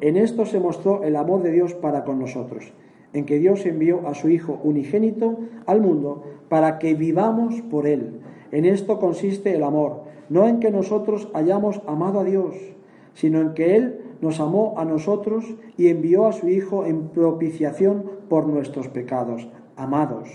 En 0.00 0.16
esto 0.16 0.46
se 0.46 0.58
mostró 0.58 1.04
el 1.04 1.16
amor 1.16 1.42
de 1.42 1.52
Dios 1.52 1.74
para 1.74 2.04
con 2.04 2.18
nosotros, 2.18 2.72
en 3.12 3.26
que 3.26 3.38
Dios 3.38 3.64
envió 3.64 4.08
a 4.08 4.14
su 4.14 4.28
Hijo 4.28 4.58
unigénito 4.62 5.38
al 5.66 5.80
mundo 5.80 6.24
para 6.48 6.78
que 6.78 6.94
vivamos 6.94 7.62
por 7.62 7.86
Él. 7.86 8.20
En 8.54 8.66
esto 8.66 9.00
consiste 9.00 9.52
el 9.52 9.64
amor, 9.64 10.02
no 10.28 10.46
en 10.46 10.60
que 10.60 10.70
nosotros 10.70 11.28
hayamos 11.34 11.82
amado 11.88 12.20
a 12.20 12.24
Dios, 12.24 12.54
sino 13.12 13.40
en 13.40 13.52
que 13.52 13.74
Él 13.74 14.00
nos 14.20 14.38
amó 14.38 14.74
a 14.76 14.84
nosotros 14.84 15.56
y 15.76 15.88
envió 15.88 16.26
a 16.26 16.32
su 16.32 16.48
Hijo 16.48 16.86
en 16.86 17.08
propiciación 17.08 18.04
por 18.28 18.46
nuestros 18.46 18.86
pecados. 18.86 19.48
Amados, 19.74 20.28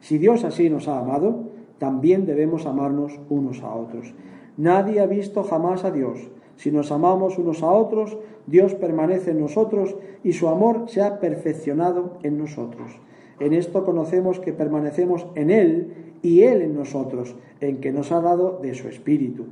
si 0.00 0.16
Dios 0.16 0.42
así 0.44 0.70
nos 0.70 0.88
ha 0.88 0.98
amado, 0.98 1.50
también 1.76 2.24
debemos 2.24 2.64
amarnos 2.64 3.20
unos 3.28 3.62
a 3.62 3.74
otros. 3.74 4.14
Nadie 4.56 5.00
ha 5.00 5.06
visto 5.06 5.42
jamás 5.42 5.84
a 5.84 5.90
Dios. 5.90 6.30
Si 6.56 6.70
nos 6.70 6.90
amamos 6.90 7.36
unos 7.36 7.62
a 7.62 7.70
otros, 7.72 8.16
Dios 8.46 8.74
permanece 8.74 9.32
en 9.32 9.40
nosotros 9.40 9.96
y 10.24 10.32
su 10.32 10.48
amor 10.48 10.84
se 10.86 11.02
ha 11.02 11.20
perfeccionado 11.20 12.14
en 12.22 12.38
nosotros. 12.38 12.90
En 13.38 13.52
esto 13.52 13.84
conocemos 13.84 14.40
que 14.40 14.54
permanecemos 14.54 15.26
en 15.34 15.50
Él 15.50 16.05
y 16.22 16.42
Él 16.42 16.62
en 16.62 16.74
nosotros, 16.74 17.34
en 17.60 17.78
que 17.78 17.92
nos 17.92 18.12
ha 18.12 18.20
dado 18.20 18.58
de 18.62 18.74
su 18.74 18.88
Espíritu. 18.88 19.46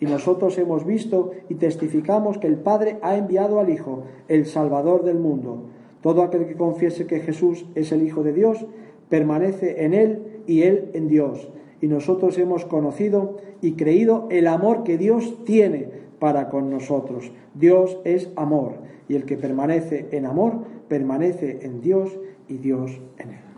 Y 0.00 0.06
nosotros 0.06 0.56
hemos 0.58 0.86
visto 0.86 1.32
y 1.48 1.54
testificamos 1.54 2.38
que 2.38 2.46
el 2.46 2.56
Padre 2.56 2.98
ha 3.02 3.16
enviado 3.16 3.60
al 3.60 3.70
Hijo, 3.70 4.04
el 4.28 4.46
Salvador 4.46 5.04
del 5.04 5.18
mundo. 5.18 5.64
Todo 6.00 6.22
aquel 6.22 6.46
que 6.46 6.56
confiese 6.56 7.06
que 7.06 7.20
Jesús 7.20 7.66
es 7.74 7.92
el 7.92 8.02
Hijo 8.02 8.22
de 8.22 8.32
Dios, 8.32 8.66
permanece 9.10 9.84
en 9.84 9.92
Él 9.92 10.42
y 10.46 10.62
Él 10.62 10.90
en 10.94 11.08
Dios. 11.08 11.50
Y 11.82 11.88
nosotros 11.88 12.38
hemos 12.38 12.64
conocido 12.64 13.36
y 13.60 13.72
creído 13.72 14.26
el 14.30 14.46
amor 14.46 14.84
que 14.84 14.96
Dios 14.96 15.44
tiene 15.44 15.88
para 16.18 16.48
con 16.48 16.70
nosotros. 16.70 17.32
Dios 17.54 17.98
es 18.04 18.30
amor 18.36 18.74
y 19.08 19.16
el 19.16 19.24
que 19.24 19.36
permanece 19.36 20.06
en 20.12 20.24
amor 20.24 20.60
permanece 20.88 21.60
en 21.62 21.80
Dios 21.80 22.18
y 22.48 22.58
Dios 22.58 23.00
en 23.18 23.30
él. 23.30 23.49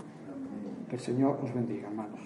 El 0.92 1.00
Señor 1.00 1.40
os 1.42 1.54
bendiga, 1.54 1.88
hermanos. 1.88 2.20